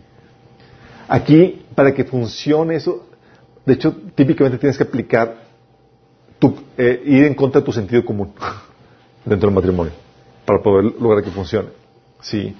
Aquí, 1.08 1.64
para 1.74 1.92
que 1.92 2.04
funcione 2.04 2.76
eso, 2.76 3.06
de 3.64 3.74
hecho, 3.74 3.94
típicamente 4.14 4.58
tienes 4.58 4.76
que 4.76 4.84
aplicar, 4.84 5.36
tu, 6.38 6.54
eh, 6.76 7.02
ir 7.04 7.24
en 7.24 7.34
contra 7.34 7.60
de 7.60 7.64
tu 7.64 7.72
sentido 7.72 8.04
común 8.04 8.32
dentro 9.24 9.48
del 9.48 9.54
matrimonio, 9.54 9.92
para 10.44 10.62
poder 10.62 10.92
lograr 11.00 11.22
que 11.22 11.30
funcione. 11.30 11.68
Sí. 12.20 12.54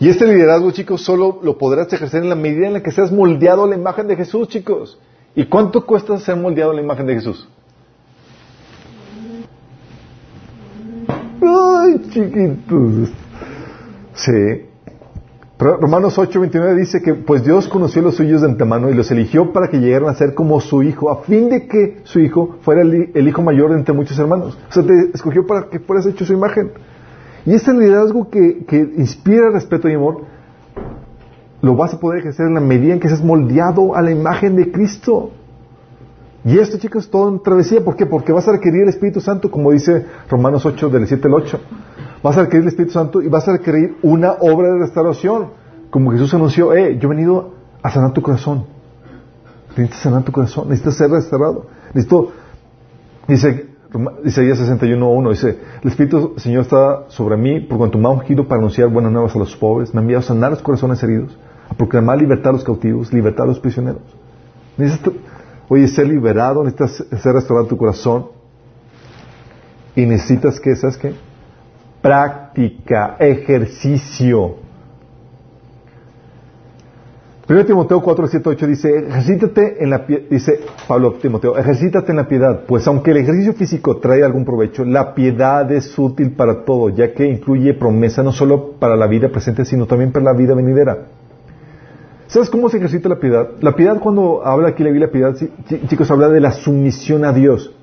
Y 0.00 0.08
este 0.08 0.26
liderazgo, 0.26 0.70
chicos, 0.70 1.02
solo 1.02 1.40
lo 1.42 1.58
podrás 1.58 1.92
ejercer 1.92 2.22
en 2.22 2.28
la 2.28 2.34
medida 2.34 2.66
en 2.66 2.74
la 2.74 2.82
que 2.82 2.92
seas 2.92 3.10
moldeado 3.10 3.64
a 3.64 3.68
la 3.68 3.74
imagen 3.74 4.06
de 4.06 4.16
Jesús, 4.16 4.48
chicos. 4.48 4.98
¿Y 5.34 5.46
cuánto 5.46 5.84
cuesta 5.84 6.18
ser 6.18 6.36
moldeado 6.36 6.70
a 6.70 6.74
la 6.74 6.82
imagen 6.82 7.06
de 7.06 7.14
Jesús? 7.14 7.48
Chiquitos. 12.08 13.10
Sí. 14.14 14.68
Romanos 15.58 16.16
8:29 16.16 16.76
dice 16.76 17.02
que 17.02 17.14
pues 17.14 17.42
Dios 17.42 17.66
conoció 17.66 18.00
a 18.00 18.04
los 18.06 18.14
suyos 18.14 18.42
de 18.42 18.48
antemano 18.48 18.90
y 18.90 18.94
los 18.94 19.10
eligió 19.10 19.52
para 19.52 19.68
que 19.68 19.78
llegaran 19.78 20.08
a 20.08 20.14
ser 20.14 20.34
como 20.34 20.60
su 20.60 20.84
hijo, 20.84 21.10
a 21.10 21.22
fin 21.22 21.50
de 21.50 21.66
que 21.66 22.00
su 22.04 22.20
hijo 22.20 22.58
fuera 22.60 22.82
el, 22.82 23.28
hijo 23.28 23.42
mayor 23.42 23.72
entre 23.72 23.92
muchos 23.92 24.16
hermanos. 24.20 24.56
O 24.70 24.72
sea, 24.72 24.84
te 24.84 25.10
escogió 25.12 25.46
para 25.46 25.68
que 25.68 25.80
fueras 25.80 26.06
hecho 26.06 26.24
su 26.24 26.32
imagen. 26.32 26.70
Y 27.44 27.54
este 27.54 27.72
liderazgo 27.72 28.30
que, 28.30 28.64
que 28.66 28.76
inspira 28.76 29.50
respeto 29.50 29.88
y 29.88 29.94
amor, 29.94 30.26
lo 31.60 31.74
vas 31.74 31.92
a 31.92 31.98
poder 31.98 32.20
ejercer 32.20 32.46
en 32.46 32.54
la 32.54 32.60
medida 32.60 32.92
en 32.92 33.00
que 33.00 33.08
seas 33.08 33.24
moldeado 33.24 33.96
a 33.96 34.02
la 34.02 34.12
imagen 34.12 34.54
de 34.54 34.70
Cristo. 34.70 35.32
Y 36.44 36.58
esto, 36.58 36.78
chicos, 36.78 37.10
todo 37.10 37.28
en 37.30 37.42
travesía. 37.42 37.84
¿Por 37.84 37.96
qué? 37.96 38.06
Porque 38.06 38.32
vas 38.32 38.46
a 38.46 38.52
requerir 38.52 38.82
el 38.82 38.90
Espíritu 38.90 39.20
Santo, 39.20 39.50
como 39.50 39.72
dice 39.72 40.06
Romanos 40.30 40.64
8, 40.64 40.88
del 40.88 41.06
7 41.06 41.26
al 41.26 41.34
8. 41.34 41.60
Vas 42.22 42.36
a 42.36 42.42
requerir 42.42 42.62
el 42.62 42.68
Espíritu 42.68 42.92
Santo 42.92 43.22
y 43.22 43.28
vas 43.28 43.46
a 43.48 43.52
requerir 43.52 43.96
una 44.02 44.32
obra 44.40 44.72
de 44.72 44.78
restauración. 44.80 45.48
Como 45.90 46.12
Jesús 46.12 46.34
anunció, 46.34 46.74
eh, 46.74 46.98
yo 46.98 47.08
he 47.08 47.14
venido 47.14 47.54
a 47.82 47.90
sanar 47.90 48.12
tu 48.12 48.22
corazón. 48.22 48.66
Necesitas 49.70 50.00
sanar 50.00 50.22
tu 50.24 50.32
corazón, 50.32 50.68
necesitas 50.68 50.96
ser 50.96 51.10
restaurado. 51.10 51.66
Necesito, 51.94 52.32
dice 53.28 53.68
Isaías 54.24 54.58
61.1, 54.58 55.30
dice, 55.30 55.58
el 55.82 55.88
Espíritu 55.88 56.34
Señor 56.36 56.62
está 56.62 57.04
sobre 57.08 57.36
mí 57.36 57.60
por 57.60 57.78
cuanto 57.78 57.96
me 57.96 58.06
ha 58.06 58.10
ungido 58.10 58.46
para 58.48 58.58
anunciar 58.58 58.88
buenas 58.88 59.12
nuevas 59.12 59.34
a 59.36 59.38
los 59.38 59.56
pobres, 59.56 59.94
me 59.94 60.00
ha 60.00 60.02
enviado 60.02 60.20
a 60.20 60.26
sanar 60.26 60.50
los 60.50 60.62
corazones 60.62 61.02
heridos, 61.02 61.38
a 61.70 61.74
proclamar 61.74 62.18
libertad 62.18 62.50
a 62.50 62.52
los 62.54 62.64
cautivos, 62.64 63.12
libertad 63.12 63.44
a 63.44 63.48
los 63.48 63.60
prisioneros. 63.60 64.02
Necesitas, 64.76 65.14
Oye, 65.68 65.86
ser 65.88 66.08
liberado, 66.08 66.64
necesitas 66.64 67.04
ser 67.22 67.34
restaurado 67.34 67.68
tu 67.68 67.76
corazón. 67.76 68.28
Y 69.94 70.06
necesitas 70.06 70.58
que, 70.60 70.74
¿sabes 70.76 70.96
qué? 70.96 71.14
Práctica, 72.00 73.16
ejercicio. 73.18 74.68
1 77.48 77.64
Timoteo 77.64 78.02
4, 78.02 78.26
7, 78.26 78.48
8 78.50 78.66
dice, 78.66 78.98
ejercítate 79.08 79.82
en 79.82 79.88
la 79.88 80.04
dice 80.30 80.60
Pablo 80.86 81.14
Timoteo, 81.14 81.56
ejercítate 81.56 82.12
en 82.12 82.16
la 82.16 82.28
piedad, 82.28 82.64
pues 82.66 82.86
aunque 82.86 83.12
el 83.12 83.16
ejercicio 83.16 83.54
físico 83.54 83.96
trae 83.96 84.22
algún 84.22 84.44
provecho, 84.44 84.84
la 84.84 85.14
piedad 85.14 85.72
es 85.72 85.98
útil 85.98 86.32
para 86.32 86.66
todo, 86.66 86.90
ya 86.90 87.14
que 87.14 87.24
incluye 87.24 87.72
promesa 87.72 88.22
no 88.22 88.32
solo 88.32 88.72
para 88.72 88.96
la 88.96 89.06
vida 89.06 89.30
presente, 89.30 89.64
sino 89.64 89.86
también 89.86 90.12
para 90.12 90.26
la 90.26 90.34
vida 90.34 90.54
venidera. 90.54 91.06
¿Sabes 92.26 92.50
cómo 92.50 92.68
se 92.68 92.76
ejercita 92.76 93.08
la 93.08 93.18
piedad? 93.18 93.48
La 93.62 93.74
piedad, 93.74 93.98
cuando 93.98 94.44
habla 94.44 94.68
aquí 94.68 94.84
la 94.84 94.90
Biblia, 94.90 95.10
piedad, 95.10 95.34
chicos, 95.88 96.10
habla 96.10 96.28
de 96.28 96.40
la 96.40 96.52
sumisión 96.52 97.24
a 97.24 97.32
Dios. 97.32 97.74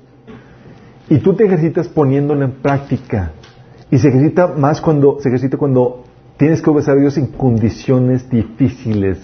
Y 1.08 1.18
tú 1.18 1.34
te 1.34 1.44
ejercitas 1.44 1.88
poniéndolo 1.88 2.44
en 2.44 2.52
práctica. 2.52 3.32
Y 3.90 3.98
se 3.98 4.08
ejercita 4.08 4.48
más 4.48 4.80
cuando, 4.80 5.18
se 5.20 5.28
ejercita 5.28 5.56
cuando 5.56 6.04
tienes 6.36 6.60
que 6.60 6.70
obedecer 6.70 6.96
a 6.96 7.00
Dios 7.00 7.16
en 7.18 7.26
condiciones 7.26 8.28
difíciles. 8.28 9.18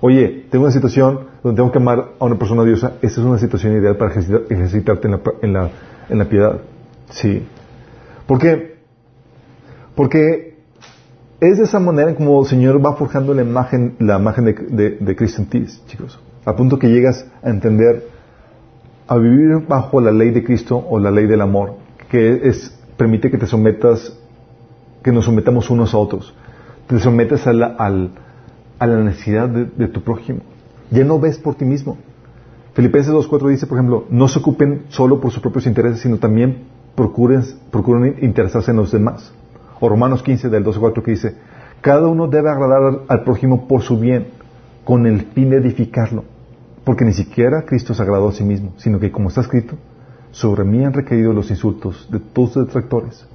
Oye, 0.00 0.46
tengo 0.50 0.64
una 0.64 0.72
situación 0.72 1.26
donde 1.42 1.56
tengo 1.56 1.72
que 1.72 1.78
amar 1.78 2.12
a 2.18 2.24
una 2.24 2.38
persona 2.38 2.64
diosa. 2.64 2.94
Esa 3.02 3.20
es 3.20 3.26
una 3.26 3.38
situación 3.38 3.76
ideal 3.76 3.96
para 3.96 4.12
ejercitarte 4.14 5.08
en 5.08 5.12
la, 5.12 5.20
en 5.42 5.52
la, 5.52 5.70
en 6.08 6.18
la 6.18 6.24
piedad. 6.26 6.60
Sí. 7.10 7.44
¿Por 8.26 8.38
qué? 8.38 8.78
Porque 9.94 10.48
es 11.40 11.58
de 11.58 11.64
esa 11.64 11.80
manera 11.80 12.14
como 12.14 12.40
el 12.40 12.46
Señor 12.46 12.84
va 12.84 12.96
forjando 12.96 13.34
la 13.34 13.42
imagen, 13.42 13.96
la 13.98 14.18
imagen 14.18 14.44
de, 14.44 15.16
Cristo 15.16 15.42
en 15.42 15.48
ti, 15.48 15.66
chicos. 15.86 16.18
A 16.44 16.54
punto 16.56 16.78
que 16.78 16.88
llegas 16.88 17.26
a 17.42 17.50
entender, 17.50 18.06
a 19.06 19.16
vivir 19.16 19.66
bajo 19.66 20.00
la 20.00 20.10
ley 20.10 20.30
de 20.30 20.42
Cristo 20.42 20.84
o 20.88 20.98
la 20.98 21.10
ley 21.10 21.26
del 21.26 21.40
amor, 21.40 21.74
que 22.10 22.48
es, 22.48 22.77
permite 22.98 23.30
que 23.30 23.38
te 23.38 23.46
sometas, 23.46 24.18
que 25.02 25.12
nos 25.12 25.24
sometamos 25.24 25.70
unos 25.70 25.94
a 25.94 25.98
otros. 25.98 26.34
Te 26.86 26.98
sometes 26.98 27.46
a 27.46 27.54
la, 27.54 27.76
a 28.78 28.86
la 28.86 28.96
necesidad 29.02 29.48
de, 29.48 29.88
tu 29.88 30.02
prójimo. 30.02 30.40
Ya 30.90 31.04
no 31.04 31.18
ves 31.18 31.38
por 31.38 31.54
ti 31.54 31.64
mismo. 31.64 31.96
Filipenses 32.74 33.14
2.4 33.14 33.48
dice, 33.48 33.66
por 33.66 33.78
ejemplo, 33.78 34.04
no 34.10 34.28
se 34.28 34.40
ocupen 34.40 34.82
solo 34.88 35.20
por 35.20 35.30
sus 35.30 35.40
propios 35.40 35.66
intereses, 35.66 36.00
sino 36.00 36.18
también 36.18 36.64
procuren, 36.94 37.42
procuren 37.70 38.16
interesarse 38.20 38.72
en 38.72 38.76
los 38.76 38.92
demás. 38.92 39.32
O 39.80 39.88
Romanos 39.88 40.22
15 40.22 40.48
del 40.48 40.64
12 40.64 40.80
4 40.80 41.02
que 41.02 41.10
dice, 41.12 41.36
cada 41.80 42.08
uno 42.08 42.26
debe 42.26 42.50
agradar 42.50 43.02
al 43.06 43.22
prójimo 43.22 43.68
por 43.68 43.82
su 43.82 43.98
bien, 43.98 44.28
con 44.84 45.06
el 45.06 45.22
fin 45.32 45.50
de 45.50 45.58
edificarlo. 45.58 46.24
Porque 46.84 47.04
ni 47.04 47.12
siquiera 47.12 47.62
Cristo 47.62 47.94
se 47.94 48.02
agradó 48.02 48.28
a 48.28 48.32
sí 48.32 48.42
mismo, 48.42 48.72
sino 48.78 48.98
que 48.98 49.12
como 49.12 49.28
está 49.28 49.42
escrito, 49.42 49.76
sobre 50.30 50.64
mí 50.64 50.84
han 50.84 50.92
recaído 50.92 51.32
los 51.32 51.50
insultos 51.50 52.08
de 52.10 52.20
todos 52.20 52.56
los 52.56 52.66
detractores. 52.66 53.26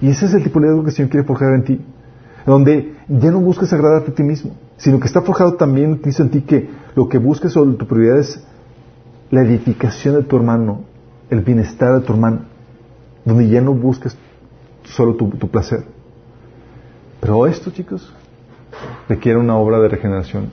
Y 0.00 0.08
ese 0.08 0.26
es 0.26 0.34
el 0.34 0.42
tipo 0.42 0.60
de 0.60 0.68
algo 0.68 0.82
que 0.82 0.90
el 0.90 0.96
Señor 0.96 1.10
quiere 1.10 1.26
forjar 1.26 1.54
en 1.54 1.64
ti. 1.64 1.80
Donde 2.44 2.94
ya 3.08 3.30
no 3.30 3.40
busques 3.40 3.72
agradarte 3.72 4.10
a 4.10 4.14
ti 4.14 4.22
mismo, 4.22 4.56
sino 4.76 4.98
que 4.98 5.06
está 5.06 5.22
forjado 5.22 5.54
también 5.54 6.00
en 6.04 6.30
ti 6.30 6.42
que 6.42 6.68
lo 6.96 7.08
que 7.08 7.18
busques 7.18 7.52
sobre 7.52 7.76
tu 7.76 7.86
prioridad 7.86 8.18
es 8.18 8.44
la 9.30 9.42
edificación 9.42 10.16
de 10.16 10.22
tu 10.24 10.36
hermano, 10.36 10.82
el 11.30 11.40
bienestar 11.40 12.00
de 12.00 12.04
tu 12.04 12.12
hermano. 12.12 12.40
Donde 13.24 13.48
ya 13.48 13.60
no 13.60 13.74
busques 13.74 14.16
solo 14.84 15.14
tu, 15.14 15.30
placer. 15.48 15.84
Pero 17.20 17.46
esto, 17.46 17.70
chicos, 17.70 18.12
requiere 19.08 19.38
una 19.38 19.56
obra 19.56 19.78
de 19.78 19.88
regeneración, 19.88 20.50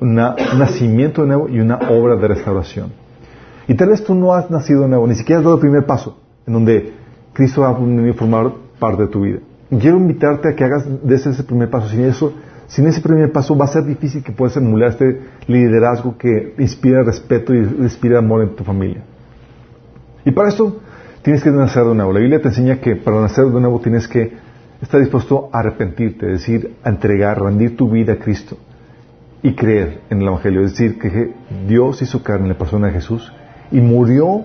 un 0.00 0.14
nacimiento 0.14 1.22
de 1.22 1.28
nuevo 1.28 1.48
y 1.48 1.58
una 1.58 1.78
obra 1.90 2.14
de 2.16 2.28
restauración. 2.28 2.92
Y 3.70 3.74
tal 3.74 3.90
vez 3.90 4.02
tú 4.02 4.16
no 4.16 4.34
has 4.34 4.50
nacido 4.50 4.82
de 4.82 4.88
nuevo, 4.88 5.06
ni 5.06 5.14
siquiera 5.14 5.38
has 5.38 5.44
dado 5.44 5.54
el 5.54 5.60
primer 5.60 5.86
paso, 5.86 6.18
en 6.44 6.54
donde 6.54 6.92
Cristo 7.32 7.60
va 7.60 7.68
a 7.68 8.14
formar 8.14 8.52
parte 8.80 9.02
de 9.02 9.08
tu 9.08 9.20
vida. 9.20 9.38
Quiero 9.68 9.96
invitarte 9.96 10.48
a 10.48 10.56
que 10.56 10.64
hagas 10.64 10.88
de 11.04 11.14
ese, 11.14 11.44
primer 11.44 11.70
paso. 11.70 11.88
Sin 11.88 12.00
eso, 12.00 12.34
sin 12.66 12.88
ese 12.88 13.00
primer 13.00 13.30
paso 13.30 13.56
va 13.56 13.66
a 13.66 13.68
ser 13.68 13.84
difícil 13.84 14.24
que 14.24 14.32
puedas 14.32 14.56
emular 14.56 14.88
este 14.88 15.20
liderazgo 15.46 16.18
que 16.18 16.56
inspira 16.58 17.04
respeto 17.04 17.54
y 17.54 17.58
inspira 17.58 18.18
amor 18.18 18.42
en 18.42 18.56
tu 18.56 18.64
familia. 18.64 19.04
Y 20.24 20.32
para 20.32 20.48
esto 20.48 20.80
tienes 21.22 21.40
que 21.40 21.50
nacer 21.52 21.84
de 21.84 21.94
nuevo. 21.94 22.12
La 22.12 22.18
Biblia 22.18 22.42
te 22.42 22.48
enseña 22.48 22.80
que 22.80 22.96
para 22.96 23.20
nacer 23.20 23.44
de 23.44 23.60
nuevo 23.60 23.78
tienes 23.78 24.08
que 24.08 24.32
estar 24.82 24.98
dispuesto 24.98 25.48
a 25.52 25.60
arrepentirte, 25.60 26.26
es 26.26 26.40
decir, 26.40 26.74
a 26.82 26.88
entregar, 26.88 27.40
rendir 27.40 27.76
tu 27.76 27.88
vida 27.88 28.14
a 28.14 28.16
Cristo 28.16 28.56
y 29.44 29.54
creer 29.54 30.00
en 30.10 30.22
el 30.22 30.26
Evangelio. 30.26 30.62
Es 30.62 30.72
decir, 30.72 30.98
que 30.98 31.34
Dios 31.68 32.02
hizo 32.02 32.20
carne 32.24 32.46
en 32.46 32.52
la 32.54 32.58
persona 32.58 32.88
de 32.88 32.94
Jesús 32.94 33.32
y 33.70 33.80
murió 33.80 34.44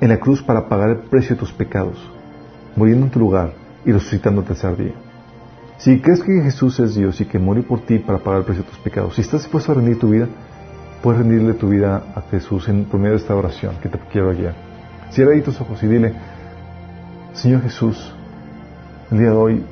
en 0.00 0.08
la 0.08 0.18
cruz 0.18 0.42
para 0.42 0.68
pagar 0.68 0.90
el 0.90 0.98
precio 0.98 1.34
de 1.34 1.40
tus 1.40 1.52
pecados, 1.52 1.98
muriendo 2.74 3.06
en 3.06 3.12
tu 3.12 3.18
lugar 3.18 3.52
y 3.84 3.92
resucitando 3.92 4.40
el 4.40 4.46
tercer 4.46 4.76
día. 4.76 4.94
Si 5.78 6.00
crees 6.00 6.22
que 6.22 6.40
Jesús 6.42 6.80
es 6.80 6.94
Dios 6.94 7.20
y 7.20 7.26
que 7.26 7.38
murió 7.38 7.66
por 7.66 7.80
ti 7.80 7.98
para 7.98 8.18
pagar 8.18 8.40
el 8.40 8.46
precio 8.46 8.64
de 8.64 8.70
tus 8.70 8.78
pecados, 8.78 9.14
si 9.14 9.20
estás 9.20 9.42
dispuesto 9.42 9.72
a 9.72 9.74
rendir 9.76 9.98
tu 9.98 10.10
vida, 10.10 10.26
puedes 11.02 11.20
rendirle 11.20 11.54
tu 11.54 11.68
vida 11.68 12.02
a 12.14 12.22
Jesús 12.22 12.68
en, 12.68 12.86
por 12.86 12.98
medio 12.98 13.12
de 13.12 13.20
esta 13.20 13.34
oración 13.34 13.76
que 13.82 13.88
te 13.88 13.98
quiero 14.10 14.34
guiar. 14.34 14.54
Cierra 15.10 15.32
ahí 15.32 15.42
tus 15.42 15.60
ojos 15.60 15.82
y 15.82 15.86
dile, 15.86 16.14
Señor 17.34 17.62
Jesús, 17.62 18.12
el 19.10 19.18
día 19.18 19.30
de 19.30 19.36
hoy 19.36 19.64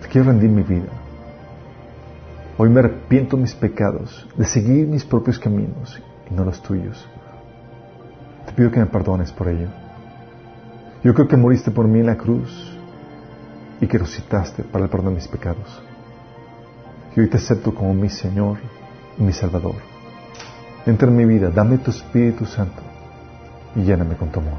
te 0.00 0.08
quiero 0.08 0.28
rendir 0.28 0.50
mi 0.50 0.62
vida. 0.62 0.88
Hoy 2.56 2.68
me 2.68 2.78
arrepiento 2.78 3.36
de 3.36 3.42
mis 3.42 3.54
pecados, 3.54 4.28
de 4.36 4.44
seguir 4.44 4.86
mis 4.86 5.04
propios 5.04 5.40
caminos 5.40 6.00
y 6.30 6.34
no 6.34 6.44
los 6.44 6.62
tuyos. 6.62 7.04
Te 8.46 8.52
pido 8.52 8.70
que 8.70 8.80
me 8.80 8.86
perdones 8.86 9.32
por 9.32 9.48
ello. 9.48 9.68
Yo 11.02 11.12
creo 11.14 11.28
que 11.28 11.36
moriste 11.36 11.70
por 11.70 11.86
mí 11.86 12.00
en 12.00 12.06
la 12.06 12.16
cruz 12.16 12.76
y 13.80 13.86
que 13.86 13.98
resucitaste 13.98 14.62
para 14.62 14.84
el 14.84 14.90
perdón 14.90 15.10
de 15.10 15.16
mis 15.16 15.28
pecados. 15.28 15.82
Y 17.14 17.20
hoy 17.20 17.28
te 17.28 17.36
acepto 17.36 17.74
como 17.74 17.94
mi 17.94 18.08
Señor 18.08 18.58
y 19.18 19.22
mi 19.22 19.32
Salvador. 19.32 19.76
Entra 20.86 21.08
en 21.08 21.16
mi 21.16 21.24
vida, 21.24 21.50
dame 21.50 21.78
tu 21.78 21.90
Espíritu 21.90 22.44
Santo 22.46 22.82
y 23.76 23.82
lléname 23.82 24.16
con 24.16 24.30
tu 24.30 24.40
amor. 24.40 24.58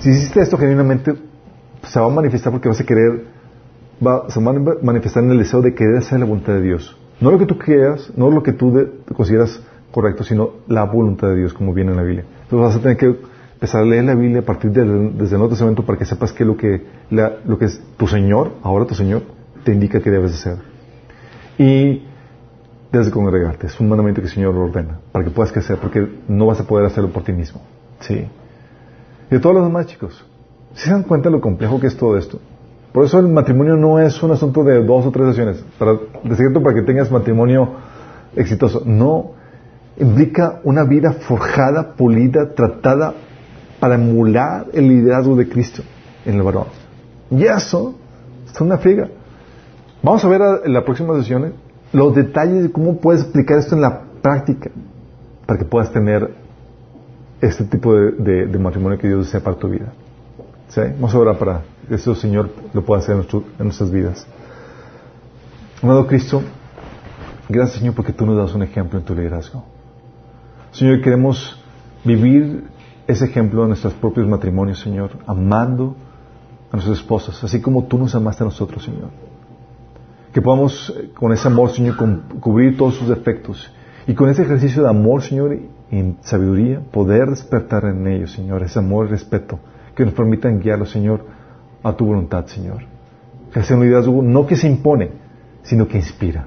Si 0.00 0.10
hiciste 0.10 0.40
esto 0.40 0.56
genuinamente, 0.56 1.14
se 1.82 2.00
va 2.00 2.06
a 2.06 2.10
manifestar 2.10 2.52
porque 2.52 2.68
vas 2.68 2.80
a 2.80 2.84
querer, 2.84 3.24
va, 4.04 4.30
se 4.30 4.42
va 4.42 4.50
a 4.50 4.54
manifestar 4.82 5.22
en 5.24 5.30
el 5.32 5.38
deseo 5.38 5.62
de 5.62 5.74
querer 5.74 5.98
hacer 5.98 6.20
la 6.20 6.26
voluntad 6.26 6.54
de 6.54 6.62
Dios. 6.62 6.96
No 7.20 7.30
lo 7.30 7.38
que 7.38 7.46
tú 7.46 7.58
quieras, 7.58 8.10
no 8.16 8.30
lo 8.30 8.42
que 8.42 8.52
tú 8.52 8.74
consideras 9.14 9.60
correcto, 9.90 10.24
sino 10.24 10.50
la 10.68 10.84
voluntad 10.84 11.28
de 11.28 11.36
Dios, 11.36 11.52
como 11.52 11.72
viene 11.72 11.90
en 11.90 11.96
la 11.96 12.02
Biblia. 12.02 12.24
Entonces 12.42 12.60
vas 12.60 12.76
a 12.76 12.80
tener 12.80 12.96
que 12.96 13.16
empezar 13.54 13.82
a 13.82 13.84
leer 13.84 14.04
la 14.04 14.14
Biblia 14.14 14.40
a 14.40 14.44
partir 14.44 14.70
de, 14.70 14.84
desde 14.84 15.36
el 15.36 15.40
Nuevo 15.40 15.82
para 15.84 15.98
que 15.98 16.04
sepas 16.04 16.32
que 16.32 16.44
lo 16.44 16.56
que, 16.56 16.86
lo 17.10 17.58
que 17.58 17.66
es 17.66 17.82
tu 17.96 18.06
Señor, 18.06 18.52
ahora 18.62 18.86
tu 18.86 18.94
Señor, 18.94 19.22
te 19.64 19.72
indica 19.72 20.00
que 20.00 20.10
debes 20.10 20.32
hacer. 20.32 20.56
Y 21.58 22.04
debes 22.90 23.06
de 23.06 23.12
congregarte. 23.12 23.66
Es 23.66 23.78
un 23.78 23.88
mandamiento 23.88 24.20
que 24.20 24.28
el 24.28 24.32
Señor 24.32 24.56
ordena 24.56 24.98
para 25.12 25.24
que 25.24 25.30
puedas 25.30 25.52
crecer, 25.52 25.78
porque 25.78 26.08
no 26.28 26.46
vas 26.46 26.60
a 26.60 26.64
poder 26.64 26.86
hacerlo 26.86 27.10
por 27.10 27.22
ti 27.22 27.32
mismo. 27.32 27.60
Sí. 28.00 28.26
Y 29.30 29.34
de 29.34 29.40
todos 29.40 29.54
los 29.54 29.64
demás, 29.64 29.86
chicos, 29.86 30.24
¿se 30.74 30.90
dan 30.90 31.02
cuenta 31.02 31.28
de 31.28 31.36
lo 31.36 31.40
complejo 31.40 31.78
que 31.78 31.86
es 31.86 31.96
todo 31.96 32.16
esto? 32.16 32.40
Por 32.92 33.04
eso 33.04 33.18
el 33.20 33.28
matrimonio 33.28 33.76
no 33.76 34.00
es 34.00 34.20
un 34.22 34.32
asunto 34.32 34.64
de 34.64 34.82
dos 34.82 35.06
o 35.06 35.10
tres 35.10 35.28
sesiones, 35.28 35.64
para, 35.78 35.92
de 35.92 36.36
cierto 36.36 36.62
para 36.62 36.74
que 36.74 36.82
tengas 36.82 37.10
matrimonio 37.10 37.74
exitoso. 38.34 38.82
No, 38.84 39.32
implica 39.96 40.60
una 40.64 40.84
vida 40.84 41.12
forjada, 41.12 41.94
pulida, 41.94 42.54
tratada 42.54 43.14
para 43.78 43.94
emular 43.94 44.66
el 44.72 44.88
liderazgo 44.88 45.36
de 45.36 45.48
Cristo 45.48 45.82
en 46.24 46.36
el 46.36 46.42
varón. 46.42 46.66
Y 47.30 47.44
eso 47.44 47.94
es 48.46 48.60
una 48.60 48.78
friga. 48.78 49.08
Vamos 50.02 50.24
a 50.24 50.28
ver 50.28 50.40
en 50.64 50.72
la 50.72 50.84
próxima 50.84 51.14
sesión 51.16 51.52
los 51.92 52.14
detalles 52.14 52.62
de 52.62 52.72
cómo 52.72 52.98
puedes 52.98 53.22
aplicar 53.22 53.58
esto 53.58 53.74
en 53.74 53.82
la 53.82 54.02
práctica 54.22 54.70
para 55.46 55.58
que 55.58 55.64
puedas 55.64 55.92
tener 55.92 56.30
este 57.40 57.64
tipo 57.64 57.94
de, 57.94 58.46
matrimonio 58.58 58.98
que 58.98 59.08
Dios 59.08 59.26
desea 59.26 59.40
para 59.40 59.56
tu 59.56 59.68
vida. 59.68 59.92
¿Sí? 60.68 60.82
Vamos 60.94 61.14
a 61.14 61.18
orar 61.18 61.38
para 61.38 61.62
que 61.88 61.94
eso, 61.94 62.14
Señor, 62.14 62.50
lo 62.72 62.84
pueda 62.84 63.00
hacer 63.00 63.16
en, 63.16 63.64
nuestras 63.64 63.90
vidas. 63.90 64.26
Amado 65.82 66.06
Cristo, 66.06 66.42
gracias, 67.48 67.78
Señor, 67.78 67.94
porque 67.94 68.12
tú 68.12 68.26
nos 68.26 68.36
das 68.36 68.54
un 68.54 68.62
ejemplo 68.62 68.98
en 68.98 69.04
tu 69.04 69.14
liderazgo. 69.14 69.64
Señor, 70.72 71.00
queremos 71.00 71.60
vivir 72.04 72.64
ese 73.06 73.24
ejemplo 73.24 73.62
en 73.62 73.68
nuestros 73.68 73.92
propios 73.94 74.28
matrimonios, 74.28 74.80
Señor, 74.80 75.10
amando 75.26 75.96
a 76.70 76.76
nuestras 76.76 76.98
esposas, 76.98 77.42
así 77.42 77.60
como 77.60 77.84
tú 77.84 77.98
nos 77.98 78.14
amaste 78.14 78.44
a 78.44 78.46
nosotros, 78.46 78.84
Señor. 78.84 79.10
Que 80.32 80.40
podamos 80.40 80.94
eh, 80.96 81.10
con 81.12 81.32
ese 81.32 81.48
amor, 81.48 81.70
Señor, 81.70 81.96
cubrir 82.38 82.76
todos 82.76 82.94
sus 82.94 83.08
defectos 83.08 83.72
y 84.06 84.14
con 84.14 84.28
ese 84.28 84.42
ejercicio 84.42 84.82
de 84.82 84.88
amor, 84.88 85.22
Señor, 85.22 85.54
y 85.54 86.14
sabiduría, 86.20 86.80
poder 86.80 87.28
despertar 87.30 87.84
en 87.86 88.06
ellos, 88.06 88.32
Señor, 88.32 88.62
ese 88.62 88.78
amor 88.78 89.06
y 89.06 89.10
respeto 89.10 89.58
que 89.94 90.04
nos 90.04 90.14
permitan 90.14 90.60
guiarlos, 90.60 90.90
Señor, 90.90 91.24
a 91.82 91.92
tu 91.92 92.06
voluntad, 92.06 92.46
Señor. 92.46 92.84
Que 93.52 93.62
sea 93.64 93.76
un 93.76 93.82
liderazgo 93.82 94.22
no 94.22 94.46
que 94.46 94.54
se 94.54 94.68
impone, 94.68 95.10
sino 95.62 95.88
que 95.88 95.98
inspira, 95.98 96.46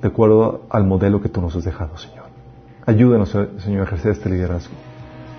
de 0.00 0.08
acuerdo 0.08 0.62
al 0.68 0.84
modelo 0.84 1.20
que 1.20 1.28
tú 1.28 1.40
nos 1.40 1.54
has 1.54 1.64
dejado, 1.64 1.96
Señor. 1.96 2.21
Ayúdanos, 2.86 3.34
eh, 3.34 3.48
Señor, 3.58 3.82
a 3.82 3.84
ejercer 3.84 4.12
este 4.12 4.28
liderazgo. 4.28 4.74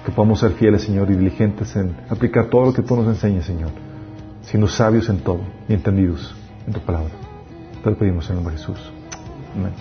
Que 0.05 0.11
podamos 0.11 0.39
ser 0.39 0.51
fieles, 0.51 0.83
Señor, 0.83 1.09
y 1.11 1.15
diligentes 1.15 1.75
en 1.75 1.95
aplicar 2.09 2.47
todo 2.47 2.65
lo 2.65 2.73
que 2.73 2.81
tú 2.81 2.95
nos 2.95 3.07
enseñas, 3.07 3.45
Señor. 3.45 3.71
Siendo 4.41 4.67
sabios 4.67 5.09
en 5.09 5.19
todo 5.19 5.41
y 5.67 5.73
entendidos 5.73 6.35
en 6.67 6.73
tu 6.73 6.79
palabra. 6.81 7.11
Te 7.83 7.89
lo 7.89 7.97
pedimos 7.97 8.25
en 8.25 8.31
el 8.31 8.35
nombre 8.37 8.55
de 8.55 8.59
Jesús. 8.59 8.91
Amén. 9.55 9.73